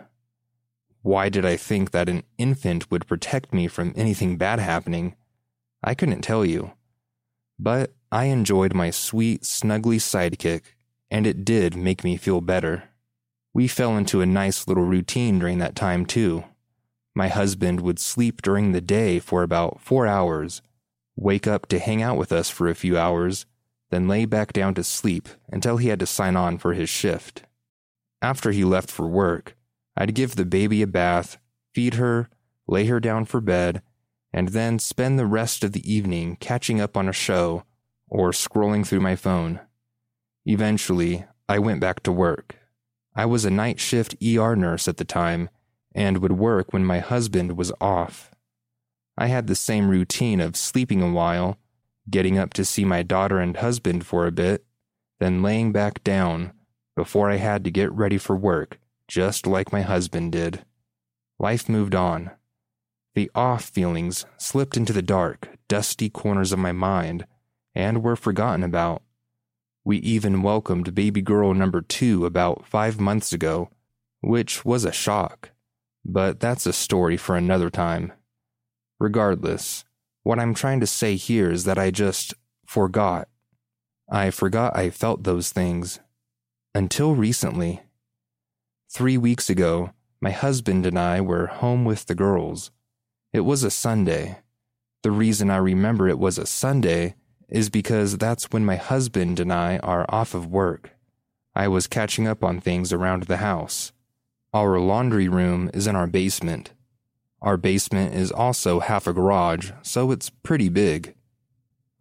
Why 1.01 1.30
did 1.30 1.45
I 1.45 1.55
think 1.55 1.91
that 1.91 2.09
an 2.09 2.24
infant 2.38 2.91
would 2.91 3.07
protect 3.07 3.53
me 3.53 3.70
from 3.70 3.93
anything 3.95 4.36
bad 4.36 4.59
happening? 4.59 5.15
I 5.82 5.95
couldn't 5.95 6.22
tell 6.22 6.43
you. 6.43 6.74
But 7.57 7.93
I 8.11 8.26
enjoyed 8.26 8.74
my 8.74 8.89
sweet, 8.89 9.43
snuggly 9.43 9.97
sidekick, 9.97 10.63
and 11.09 11.26
it 11.26 11.45
did 11.45 11.78
make 11.78 12.03
me 12.03 12.17
feel 12.17 12.41
better. 12.41 12.84
We 13.53 13.70
fell 13.70 13.95
into 13.95 14.20
a 14.20 14.26
nice 14.26 14.67
little 14.67 14.84
routine 14.84 15.39
during 15.39 15.59
that 15.59 15.76
time, 15.76 16.05
too. 16.05 16.43
My 17.15 17.30
husband 17.30 17.80
would 17.80 17.97
sleep 17.97 18.41
during 18.41 18.74
the 18.74 18.82
day 18.82 19.20
for 19.20 19.41
about 19.41 19.80
four 19.80 20.05
hours 20.05 20.61
wake 21.20 21.47
up 21.47 21.67
to 21.67 21.80
hang 21.80 22.01
out 22.01 22.17
with 22.17 22.32
us 22.32 22.49
for 22.49 22.67
a 22.67 22.76
few 22.76 22.97
hours, 22.97 23.45
then 23.89 24.07
lay 24.07 24.26
back 24.26 24.53
down 24.53 24.74
to 24.76 24.84
sleep 24.84 25.28
until 25.51 25.78
he 25.78 25.89
had 25.89 25.99
to 25.99 26.05
sign 26.05 26.36
on 26.36 26.57
for 26.57 26.74
his 26.74 26.89
shift. 26.89 27.43
After 28.22 28.51
he 28.51 28.63
left 28.63 28.89
for 28.89 29.07
work, 29.07 29.55
I'd 29.97 30.15
give 30.15 30.36
the 30.36 30.45
baby 30.45 30.82
a 30.82 30.88
bath, 30.88 31.38
feed 31.74 31.95
her, 31.95 32.30
lay 32.67 32.86
her 32.86 32.99
down 32.99 33.26
for 33.26 33.41
bed, 33.41 33.82
and 34.32 34.49
then 34.49 34.80
spend 34.80 35.17
the 35.17 35.26
rest 35.26 35.63
of 35.63 35.72
the 35.72 35.91
evening 35.91 36.38
catching 36.39 36.80
up 36.80 36.95
on 36.95 37.09
a 37.09 37.13
show 37.13 37.63
or 38.07 38.32
scrolling 38.32 38.86
through 38.86 38.99
my 38.99 39.15
phone. 39.15 39.59
Eventually, 40.45 41.26
I 41.47 41.59
went 41.59 41.82
back 41.82 42.03
to 42.03 42.11
work. 42.11 42.55
I 43.15 43.26
was 43.26 43.43
a 43.43 43.49
night 43.49 43.80
shift 43.80 44.15
ER 44.24 44.55
nurse 44.55 44.88
at 44.88 44.97
the 44.97 45.05
time 45.05 45.49
and 45.93 46.20
would 46.20 46.34
work 46.34 46.72
when 46.72 46.86
my 46.86 46.99
husband 46.99 47.57
was 47.57 47.72
off. 47.82 48.32
I 49.20 49.28
had 49.28 49.47
the 49.47 49.55
same 49.55 49.89
routine 49.89 50.39
of 50.39 50.55
sleeping 50.55 51.01
a 51.01 51.11
while, 51.11 51.59
getting 52.09 52.38
up 52.38 52.53
to 52.53 52.63
see 52.63 52.86
my 52.86 53.03
daughter 53.03 53.39
and 53.39 53.57
husband 53.57 54.05
for 54.05 54.26
a 54.26 54.32
bit, 54.32 54.63
then 55.20 55.43
laying 55.43 55.74
back 55.74 56.05
down 56.05 56.53
before 56.95 57.30
I 57.30 57.36
had 57.36 57.65
to 57.65 57.70
get 57.70 57.91
ready 57.91 58.17
for 58.17 58.38
work, 58.38 58.80
just 59.09 59.45
like 59.45 59.74
my 59.74 59.82
husband 59.82 60.32
did. 60.32 60.63
Life 61.38 61.67
moved 61.67 61.95
on. 61.95 62.32
The 63.13 63.30
off 63.36 63.65
feelings 63.65 64.26
slipped 64.38 64.78
into 64.78 64.93
the 64.93 65.01
dark, 65.01 65.49
dusty 65.67 66.09
corners 66.09 66.53
of 66.53 66.59
my 66.59 66.72
mind 66.72 67.26
and 67.76 68.01
were 68.01 68.15
forgotten 68.15 68.63
about. 68.63 69.01
We 69.84 69.97
even 69.97 70.43
welcomed 70.43 70.95
baby 70.95 71.22
girl 71.22 71.53
number 71.53 71.82
two 71.82 72.26
about 72.26 72.65
five 72.65 73.01
months 73.01 73.34
ago, 73.34 73.70
which 74.22 74.63
was 74.63 74.86
a 74.86 74.93
shock. 74.93 75.49
But 76.05 76.39
that's 76.39 76.65
a 76.65 76.72
story 76.72 77.17
for 77.17 77.36
another 77.36 77.70
time. 77.70 78.13
Regardless, 78.99 79.85
what 80.23 80.39
I'm 80.39 80.53
trying 80.53 80.79
to 80.81 80.87
say 80.87 81.15
here 81.15 81.49
is 81.51 81.63
that 81.63 81.79
I 81.79 81.91
just 81.91 82.33
forgot. 82.65 83.29
I 84.11 84.29
forgot 84.29 84.75
I 84.75 84.89
felt 84.89 85.23
those 85.23 85.51
things. 85.51 85.99
Until 86.75 87.15
recently. 87.15 87.81
Three 88.91 89.17
weeks 89.17 89.49
ago, 89.49 89.91
my 90.19 90.31
husband 90.31 90.85
and 90.85 90.99
I 90.99 91.21
were 91.21 91.47
home 91.47 91.85
with 91.85 92.05
the 92.07 92.15
girls. 92.15 92.71
It 93.31 93.41
was 93.41 93.63
a 93.63 93.71
Sunday. 93.71 94.39
The 95.03 95.11
reason 95.11 95.49
I 95.49 95.57
remember 95.57 96.09
it 96.09 96.19
was 96.19 96.37
a 96.37 96.45
Sunday 96.45 97.15
is 97.47 97.69
because 97.69 98.17
that's 98.17 98.51
when 98.51 98.65
my 98.65 98.75
husband 98.75 99.39
and 99.39 99.53
I 99.53 99.77
are 99.77 100.05
off 100.09 100.33
of 100.33 100.47
work. 100.47 100.91
I 101.55 101.67
was 101.67 101.87
catching 101.87 102.27
up 102.27 102.43
on 102.43 102.59
things 102.59 102.91
around 102.91 103.23
the 103.23 103.37
house. 103.37 103.91
Our 104.53 104.79
laundry 104.79 105.29
room 105.29 105.69
is 105.73 105.87
in 105.87 105.95
our 105.95 106.07
basement. 106.07 106.73
Our 107.41 107.57
basement 107.57 108.13
is 108.13 108.31
also 108.31 108.79
half 108.79 109.07
a 109.07 109.13
garage, 109.13 109.71
so 109.81 110.11
it's 110.11 110.29
pretty 110.29 110.67
big. 110.69 111.15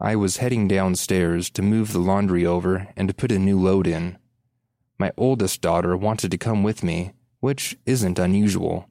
I 0.00 0.16
was 0.16 0.38
heading 0.38 0.66
downstairs 0.66 1.50
to 1.50 1.62
move 1.62 1.92
the 1.92 2.00
laundry 2.00 2.44
over 2.44 2.88
and 2.96 3.08
to 3.08 3.14
put 3.14 3.32
a 3.32 3.38
new 3.38 3.58
load 3.58 3.86
in. 3.86 4.18
My 4.98 5.12
oldest 5.16 5.60
daughter 5.60 5.96
wanted 5.96 6.30
to 6.32 6.38
come 6.38 6.62
with 6.62 6.82
me, 6.82 7.12
which 7.40 7.76
isn't 7.86 8.18
unusual. 8.18 8.88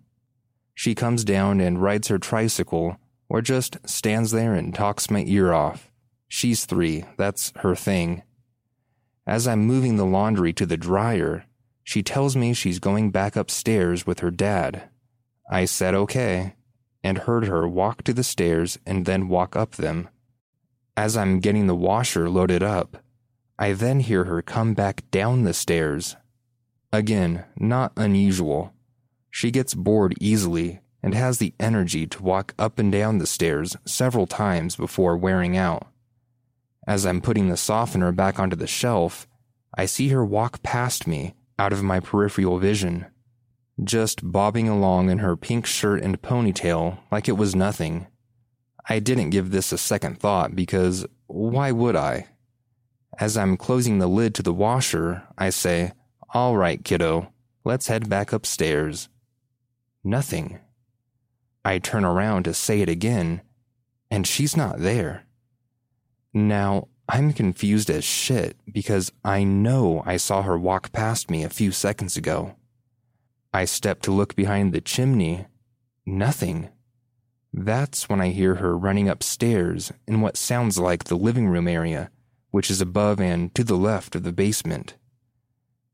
She 0.74 0.96
comes 0.96 1.26
down 1.26 1.60
and 1.60 1.82
rides 1.82 2.08
her 2.08 2.20
tricycle, 2.20 2.98
or 3.30 3.42
just 3.42 3.78
stands 3.86 4.32
there 4.32 4.54
and 4.54 4.74
talks 4.74 5.10
my 5.10 5.24
ear 5.28 5.52
off. 5.52 5.92
She's 6.30 6.66
three, 6.66 7.04
that's 7.18 7.52
her 7.58 7.76
thing. 7.76 8.24
As 9.26 9.48
I'm 9.48 9.66
moving 9.66 9.98
the 9.98 10.06
laundry 10.06 10.54
to 10.54 10.66
the 10.66 10.78
dryer, 10.78 11.46
she 11.84 12.04
tells 12.04 12.38
me 12.38 12.54
she's 12.54 12.80
going 12.80 13.12
back 13.12 13.36
upstairs 13.36 14.06
with 14.06 14.20
her 14.20 14.32
dad. 14.32 14.90
I 15.50 15.66
said 15.66 15.94
okay, 15.94 16.56
and 17.04 17.20
heard 17.20 17.46
her 17.46 17.68
walk 17.68 18.04
to 18.04 18.14
the 18.14 18.24
stairs 18.24 18.78
and 18.86 19.06
then 19.06 19.30
walk 19.30 19.56
up 19.56 19.72
them. 19.74 20.10
As 20.96 21.16
I'm 21.16 21.40
getting 21.40 21.68
the 21.68 21.76
washer 21.76 22.30
loaded 22.30 22.64
up, 22.64 22.98
I 23.60 23.74
then 23.74 24.02
hear 24.02 24.26
her 24.26 24.42
come 24.42 24.74
back 24.74 25.10
down 25.10 25.44
the 25.44 25.54
stairs. 25.54 26.16
Again, 26.92 27.46
not 27.58 27.94
unusual. 27.96 28.74
She 29.30 29.52
gets 29.52 29.74
bored 29.74 30.16
easily 30.20 30.82
and 31.02 31.14
has 31.14 31.38
the 31.38 31.54
energy 31.60 32.08
to 32.08 32.24
walk 32.24 32.54
up 32.58 32.80
and 32.80 32.92
down 32.92 33.18
the 33.18 33.28
stairs 33.28 33.78
several 33.86 34.28
times 34.28 34.76
before 34.76 35.16
wearing 35.16 35.56
out. 35.56 35.88
As 36.88 37.06
I'm 37.06 37.22
putting 37.22 37.50
the 37.50 37.58
softener 37.58 38.12
back 38.12 38.40
onto 38.40 38.56
the 38.56 38.68
shelf, 38.68 39.28
I 39.78 39.86
see 39.86 40.10
her 40.10 40.26
walk 40.26 40.64
past 40.64 41.06
me 41.08 41.36
out 41.60 41.74
of 41.74 41.84
my 41.84 42.00
peripheral 42.00 42.60
vision, 42.60 43.06
just 43.84 44.32
bobbing 44.32 44.68
along 44.68 45.10
in 45.10 45.20
her 45.20 45.36
pink 45.36 45.66
shirt 45.66 46.02
and 46.02 46.22
ponytail 46.22 47.00
like 47.12 47.28
it 47.28 47.38
was 47.38 47.56
nothing. 47.56 48.08
I 48.90 49.00
didn't 49.00 49.30
give 49.30 49.52
this 49.52 49.72
a 49.72 49.78
second 49.78 50.20
thought 50.20 50.56
because 50.56 51.06
why 51.28 51.72
would 51.72 51.96
I? 51.96 52.28
As 53.20 53.38
I'm 53.38 53.58
closing 53.58 54.00
the 54.00 54.08
lid 54.08 54.36
to 54.36 54.44
the 54.44 54.54
washer, 54.54 55.24
I 55.38 55.50
say, 55.50 55.94
All 56.34 56.56
right, 56.58 56.84
kiddo, 56.84 57.32
let's 57.64 57.88
head 57.88 58.10
back 58.10 58.32
upstairs. 58.32 59.10
Nothing. 60.04 60.60
I 61.66 61.80
turn 61.80 62.06
around 62.06 62.44
to 62.44 62.54
say 62.54 62.82
it 62.82 62.90
again, 62.90 63.42
and 64.10 64.26
she's 64.26 64.56
not 64.56 64.80
there. 64.80 65.26
Now, 66.34 66.88
I'm 67.10 67.34
confused 67.34 67.90
as 67.90 68.04
shit 68.04 68.58
because 68.72 69.12
I 69.24 69.44
know 69.44 70.04
I 70.06 70.18
saw 70.18 70.42
her 70.42 70.58
walk 70.58 70.92
past 70.92 71.32
me 71.32 71.44
a 71.44 71.50
few 71.50 71.72
seconds 71.72 72.18
ago. 72.18 72.57
I 73.54 73.66
step 73.66 74.02
to 74.04 74.12
look 74.12 74.36
behind 74.36 74.74
the 74.74 74.82
chimney. 74.82 75.46
Nothing. 76.06 76.70
That's 77.54 78.10
when 78.10 78.22
I 78.22 78.30
hear 78.30 78.56
her 78.56 78.78
running 78.78 79.10
upstairs 79.10 79.92
in 80.08 80.22
what 80.22 80.38
sounds 80.38 80.78
like 80.78 81.06
the 81.06 81.16
living 81.16 81.48
room 81.48 81.68
area, 81.68 82.12
which 82.52 82.70
is 82.70 82.82
above 82.82 83.20
and 83.20 83.54
to 83.56 83.64
the 83.64 83.78
left 83.78 84.16
of 84.16 84.24
the 84.24 84.34
basement. 84.34 84.96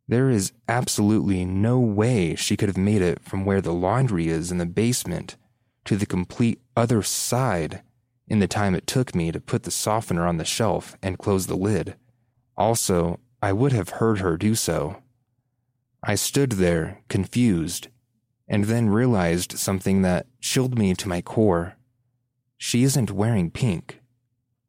There 0.08 0.30
is 0.30 0.51
absolutely 0.68 1.45
no 1.45 1.80
way 1.80 2.36
she 2.36 2.58
could 2.58 2.70
have 2.70 2.78
made 2.78 3.01
it 3.01 3.24
from 3.24 3.45
where 3.45 3.62
the 3.62 3.74
laundry 3.74 4.28
is 4.28 4.51
in 4.51 4.58
the 4.58 4.66
basement 4.66 5.38
to 5.86 5.95
the 5.95 6.06
complete 6.06 6.62
other 6.76 7.01
side 7.01 7.82
in 8.28 8.39
the 8.39 8.47
time 8.47 8.76
it 8.76 8.88
took 8.88 9.14
me 9.14 9.32
to 9.32 9.39
put 9.39 9.64
the 9.64 9.72
softener 9.72 10.26
on 10.26 10.38
the 10.38 10.45
shelf 10.45 10.97
and 11.01 11.20
close 11.20 11.47
the 11.47 11.56
lid. 11.56 11.95
Also, 12.58 13.20
I 13.41 13.54
would 13.54 13.74
have 13.74 13.89
heard 13.89 14.20
her 14.20 14.38
do 14.38 14.56
so. 14.56 15.03
I 16.06 16.16
stood 16.16 16.54
there, 16.54 17.01
confused, 17.08 17.88
and 18.47 18.66
then 18.66 18.89
realized 18.89 19.58
something 19.58 20.01
that 20.01 20.28
chilled 20.41 20.78
me 20.78 20.93
to 20.95 21.08
my 21.08 21.22
core. 21.22 21.78
She 22.58 22.84
isn't 22.84 23.12
wearing 23.12 23.49
pink. 23.49 24.01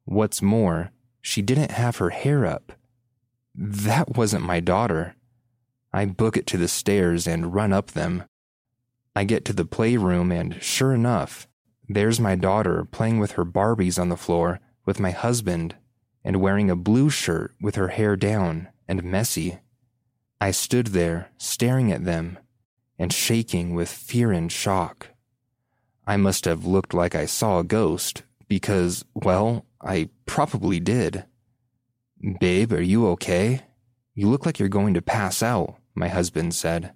What's 0.04 0.40
more, 0.40 0.92
she 1.20 1.42
didn't 1.42 1.72
have 1.72 1.96
her 1.96 2.10
hair 2.10 2.46
up. 2.46 2.72
That 3.54 4.16
wasn't 4.16 4.44
my 4.44 4.60
daughter. 4.60 5.16
I 5.92 6.06
book 6.06 6.36
it 6.36 6.46
to 6.48 6.56
the 6.56 6.68
stairs 6.68 7.26
and 7.26 7.54
run 7.54 7.72
up 7.72 7.92
them. 7.92 8.24
I 9.16 9.24
get 9.24 9.44
to 9.46 9.52
the 9.52 9.64
playroom, 9.64 10.30
and 10.30 10.62
sure 10.62 10.92
enough, 10.92 11.48
there's 11.88 12.20
my 12.20 12.34
daughter 12.34 12.84
playing 12.84 13.18
with 13.18 13.32
her 13.32 13.44
Barbies 13.44 13.98
on 13.98 14.08
the 14.08 14.16
floor 14.16 14.60
with 14.84 15.00
my 15.00 15.10
husband 15.10 15.74
and 16.24 16.40
wearing 16.40 16.70
a 16.70 16.76
blue 16.76 17.10
shirt 17.10 17.54
with 17.60 17.74
her 17.74 17.88
hair 17.88 18.16
down 18.16 18.68
and 18.88 19.02
messy. 19.04 19.58
I 20.44 20.50
stood 20.50 20.88
there 20.88 21.30
staring 21.38 21.90
at 21.90 22.04
them 22.04 22.38
and 22.98 23.10
shaking 23.10 23.74
with 23.74 23.88
fear 23.88 24.30
and 24.30 24.52
shock. 24.52 25.08
I 26.06 26.18
must 26.18 26.44
have 26.44 26.66
looked 26.66 26.92
like 26.92 27.14
I 27.14 27.24
saw 27.24 27.60
a 27.60 27.64
ghost 27.64 28.24
because, 28.46 29.06
well, 29.14 29.64
I 29.80 30.10
probably 30.26 30.80
did. 30.80 31.24
Babe, 32.40 32.74
are 32.74 32.82
you 32.82 33.08
okay? 33.08 33.62
You 34.14 34.28
look 34.28 34.44
like 34.44 34.58
you're 34.58 34.68
going 34.68 34.92
to 34.92 35.00
pass 35.00 35.42
out, 35.42 35.76
my 35.94 36.08
husband 36.08 36.54
said 36.54 36.92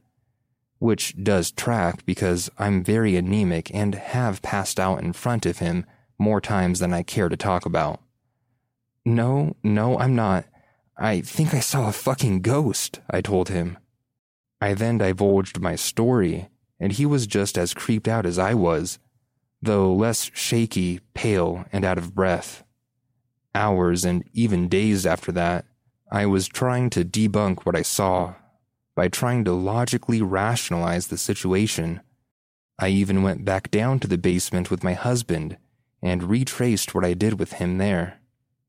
which 0.78 1.14
does 1.22 1.51
track 1.51 2.05
because 2.07 2.51
I'm 2.59 2.84
very 2.84 3.16
anemic 3.16 3.74
and 3.74 3.94
have 3.94 4.42
passed 4.42 4.78
out 4.78 5.03
in 5.03 5.12
front 5.12 5.46
of 5.46 5.59
him 5.59 5.84
more 6.18 6.40
times 6.40 6.78
than 6.80 6.92
I 6.92 7.03
care 7.03 7.28
to 7.28 7.36
talk 7.36 7.66
about. 7.66 8.01
No, 9.05 9.57
no, 9.62 9.99
I'm 9.99 10.14
not. 10.14 10.44
I 11.01 11.20
think 11.20 11.55
I 11.55 11.61
saw 11.61 11.88
a 11.88 11.92
fucking 11.92 12.42
ghost, 12.42 13.01
I 13.09 13.20
told 13.20 13.51
him. 13.51 13.78
I 14.61 14.74
then 14.74 14.99
divulged 14.99 15.61
my 15.61 15.76
story, 15.76 16.49
and 16.80 16.90
he 16.90 17.07
was 17.07 17.28
just 17.28 17.57
as 17.57 17.72
creeped 17.72 18.09
out 18.09 18.26
as 18.26 18.36
I 18.36 18.55
was, 18.55 18.99
though 19.62 19.94
less 19.94 20.28
shaky, 20.34 20.99
pale, 21.14 21.64
and 21.72 21.84
out 21.84 21.99
of 21.99 22.16
breath. 22.16 22.64
Hours 23.55 24.05
and 24.05 24.24
even 24.32 24.68
days 24.68 25.07
after 25.07 25.30
that, 25.32 25.66
I 26.11 26.26
was 26.26 26.49
trying 26.49 26.90
to 26.90 27.05
debunk 27.05 27.64
what 27.64 27.76
I 27.76 27.82
saw 27.82 28.34
by 28.96 29.07
trying 29.07 29.44
to 29.44 29.53
logically 29.53 30.20
rationalize 30.20 31.07
the 31.07 31.18
situation. 31.18 32.01
I 32.76 32.88
even 32.88 33.22
went 33.22 33.44
back 33.44 33.70
down 33.70 34.01
to 34.01 34.09
the 34.09 34.18
basement 34.18 34.68
with 34.68 34.82
my 34.82 34.94
husband 34.94 35.59
and 36.03 36.24
retraced 36.24 36.92
what 36.92 37.05
I 37.05 37.14
did 37.14 37.38
with 37.38 37.55
him 37.55 37.78
there. 37.78 38.18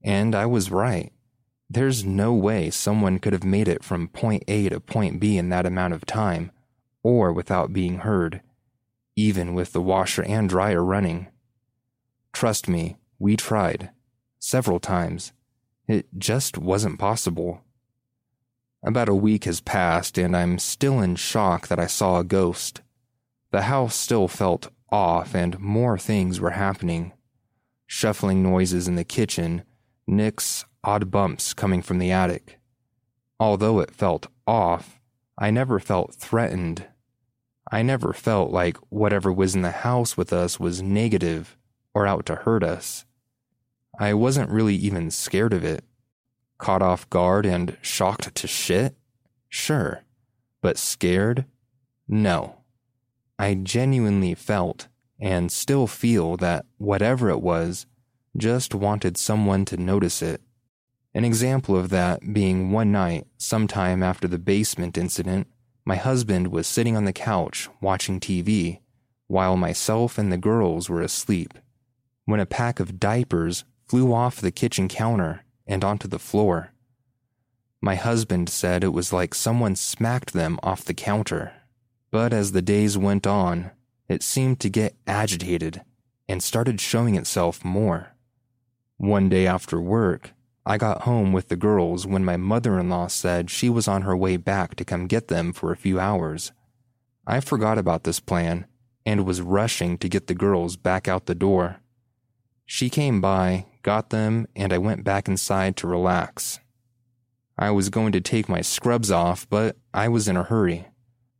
And 0.04 0.36
I 0.36 0.46
was 0.46 0.70
right. 0.70 1.12
There's 1.70 2.04
no 2.04 2.34
way 2.34 2.72
someone 2.72 3.20
could 3.20 3.34
have 3.34 3.44
made 3.44 3.68
it 3.68 3.84
from 3.84 4.08
point 4.08 4.44
A 4.48 4.70
to 4.70 4.80
point 4.80 5.20
B 5.20 5.38
in 5.38 5.50
that 5.50 5.68
amount 5.68 5.94
of 5.94 6.06
time, 6.06 6.52
or 7.04 7.32
without 7.32 7.74
being 7.74 8.00
heard, 8.00 8.42
even 9.16 9.54
with 9.54 9.72
the 9.72 9.82
washer 9.82 10.24
and 10.24 10.50
dryer 10.50 10.84
running. 10.84 11.28
Trust 12.34 12.68
me, 12.68 12.98
we 13.20 13.36
tried. 13.36 13.92
Several 14.40 14.80
times. 14.80 15.32
It 15.88 16.08
just 16.18 16.58
wasn't 16.58 16.98
possible. 16.98 17.62
About 18.84 19.10
a 19.10 19.16
week 19.16 19.44
has 19.44 19.60
passed, 19.60 20.18
and 20.18 20.36
I'm 20.36 20.58
still 20.58 21.00
in 21.02 21.18
shock 21.18 21.68
that 21.68 21.80
I 21.80 21.88
saw 21.88 22.20
a 22.20 22.24
ghost. 22.24 22.82
The 23.52 23.64
house 23.64 23.96
still 23.96 24.28
felt 24.28 24.70
off, 24.90 25.36
and 25.36 25.60
more 25.60 25.98
things 25.98 26.40
were 26.40 26.52
happening. 26.52 27.12
Shuffling 27.86 28.42
noises 28.42 28.88
in 28.88 28.96
the 28.96 29.04
kitchen, 29.04 29.64
nicks, 30.08 30.66
odd 30.84 31.12
bumps 31.12 31.54
coming 31.54 31.82
from 31.82 32.00
the 32.00 32.12
attic. 32.12 32.60
Although 33.40 33.80
it 33.80 33.96
felt 33.96 34.28
off, 34.46 35.00
I 35.38 35.52
never 35.52 35.80
felt 35.80 36.16
threatened. 36.16 36.86
I 37.72 37.82
never 37.82 38.14
felt 38.14 38.52
like 38.52 38.78
whatever 38.90 39.32
was 39.32 39.56
in 39.56 39.62
the 39.62 39.72
house 39.72 40.18
with 40.18 40.34
us 40.34 40.60
was 40.60 40.82
negative 40.82 41.58
or 41.94 42.08
out 42.08 42.26
to 42.28 42.36
hurt 42.36 42.64
us. 42.64 43.06
I 44.00 44.14
wasn't 44.14 44.50
really 44.50 44.76
even 44.76 45.12
scared 45.12 45.54
of 45.54 45.64
it. 45.64 45.84
Caught 46.58 46.82
off 46.82 47.10
guard 47.10 47.46
and 47.46 47.78
shocked 47.82 48.34
to 48.36 48.48
shit? 48.48 48.96
Sure. 49.48 50.04
But 50.62 50.78
scared? 50.78 51.46
No. 52.08 52.58
I 53.38 53.54
genuinely 53.54 54.36
felt 54.36 54.88
and 55.20 55.52
still 55.52 55.88
feel 55.88 56.38
that 56.38 56.66
whatever 56.78 57.30
it 57.30 57.42
was 57.42 57.86
just 58.38 58.74
wanted 58.74 59.18
someone 59.18 59.66
to 59.66 59.78
notice 59.78 60.22
it. 60.22 60.42
An 61.14 61.26
example 61.26 61.76
of 61.76 61.90
that 61.90 62.34
being 62.34 62.72
one 62.72 62.92
night, 62.92 63.28
sometime 63.38 64.04
after 64.04 64.28
the 64.28 64.38
basement 64.38 64.98
incident, 64.98 65.48
my 65.86 65.96
husband 65.96 66.50
was 66.50 66.68
sitting 66.68 66.96
on 66.96 67.06
the 67.06 67.14
couch 67.14 67.68
watching 67.82 68.20
TV 68.20 68.80
while 69.28 69.58
myself 69.58 70.18
and 70.18 70.32
the 70.32 70.38
girls 70.38 70.90
were 70.90 71.02
asleep 71.02 71.54
when 72.26 72.40
a 72.40 72.46
pack 72.46 72.80
of 72.80 73.00
diapers 73.00 73.64
flew 73.88 74.14
off 74.14 74.40
the 74.40 74.52
kitchen 74.52 74.88
counter 74.88 75.44
and 75.66 75.84
onto 75.84 76.08
the 76.08 76.20
floor. 76.20 76.74
My 77.82 77.96
husband 77.96 78.50
said 78.50 78.84
it 78.84 78.90
was 78.90 79.12
like 79.12 79.34
someone 79.34 79.76
smacked 79.76 80.34
them 80.34 80.60
off 80.62 80.86
the 80.86 80.94
counter. 80.94 81.54
But 82.12 82.34
as 82.34 82.52
the 82.52 82.62
days 82.62 82.98
went 82.98 83.26
on, 83.26 83.72
it 84.08 84.22
seemed 84.22 84.60
to 84.60 84.70
get 84.70 84.96
agitated 85.08 85.82
and 86.28 86.44
started 86.44 86.82
showing 86.82 87.16
itself 87.16 87.64
more. 87.64 88.16
One 88.98 89.30
day 89.30 89.48
after 89.48 89.80
work, 89.82 90.34
I 90.70 90.78
got 90.78 91.02
home 91.02 91.34
with 91.34 91.48
the 91.48 91.56
girls 91.56 92.06
when 92.06 92.24
my 92.24 92.38
mother 92.38 92.78
in 92.78 92.90
law 92.90 93.08
said 93.08 93.50
she 93.50 93.72
was 93.72 93.88
on 93.88 94.04
her 94.04 94.16
way 94.16 94.38
back 94.38 94.76
to 94.76 94.86
come 94.86 95.08
get 95.08 95.28
them 95.28 95.52
for 95.52 95.72
a 95.72 95.76
few 95.76 96.00
hours. 96.00 96.52
I 97.26 97.40
forgot 97.40 97.80
about 97.80 98.04
this 98.04 98.20
plan 98.20 98.68
and 99.04 99.26
was 99.26 99.42
rushing 99.42 99.98
to 99.98 100.08
get 100.08 100.28
the 100.28 100.36
girls 100.36 100.78
back 100.78 101.08
out 101.08 101.26
the 101.26 101.34
door. 101.34 101.78
She 102.68 102.88
came 102.88 103.20
by, 103.20 103.66
got 103.82 104.12
them, 104.12 104.46
and 104.56 104.72
I 104.72 104.78
went 104.78 105.04
back 105.04 105.28
inside 105.28 105.76
to 105.78 105.88
relax. 105.88 106.60
I 107.58 107.72
was 107.72 107.90
going 107.90 108.12
to 108.12 108.22
take 108.22 108.48
my 108.48 108.62
scrubs 108.62 109.10
off, 109.10 109.50
but 109.50 109.76
I 109.92 110.08
was 110.08 110.28
in 110.28 110.38
a 110.38 110.44
hurry. 110.44 110.86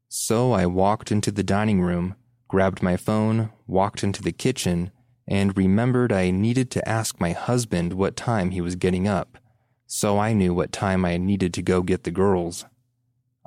So 0.08 0.54
I 0.54 0.66
walked 0.66 1.12
into 1.12 1.30
the 1.30 1.44
dining 1.44 1.82
room, 1.82 2.16
grabbed 2.48 2.82
my 2.82 2.98
phone, 2.98 3.52
walked 3.68 4.04
into 4.04 4.24
the 4.24 4.32
kitchen, 4.32 4.90
and 5.30 5.56
remembered 5.56 6.12
I 6.12 6.32
needed 6.32 6.72
to 6.72 6.90
ask 6.90 7.22
my 7.22 7.32
husband 7.34 7.94
what 7.94 8.16
time 8.16 8.50
he 8.50 8.62
was 8.62 8.76
getting 8.76 9.08
up, 9.08 9.38
so 9.86 10.18
I 10.18 10.34
knew 10.34 10.56
what 10.56 10.72
time 10.72 11.06
I 11.06 11.18
needed 11.18 11.54
to 11.54 11.62
go 11.62 11.84
get 11.84 12.04
the 12.04 12.12
girls. 12.12 12.66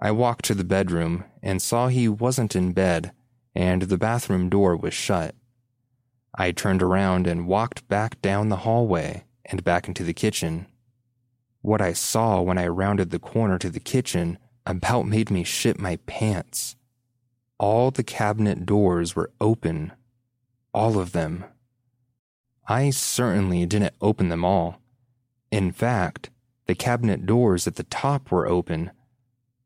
I 0.01 0.12
walked 0.12 0.45
to 0.47 0.55
the 0.55 0.64
bedroom 0.64 1.24
and 1.43 1.61
saw 1.61 1.89
he 1.89 2.09
wasn't 2.09 2.55
in 2.55 2.72
bed, 2.72 3.12
and 3.53 3.83
the 3.83 3.99
bathroom 3.99 4.49
door 4.49 4.76
was 4.76 4.95
shut. 4.95 5.35
I 6.35 6.53
turned 6.53 6.83
around 6.83 7.26
and 7.26 7.49
walked 7.49 7.87
back 7.89 8.22
down 8.22 8.49
the 8.49 8.59
hallway 8.59 9.24
and 9.45 9.64
back 9.64 9.89
into 9.89 10.05
the 10.05 10.14
kitchen. 10.14 10.66
What 11.62 11.80
I 11.80 11.93
saw 11.93 12.41
when 12.41 12.59
I 12.59 12.68
rounded 12.68 13.11
the 13.11 13.18
corner 13.18 13.59
to 13.59 13.70
the 13.70 13.80
kitchen 13.80 14.39
about 14.64 15.07
made 15.07 15.33
me 15.33 15.43
shit 15.43 15.80
my 15.80 15.97
pants. 16.07 16.76
All 17.59 17.91
the 17.91 18.05
cabinet 18.05 18.64
doors 18.64 19.16
were 19.16 19.33
open. 19.41 19.93
All 20.72 20.99
of 20.99 21.11
them. 21.12 21.45
I 22.69 22.91
certainly 22.91 23.67
didn't 23.67 23.95
open 24.01 24.29
them 24.29 24.45
all. 24.45 24.81
In 25.51 25.73
fact, 25.73 26.31
the 26.67 26.75
cabinet 26.75 27.27
doors 27.27 27.67
at 27.67 27.75
the 27.75 27.83
top 27.85 28.31
were 28.31 28.49
open. 28.49 28.93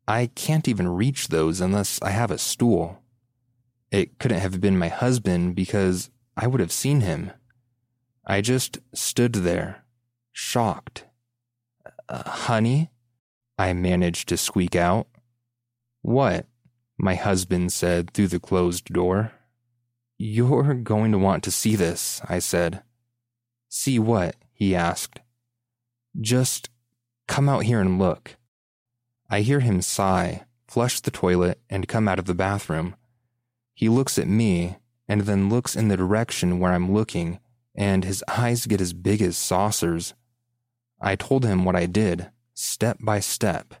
I 0.07 0.27
can't 0.35 0.67
even 0.67 0.87
reach 0.87 1.27
those 1.27 1.61
unless 1.61 2.01
I 2.01 2.09
have 2.09 2.31
a 2.31 2.37
stool. 2.37 3.01
It 3.91 4.19
couldn't 4.19 4.39
have 4.39 4.59
been 4.59 4.77
my 4.77 4.89
husband 4.89 5.55
because 5.55 6.09
I 6.35 6.47
would 6.47 6.59
have 6.59 6.71
seen 6.71 7.01
him. 7.01 7.31
I 8.25 8.41
just 8.41 8.79
stood 8.93 9.33
there, 9.33 9.85
shocked. 10.33 11.05
Uh, 12.09 12.29
honey? 12.29 12.91
I 13.57 13.73
managed 13.73 14.29
to 14.29 14.37
squeak 14.37 14.75
out. 14.75 15.07
What? 16.01 16.45
My 16.97 17.15
husband 17.15 17.71
said 17.71 18.11
through 18.11 18.27
the 18.29 18.39
closed 18.39 18.85
door. 18.85 19.31
You're 20.17 20.73
going 20.73 21.11
to 21.11 21.17
want 21.17 21.43
to 21.43 21.51
see 21.51 21.75
this, 21.75 22.21
I 22.27 22.39
said. 22.39 22.81
See 23.69 23.99
what? 23.99 24.35
he 24.53 24.75
asked. 24.75 25.19
Just 26.19 26.69
come 27.27 27.47
out 27.47 27.63
here 27.63 27.79
and 27.79 27.99
look. 27.99 28.37
I 29.29 29.41
hear 29.41 29.59
him 29.59 29.81
sigh, 29.81 30.45
flush 30.67 30.99
the 30.99 31.11
toilet, 31.11 31.59
and 31.69 31.87
come 31.87 32.07
out 32.07 32.19
of 32.19 32.25
the 32.25 32.33
bathroom. 32.33 32.95
He 33.73 33.89
looks 33.89 34.17
at 34.17 34.27
me 34.27 34.77
and 35.07 35.21
then 35.21 35.49
looks 35.49 35.75
in 35.75 35.87
the 35.87 35.97
direction 35.97 36.59
where 36.59 36.73
I'm 36.73 36.93
looking, 36.93 37.39
and 37.75 38.03
his 38.03 38.23
eyes 38.27 38.65
get 38.65 38.81
as 38.81 38.93
big 38.93 39.21
as 39.21 39.37
saucers. 39.37 40.13
I 40.99 41.15
told 41.15 41.45
him 41.45 41.63
what 41.63 41.75
I 41.75 41.85
did, 41.85 42.31
step 42.53 42.97
by 42.99 43.19
step, 43.19 43.75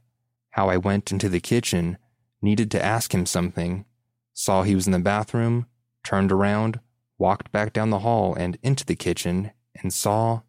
how 0.51 0.69
I 0.69 0.77
went 0.77 1.11
into 1.11 1.29
the 1.29 1.39
kitchen, 1.39 1.97
needed 2.41 2.69
to 2.71 2.83
ask 2.83 3.13
him 3.13 3.25
something, 3.25 3.85
saw 4.33 4.63
he 4.63 4.75
was 4.75 4.85
in 4.85 4.93
the 4.93 4.99
bathroom, 4.99 5.65
turned 6.03 6.31
around, 6.31 6.79
walked 7.17 7.51
back 7.51 7.73
down 7.73 7.89
the 7.89 7.99
hall 7.99 8.35
and 8.35 8.57
into 8.61 8.85
the 8.85 8.95
kitchen, 8.95 9.51
and 9.81 9.93
saw 9.93 10.41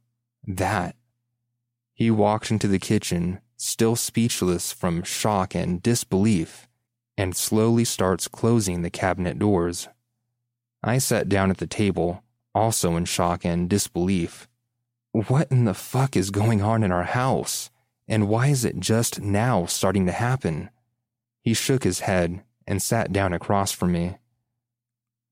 that. 0.46 0.96
He 1.94 2.10
walked 2.10 2.50
into 2.50 2.68
the 2.68 2.78
kitchen, 2.78 3.40
still 3.56 3.96
speechless 3.96 4.72
from 4.72 5.02
shock 5.02 5.54
and 5.54 5.82
disbelief, 5.82 6.68
and 7.16 7.36
slowly 7.36 7.84
starts 7.84 8.28
closing 8.28 8.82
the 8.82 8.90
cabinet 8.90 9.38
doors. 9.38 9.88
I 10.82 10.98
sat 10.98 11.28
down 11.28 11.50
at 11.50 11.58
the 11.58 11.66
table, 11.66 12.22
also 12.54 12.96
in 12.96 13.04
shock 13.04 13.44
and 13.44 13.68
disbelief. 13.68 14.48
What 15.12 15.50
in 15.50 15.64
the 15.64 15.74
fuck 15.74 16.16
is 16.16 16.30
going 16.30 16.62
on 16.62 16.84
in 16.84 16.92
our 16.92 17.04
house? 17.04 17.70
And 18.06 18.28
why 18.28 18.48
is 18.48 18.64
it 18.64 18.78
just 18.78 19.20
now 19.20 19.66
starting 19.66 20.06
to 20.06 20.12
happen? 20.12 20.70
He 21.42 21.54
shook 21.54 21.82
his 21.82 22.00
head 22.00 22.42
and 22.66 22.80
sat 22.80 23.12
down 23.12 23.32
across 23.32 23.72
from 23.72 23.92
me. 23.92 24.16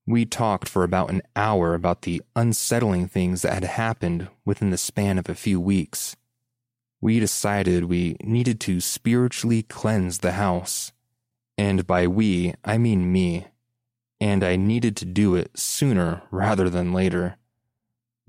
We 0.09 0.24
talked 0.24 0.68
for 0.68 0.84
about 0.84 1.11
an 1.11 1.22
hour 1.34 1.74
about 1.74 2.02
the 2.02 2.22
unsettling 2.36 3.09
things 3.09 3.42
that 3.42 3.54
had 3.54 3.64
happened 3.64 4.28
within 4.44 4.70
the 4.70 4.78
span 4.78 5.18
of 5.18 5.28
a 5.28 5.34
few 5.34 5.61
weeks. 5.61 6.14
We 7.00 7.18
decided 7.18 7.84
we 7.84 8.16
needed 8.22 8.61
to 8.61 8.80
spiritually 8.80 9.64
cleanse 9.64 10.18
the 10.18 10.32
house. 10.32 10.92
And 11.59 11.86
by 11.88 12.07
we, 12.07 12.54
I 12.64 12.78
mean 12.78 13.12
me. 13.12 13.48
And 14.20 14.44
I 14.44 14.54
needed 14.54 14.96
to 14.98 15.04
do 15.04 15.34
it 15.34 15.59
sooner 15.59 16.22
rather 16.30 16.70
than 16.70 16.92
later. 16.92 17.36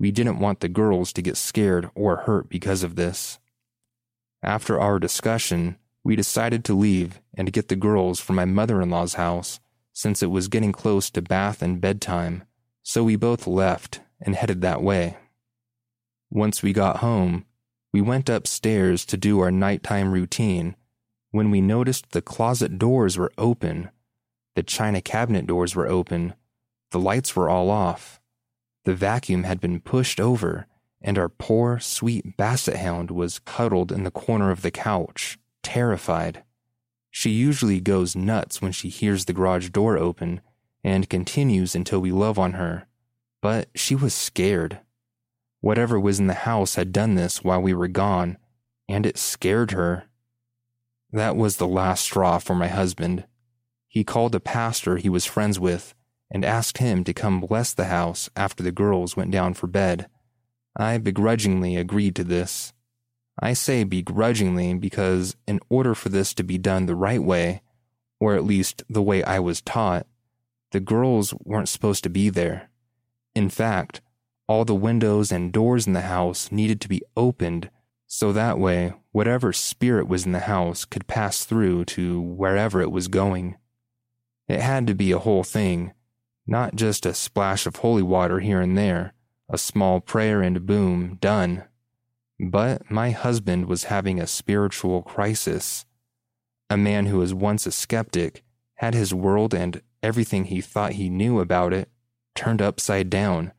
We 0.00 0.10
didn't 0.10 0.40
want 0.40 0.60
the 0.60 0.68
girls 0.68 1.12
to 1.12 1.22
get 1.22 1.36
scared 1.36 1.90
or 1.94 2.16
hurt 2.18 2.48
because 2.48 2.82
of 2.82 2.96
this. 2.96 3.38
After 4.42 4.80
our 4.80 4.98
discussion, 4.98 5.78
we 6.02 6.16
decided 6.16 6.64
to 6.64 6.74
leave 6.74 7.20
and 7.34 7.52
get 7.52 7.68
the 7.68 7.76
girls 7.76 8.18
from 8.18 8.34
my 8.34 8.44
mother 8.44 8.82
in 8.82 8.90
law's 8.90 9.14
house 9.14 9.60
since 9.98 10.22
it 10.22 10.30
was 10.30 10.46
getting 10.46 10.70
close 10.70 11.10
to 11.10 11.20
bath 11.20 11.60
and 11.60 11.80
bedtime, 11.80 12.44
so 12.84 13.02
we 13.02 13.16
both 13.16 13.48
left 13.48 13.98
and 14.20 14.36
headed 14.36 14.60
that 14.60 14.80
way. 14.80 15.16
Once 16.30 16.62
we 16.62 16.72
got 16.72 16.98
home, 16.98 17.44
we 17.92 18.00
went 18.00 18.28
upstairs 18.28 19.04
to 19.04 19.16
do 19.16 19.40
our 19.40 19.50
nighttime 19.50 20.12
routine 20.12 20.76
when 21.32 21.50
we 21.50 21.60
noticed 21.60 22.12
the 22.12 22.22
closet 22.22 22.78
doors 22.78 23.18
were 23.18 23.32
open, 23.36 23.90
the 24.54 24.62
china 24.62 25.00
cabinet 25.00 25.48
doors 25.48 25.74
were 25.74 25.88
open, 25.88 26.32
the 26.92 27.00
lights 27.00 27.34
were 27.34 27.50
all 27.50 27.68
off, 27.68 28.20
the 28.84 28.94
vacuum 28.94 29.42
had 29.42 29.60
been 29.60 29.80
pushed 29.80 30.20
over, 30.20 30.68
and 31.02 31.18
our 31.18 31.28
poor, 31.28 31.80
sweet 31.80 32.36
basset 32.36 32.76
hound 32.76 33.10
was 33.10 33.40
cuddled 33.40 33.90
in 33.90 34.04
the 34.04 34.12
corner 34.12 34.52
of 34.52 34.62
the 34.62 34.70
couch, 34.70 35.40
terrified. 35.64 36.44
She 37.10 37.30
usually 37.30 37.80
goes 37.80 38.14
nuts 38.14 38.60
when 38.60 38.72
she 38.72 38.88
hears 38.88 39.24
the 39.24 39.32
garage 39.32 39.70
door 39.70 39.98
open 39.98 40.40
and 40.84 41.08
continues 41.08 41.74
until 41.74 42.00
we 42.00 42.12
love 42.12 42.38
on 42.38 42.52
her, 42.52 42.86
but 43.40 43.68
she 43.74 43.94
was 43.94 44.14
scared. 44.14 44.80
Whatever 45.60 45.98
was 45.98 46.20
in 46.20 46.28
the 46.28 46.34
house 46.34 46.76
had 46.76 46.92
done 46.92 47.14
this 47.14 47.42
while 47.42 47.60
we 47.60 47.74
were 47.74 47.88
gone, 47.88 48.38
and 48.88 49.04
it 49.04 49.18
scared 49.18 49.72
her. 49.72 50.04
That 51.12 51.36
was 51.36 51.56
the 51.56 51.66
last 51.66 52.04
straw 52.04 52.38
for 52.38 52.54
my 52.54 52.68
husband. 52.68 53.24
He 53.88 54.04
called 54.04 54.34
a 54.34 54.40
pastor 54.40 54.98
he 54.98 55.08
was 55.08 55.24
friends 55.24 55.58
with 55.58 55.94
and 56.30 56.44
asked 56.44 56.78
him 56.78 57.04
to 57.04 57.14
come 57.14 57.40
bless 57.40 57.72
the 57.72 57.86
house 57.86 58.28
after 58.36 58.62
the 58.62 58.72
girls 58.72 59.16
went 59.16 59.30
down 59.30 59.54
for 59.54 59.66
bed. 59.66 60.08
I 60.76 60.98
begrudgingly 60.98 61.76
agreed 61.76 62.14
to 62.16 62.24
this. 62.24 62.72
I 63.40 63.52
say 63.52 63.84
begrudgingly 63.84 64.74
because, 64.74 65.36
in 65.46 65.60
order 65.68 65.94
for 65.94 66.08
this 66.08 66.34
to 66.34 66.42
be 66.42 66.58
done 66.58 66.86
the 66.86 66.96
right 66.96 67.22
way, 67.22 67.62
or 68.20 68.34
at 68.34 68.44
least 68.44 68.82
the 68.88 69.02
way 69.02 69.22
I 69.22 69.38
was 69.38 69.60
taught, 69.60 70.06
the 70.72 70.80
girls 70.80 71.32
weren't 71.44 71.68
supposed 71.68 72.02
to 72.04 72.10
be 72.10 72.30
there. 72.30 72.70
In 73.34 73.48
fact, 73.48 74.00
all 74.48 74.64
the 74.64 74.74
windows 74.74 75.30
and 75.30 75.52
doors 75.52 75.86
in 75.86 75.92
the 75.92 76.02
house 76.02 76.50
needed 76.50 76.80
to 76.80 76.88
be 76.88 77.02
opened 77.16 77.70
so 78.06 78.32
that 78.32 78.58
way 78.58 78.94
whatever 79.12 79.52
spirit 79.52 80.08
was 80.08 80.24
in 80.24 80.32
the 80.32 80.40
house 80.40 80.84
could 80.84 81.06
pass 81.06 81.44
through 81.44 81.84
to 81.84 82.20
wherever 82.20 82.80
it 82.80 82.90
was 82.90 83.08
going. 83.08 83.56
It 84.48 84.60
had 84.60 84.86
to 84.86 84.94
be 84.94 85.12
a 85.12 85.18
whole 85.18 85.44
thing, 85.44 85.92
not 86.46 86.74
just 86.74 87.04
a 87.04 87.12
splash 87.12 87.66
of 87.66 87.76
holy 87.76 88.02
water 88.02 88.40
here 88.40 88.60
and 88.60 88.76
there, 88.76 89.12
a 89.48 89.58
small 89.58 90.00
prayer 90.00 90.40
and 90.40 90.66
boom, 90.66 91.18
done. 91.20 91.64
But 92.40 92.90
my 92.90 93.10
husband 93.10 93.66
was 93.66 93.84
having 93.84 94.20
a 94.20 94.26
spiritual 94.26 95.02
crisis. 95.02 95.84
A 96.70 96.76
man 96.76 97.06
who 97.06 97.18
was 97.18 97.34
once 97.34 97.66
a 97.66 97.72
skeptic 97.72 98.44
had 98.76 98.94
his 98.94 99.12
world 99.12 99.54
and 99.54 99.82
everything 100.02 100.44
he 100.44 100.60
thought 100.60 100.92
he 100.92 101.08
knew 101.08 101.40
about 101.40 101.72
it 101.72 101.88
turned 102.34 102.62
upside 102.62 103.10
down 103.10 103.52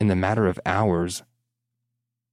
in 0.00 0.08
the 0.08 0.16
matter 0.16 0.46
of 0.46 0.58
hours. 0.64 1.22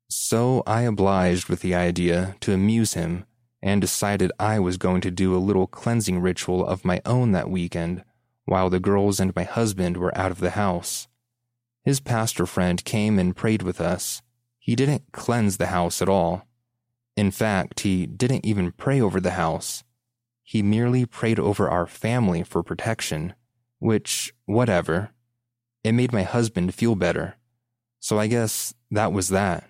So 0.09 0.63
I 0.65 0.81
obliged 0.83 1.49
with 1.49 1.61
the 1.61 1.75
idea 1.75 2.35
to 2.41 2.53
amuse 2.53 2.93
him 2.93 3.25
and 3.61 3.81
decided 3.81 4.31
I 4.39 4.59
was 4.59 4.77
going 4.77 5.01
to 5.01 5.11
do 5.11 5.35
a 5.35 5.37
little 5.37 5.67
cleansing 5.67 6.19
ritual 6.19 6.65
of 6.65 6.85
my 6.85 7.01
own 7.05 7.31
that 7.33 7.49
weekend 7.49 8.03
while 8.45 8.69
the 8.69 8.79
girls 8.79 9.19
and 9.19 9.35
my 9.35 9.43
husband 9.43 9.97
were 9.97 10.17
out 10.17 10.31
of 10.31 10.39
the 10.39 10.51
house. 10.51 11.07
His 11.83 11.99
pastor 11.99 12.45
friend 12.45 12.83
came 12.83 13.19
and 13.19 13.35
prayed 13.35 13.61
with 13.61 13.79
us. 13.79 14.21
He 14.63 14.75
didn't 14.75 15.11
cleanse 15.11 15.57
the 15.57 15.67
house 15.67 16.03
at 16.03 16.07
all. 16.07 16.47
In 17.17 17.31
fact, 17.31 17.79
he 17.79 18.05
didn't 18.05 18.45
even 18.45 18.71
pray 18.71 19.01
over 19.01 19.19
the 19.19 19.31
house. 19.31 19.83
He 20.43 20.61
merely 20.61 21.03
prayed 21.07 21.39
over 21.39 21.67
our 21.67 21.87
family 21.87 22.43
for 22.43 22.61
protection, 22.61 23.33
which, 23.79 24.35
whatever. 24.45 25.09
It 25.83 25.93
made 25.93 26.13
my 26.13 26.21
husband 26.21 26.75
feel 26.75 26.93
better. 26.93 27.37
So 27.99 28.19
I 28.19 28.27
guess 28.27 28.75
that 28.91 29.11
was 29.11 29.29
that. 29.29 29.67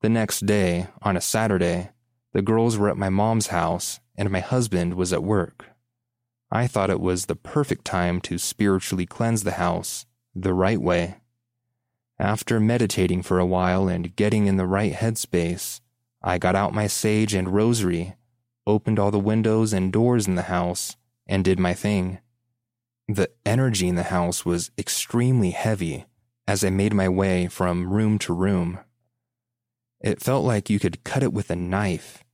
The 0.00 0.08
next 0.08 0.46
day, 0.46 0.86
on 1.02 1.14
a 1.14 1.20
Saturday, 1.20 1.90
the 2.32 2.40
girls 2.40 2.78
were 2.78 2.88
at 2.88 2.96
my 2.96 3.10
mom's 3.10 3.48
house 3.48 4.00
and 4.16 4.30
my 4.30 4.40
husband 4.40 4.94
was 4.94 5.12
at 5.12 5.22
work. 5.22 5.66
I 6.50 6.66
thought 6.66 6.88
it 6.88 7.00
was 7.00 7.26
the 7.26 7.36
perfect 7.36 7.84
time 7.84 8.22
to 8.22 8.38
spiritually 8.38 9.04
cleanse 9.04 9.42
the 9.42 9.52
house 9.52 10.06
the 10.34 10.54
right 10.54 10.80
way. 10.80 11.16
After 12.20 12.58
meditating 12.58 13.22
for 13.22 13.38
a 13.38 13.46
while 13.46 13.86
and 13.86 14.14
getting 14.16 14.46
in 14.46 14.56
the 14.56 14.66
right 14.66 14.92
headspace, 14.92 15.80
I 16.20 16.38
got 16.38 16.56
out 16.56 16.74
my 16.74 16.88
sage 16.88 17.32
and 17.32 17.54
rosary, 17.54 18.16
opened 18.66 18.98
all 18.98 19.12
the 19.12 19.20
windows 19.20 19.72
and 19.72 19.92
doors 19.92 20.26
in 20.26 20.34
the 20.34 20.42
house, 20.42 20.96
and 21.28 21.44
did 21.44 21.60
my 21.60 21.74
thing. 21.74 22.18
The 23.06 23.30
energy 23.46 23.86
in 23.86 23.94
the 23.94 24.02
house 24.04 24.44
was 24.44 24.72
extremely 24.76 25.50
heavy 25.50 26.06
as 26.48 26.64
I 26.64 26.70
made 26.70 26.92
my 26.92 27.08
way 27.08 27.46
from 27.46 27.92
room 27.92 28.18
to 28.20 28.32
room. 28.32 28.80
It 30.00 30.20
felt 30.20 30.44
like 30.44 30.68
you 30.68 30.80
could 30.80 31.04
cut 31.04 31.22
it 31.22 31.32
with 31.32 31.50
a 31.50 31.56
knife. 31.56 32.24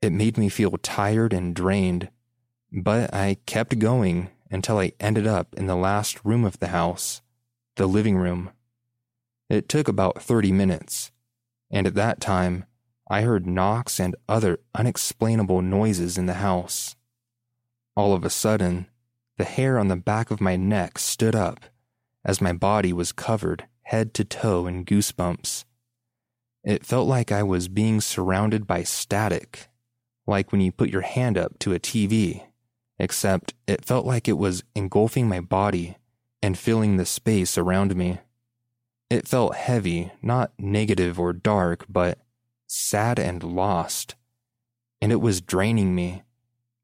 It 0.00 0.12
made 0.12 0.38
me 0.38 0.48
feel 0.48 0.78
tired 0.82 1.32
and 1.32 1.54
drained, 1.54 2.10
but 2.72 3.12
I 3.12 3.38
kept 3.46 3.78
going 3.78 4.30
until 4.50 4.78
I 4.78 4.92
ended 5.00 5.26
up 5.26 5.54
in 5.56 5.66
the 5.66 5.76
last 5.76 6.24
room 6.24 6.44
of 6.44 6.60
the 6.60 6.68
house, 6.68 7.22
the 7.74 7.86
living 7.86 8.16
room. 8.16 8.50
It 9.48 9.68
took 9.68 9.88
about 9.88 10.22
30 10.22 10.52
minutes, 10.52 11.12
and 11.70 11.86
at 11.86 11.94
that 11.94 12.20
time, 12.20 12.64
I 13.08 13.22
heard 13.22 13.46
knocks 13.46 14.00
and 14.00 14.16
other 14.28 14.58
unexplainable 14.74 15.62
noises 15.62 16.18
in 16.18 16.26
the 16.26 16.34
house. 16.34 16.96
All 17.96 18.12
of 18.12 18.24
a 18.24 18.30
sudden, 18.30 18.88
the 19.38 19.44
hair 19.44 19.78
on 19.78 19.88
the 19.88 19.96
back 19.96 20.30
of 20.30 20.40
my 20.40 20.56
neck 20.56 20.98
stood 20.98 21.34
up 21.34 21.60
as 22.24 22.40
my 22.40 22.52
body 22.52 22.92
was 22.92 23.12
covered 23.12 23.66
head 23.82 24.12
to 24.14 24.24
toe 24.24 24.66
in 24.66 24.84
goosebumps. 24.84 25.64
It 26.64 26.84
felt 26.84 27.06
like 27.06 27.30
I 27.30 27.44
was 27.44 27.68
being 27.68 28.00
surrounded 28.00 28.66
by 28.66 28.82
static, 28.82 29.68
like 30.26 30.50
when 30.50 30.60
you 30.60 30.72
put 30.72 30.90
your 30.90 31.02
hand 31.02 31.38
up 31.38 31.56
to 31.60 31.72
a 31.72 31.78
TV, 31.78 32.42
except 32.98 33.54
it 33.68 33.84
felt 33.84 34.04
like 34.04 34.26
it 34.26 34.38
was 34.38 34.64
engulfing 34.74 35.28
my 35.28 35.38
body 35.38 35.96
and 36.42 36.58
filling 36.58 36.96
the 36.96 37.06
space 37.06 37.56
around 37.56 37.94
me. 37.94 38.18
It 39.08 39.28
felt 39.28 39.54
heavy, 39.54 40.10
not 40.20 40.52
negative 40.58 41.20
or 41.20 41.32
dark, 41.32 41.84
but 41.88 42.18
sad 42.66 43.18
and 43.18 43.42
lost. 43.42 44.16
And 45.00 45.12
it 45.12 45.20
was 45.20 45.40
draining 45.40 45.94
me, 45.94 46.24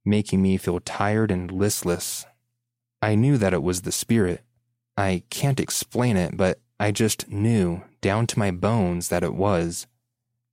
making 0.04 0.40
me 0.40 0.56
feel 0.56 0.78
tired 0.78 1.30
and 1.32 1.50
listless. 1.50 2.24
I 3.00 3.16
knew 3.16 3.36
that 3.38 3.54
it 3.54 3.62
was 3.62 3.82
the 3.82 3.90
spirit. 3.90 4.42
I 4.96 5.24
can't 5.30 5.58
explain 5.58 6.16
it, 6.16 6.36
but 6.36 6.60
I 6.78 6.92
just 6.92 7.28
knew 7.28 7.82
down 8.00 8.28
to 8.28 8.38
my 8.38 8.52
bones 8.52 9.08
that 9.08 9.24
it 9.24 9.34
was. 9.34 9.88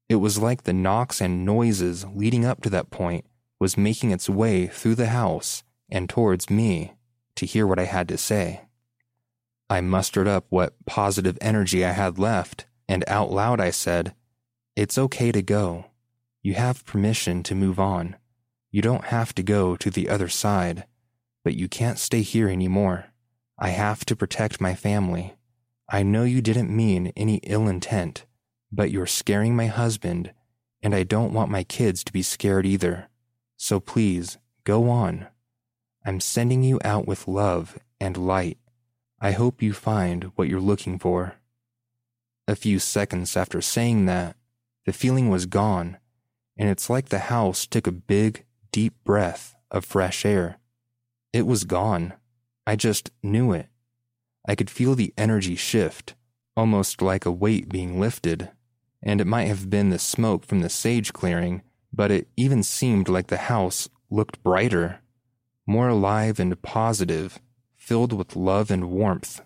It 0.07 0.15
was 0.15 0.39
like 0.39 0.63
the 0.63 0.73
knocks 0.73 1.21
and 1.21 1.45
noises 1.45 2.05
leading 2.05 2.45
up 2.45 2.61
to 2.61 2.69
that 2.71 2.89
point 2.89 3.25
was 3.59 3.77
making 3.77 4.09
its 4.09 4.27
way 4.27 4.65
through 4.65 4.95
the 4.95 5.07
house 5.07 5.63
and 5.87 6.09
towards 6.09 6.49
me 6.49 6.93
to 7.35 7.45
hear 7.45 7.67
what 7.67 7.77
I 7.77 7.85
had 7.85 8.07
to 8.07 8.17
say. 8.17 8.61
I 9.69 9.81
mustered 9.81 10.27
up 10.27 10.45
what 10.49 10.73
positive 10.85 11.37
energy 11.41 11.85
I 11.85 11.91
had 11.91 12.17
left, 12.17 12.65
and 12.87 13.03
out 13.07 13.31
loud 13.31 13.59
I 13.59 13.69
said, 13.69 14.15
It's 14.75 14.97
okay 14.97 15.31
to 15.31 15.41
go. 15.41 15.85
You 16.41 16.55
have 16.55 16.85
permission 16.85 17.43
to 17.43 17.55
move 17.55 17.79
on. 17.79 18.15
You 18.71 18.81
don't 18.81 19.05
have 19.05 19.33
to 19.35 19.43
go 19.43 19.75
to 19.75 19.89
the 19.89 20.09
other 20.09 20.27
side, 20.27 20.85
but 21.43 21.55
you 21.55 21.67
can't 21.67 21.99
stay 21.99 22.21
here 22.21 22.49
anymore. 22.49 23.05
I 23.59 23.69
have 23.69 24.05
to 24.05 24.15
protect 24.15 24.61
my 24.61 24.75
family. 24.75 25.35
I 25.89 26.03
know 26.03 26.23
you 26.23 26.41
didn't 26.41 26.75
mean 26.75 27.11
any 27.17 27.37
ill 27.43 27.67
intent, 27.67 28.25
but 28.71 28.91
you're 28.91 29.07
scaring 29.07 29.55
my 29.55 29.65
husband, 29.65 30.33
and 30.83 30.93
I 30.93 31.03
don't 31.03 31.33
want 31.33 31.51
my 31.51 31.63
kids 31.63 32.03
to 32.03 32.13
be 32.13 32.21
scared 32.21 32.65
either. 32.65 33.09
So 33.57 33.79
please, 33.79 34.37
go 34.63 34.89
on. 34.89 35.27
I'm 36.05 36.19
sending 36.19 36.63
you 36.63 36.79
out 36.85 37.07
with 37.07 37.27
love 37.27 37.79
and 37.99 38.15
light. 38.15 38.58
I 39.21 39.31
hope 39.31 39.61
you 39.61 39.73
find 39.73 40.31
what 40.35 40.47
you're 40.47 40.61
looking 40.61 40.97
for. 40.97 41.35
A 42.47 42.55
few 42.55 42.79
seconds 42.79 43.35
after 43.35 43.59
saying 43.59 44.05
that, 44.05 44.37
the 44.85 44.93
feeling 44.93 45.29
was 45.29 45.45
gone, 45.45 45.97
and 46.57 46.69
it's 46.69 46.89
like 46.89 47.09
the 47.09 47.19
house 47.19 47.67
took 47.67 47.85
a 47.85 47.91
big, 47.91 48.45
deep 48.71 48.93
breath 49.03 49.57
of 49.71 49.83
fresh 49.83 50.25
air. 50.25 50.57
It 51.33 51.45
was 51.45 51.65
gone. 51.65 52.13
I 52.65 52.77
just 52.77 53.11
knew 53.21 53.51
it. 53.51 53.67
I 54.47 54.55
could 54.55 54.69
feel 54.69 54.95
the 54.95 55.13
energy 55.17 55.57
shift, 55.57 56.15
almost 56.55 57.01
like 57.01 57.25
a 57.25 57.31
weight 57.31 57.67
being 57.67 57.99
lifted, 57.99 58.49
and 59.03 59.19
it 59.19 59.27
might 59.27 59.49
have 59.49 59.69
been 59.69 59.89
the 59.89 59.99
smoke 59.99 60.45
from 60.45 60.61
the 60.61 60.69
sage 60.69 61.11
clearing, 61.11 61.61
but 61.91 62.09
it 62.09 62.29
even 62.37 62.63
seemed 62.63 63.09
like 63.09 63.27
the 63.27 63.37
house 63.37 63.89
looked 64.09 64.41
brighter, 64.43 65.01
more 65.67 65.89
alive 65.89 66.39
and 66.39 66.61
positive 66.61 67.37
filled 67.89 68.13
with 68.13 68.35
love 68.35 68.69
and 68.69 68.91
warmth. 68.91 69.41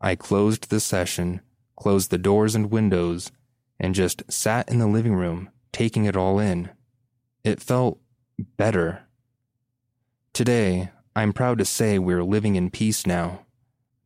I 0.00 0.14
closed 0.14 0.70
the 0.70 0.80
session, 0.80 1.42
closed 1.76 2.10
the 2.10 2.16
doors 2.16 2.54
and 2.54 2.70
windows, 2.70 3.30
and 3.78 3.94
just 3.94 4.22
sat 4.32 4.70
in 4.70 4.78
the 4.78 4.86
living 4.86 5.12
room, 5.12 5.50
taking 5.70 6.06
it 6.06 6.16
all 6.16 6.38
in. 6.38 6.70
It 7.44 7.60
felt 7.60 8.00
better. 8.56 9.02
Today, 10.32 10.92
I'm 11.14 11.34
proud 11.34 11.58
to 11.58 11.66
say 11.66 11.98
we're 11.98 12.24
living 12.24 12.56
in 12.56 12.70
peace 12.70 13.06
now. 13.06 13.44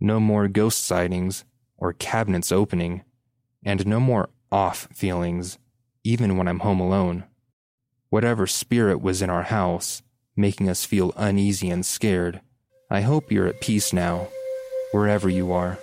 No 0.00 0.18
more 0.18 0.48
ghost 0.48 0.84
sightings 0.84 1.44
or 1.76 1.92
cabinets 1.92 2.50
opening, 2.50 3.04
and 3.64 3.86
no 3.86 4.00
more 4.00 4.30
off 4.50 4.88
feelings, 4.92 5.56
even 6.02 6.36
when 6.36 6.48
I'm 6.48 6.66
home 6.66 6.80
alone. 6.80 7.26
Whatever 8.10 8.48
spirit 8.48 9.00
was 9.00 9.22
in 9.22 9.30
our 9.30 9.44
house, 9.44 10.02
making 10.34 10.68
us 10.68 10.84
feel 10.84 11.12
uneasy 11.16 11.70
and 11.70 11.86
scared, 11.86 12.40
I 12.92 13.00
hope 13.00 13.32
you're 13.32 13.46
at 13.46 13.58
peace 13.58 13.94
now, 13.94 14.28
wherever 14.90 15.26
you 15.26 15.52
are. 15.52 15.78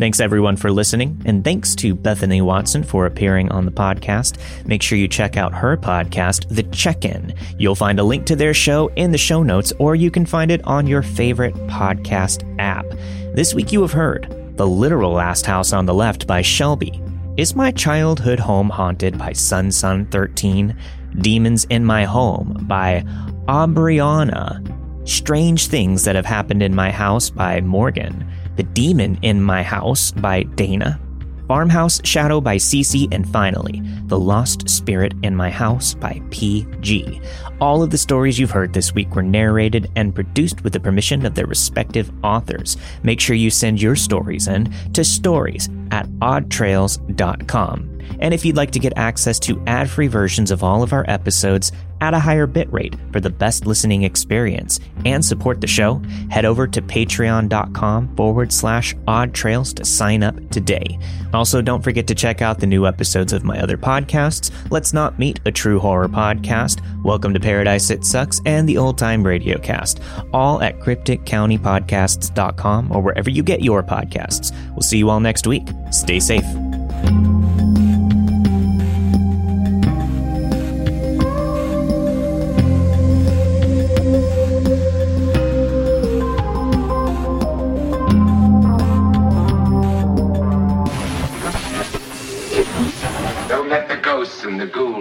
Thanks 0.00 0.18
everyone 0.18 0.56
for 0.56 0.72
listening, 0.72 1.20
and 1.26 1.44
thanks 1.44 1.74
to 1.74 1.94
Bethany 1.94 2.40
Watson 2.40 2.82
for 2.82 3.04
appearing 3.04 3.52
on 3.52 3.66
the 3.66 3.70
podcast. 3.70 4.38
Make 4.66 4.82
sure 4.82 4.96
you 4.96 5.06
check 5.06 5.36
out 5.36 5.52
her 5.52 5.76
podcast, 5.76 6.48
The 6.48 6.62
Check 6.62 7.04
In. 7.04 7.34
You'll 7.58 7.74
find 7.74 8.00
a 8.00 8.02
link 8.02 8.24
to 8.24 8.34
their 8.34 8.54
show 8.54 8.88
in 8.96 9.12
the 9.12 9.18
show 9.18 9.42
notes, 9.42 9.74
or 9.78 9.94
you 9.94 10.10
can 10.10 10.24
find 10.24 10.50
it 10.50 10.64
on 10.64 10.86
your 10.86 11.02
favorite 11.02 11.54
podcast 11.66 12.46
app. 12.58 12.86
This 13.34 13.52
week 13.52 13.72
you 13.72 13.82
have 13.82 13.92
heard 13.92 14.56
The 14.56 14.66
Literal 14.66 15.12
Last 15.12 15.44
House 15.44 15.74
on 15.74 15.84
the 15.84 15.92
Left 15.92 16.26
by 16.26 16.40
Shelby. 16.40 17.02
Is 17.36 17.54
My 17.54 17.70
Childhood 17.70 18.40
Home 18.40 18.70
Haunted 18.70 19.18
by 19.18 19.34
Sun 19.34 19.70
Sun 19.70 20.06
13? 20.06 20.74
Demons 21.18 21.66
in 21.66 21.84
My 21.84 22.04
Home 22.04 22.56
by 22.62 23.04
Aubriauna. 23.48 24.66
Strange 25.06 25.66
Things 25.66 26.04
That 26.04 26.16
Have 26.16 26.24
Happened 26.24 26.62
in 26.62 26.74
My 26.74 26.90
House 26.90 27.28
by 27.28 27.60
Morgan. 27.60 28.26
The 28.60 28.64
Demon 28.74 29.18
in 29.22 29.40
My 29.40 29.62
House 29.62 30.10
by 30.10 30.42
Dayna, 30.42 31.00
Farmhouse 31.48 31.98
Shadow 32.04 32.42
by 32.42 32.58
Ci-Ci, 32.58 33.08
and 33.10 33.26
finally, 33.26 33.80
The 34.04 34.18
Lost 34.18 34.68
Spirit 34.68 35.14
in 35.22 35.34
My 35.34 35.48
House 35.48 35.94
by 35.94 36.20
PG. 36.28 37.22
All 37.58 37.82
of 37.82 37.88
the 37.88 37.96
stories 37.96 38.38
you've 38.38 38.50
heard 38.50 38.74
this 38.74 38.94
week 38.94 39.14
were 39.14 39.22
narrated 39.22 39.90
and 39.96 40.14
produced 40.14 40.62
with 40.62 40.74
the 40.74 40.80
permission 40.80 41.24
of 41.24 41.34
their 41.34 41.46
respective 41.46 42.12
authors. 42.22 42.76
Make 43.02 43.18
sure 43.18 43.34
you 43.34 43.48
send 43.48 43.80
your 43.80 43.96
stories 43.96 44.46
in 44.46 44.70
to 44.92 45.04
stories 45.04 45.70
at 45.90 46.06
oddtrails.com. 46.20 47.99
And 48.18 48.34
if 48.34 48.44
you'd 48.44 48.56
like 48.56 48.72
to 48.72 48.78
get 48.78 48.92
access 48.96 49.38
to 49.40 49.62
ad 49.66 49.88
free 49.88 50.08
versions 50.08 50.50
of 50.50 50.64
all 50.64 50.82
of 50.82 50.92
our 50.92 51.04
episodes 51.08 51.72
at 52.00 52.14
a 52.14 52.18
higher 52.18 52.46
bitrate 52.46 52.98
for 53.12 53.20
the 53.20 53.30
best 53.30 53.66
listening 53.66 54.04
experience 54.04 54.80
and 55.04 55.24
support 55.24 55.60
the 55.60 55.66
show, 55.66 56.02
head 56.30 56.44
over 56.44 56.66
to 56.66 56.82
patreon.com 56.82 58.16
forward 58.16 58.52
slash 58.52 58.94
odd 59.06 59.34
trails 59.34 59.72
to 59.74 59.84
sign 59.84 60.22
up 60.22 60.50
today. 60.50 60.98
Also, 61.32 61.62
don't 61.62 61.84
forget 61.84 62.06
to 62.06 62.14
check 62.14 62.42
out 62.42 62.58
the 62.58 62.66
new 62.66 62.86
episodes 62.86 63.32
of 63.32 63.44
my 63.44 63.60
other 63.60 63.76
podcasts 63.76 64.50
Let's 64.70 64.92
Not 64.92 65.18
Meet, 65.18 65.40
a 65.44 65.52
true 65.52 65.78
horror 65.78 66.08
podcast, 66.08 66.80
Welcome 67.04 67.34
to 67.34 67.40
Paradise 67.40 67.90
It 67.90 68.04
Sucks, 68.04 68.40
and 68.46 68.68
the 68.68 68.78
Old 68.78 68.98
Time 68.98 69.22
Radio 69.22 69.58
Cast, 69.58 70.00
all 70.32 70.60
at 70.62 70.80
crypticcountypodcasts.com 70.80 72.92
or 72.92 73.02
wherever 73.02 73.30
you 73.30 73.42
get 73.42 73.62
your 73.62 73.82
podcasts. 73.82 74.54
We'll 74.70 74.82
see 74.82 74.98
you 74.98 75.10
all 75.10 75.20
next 75.20 75.46
week. 75.46 75.68
Stay 75.90 76.20
safe. 76.20 76.44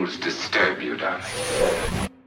Let 0.09 0.48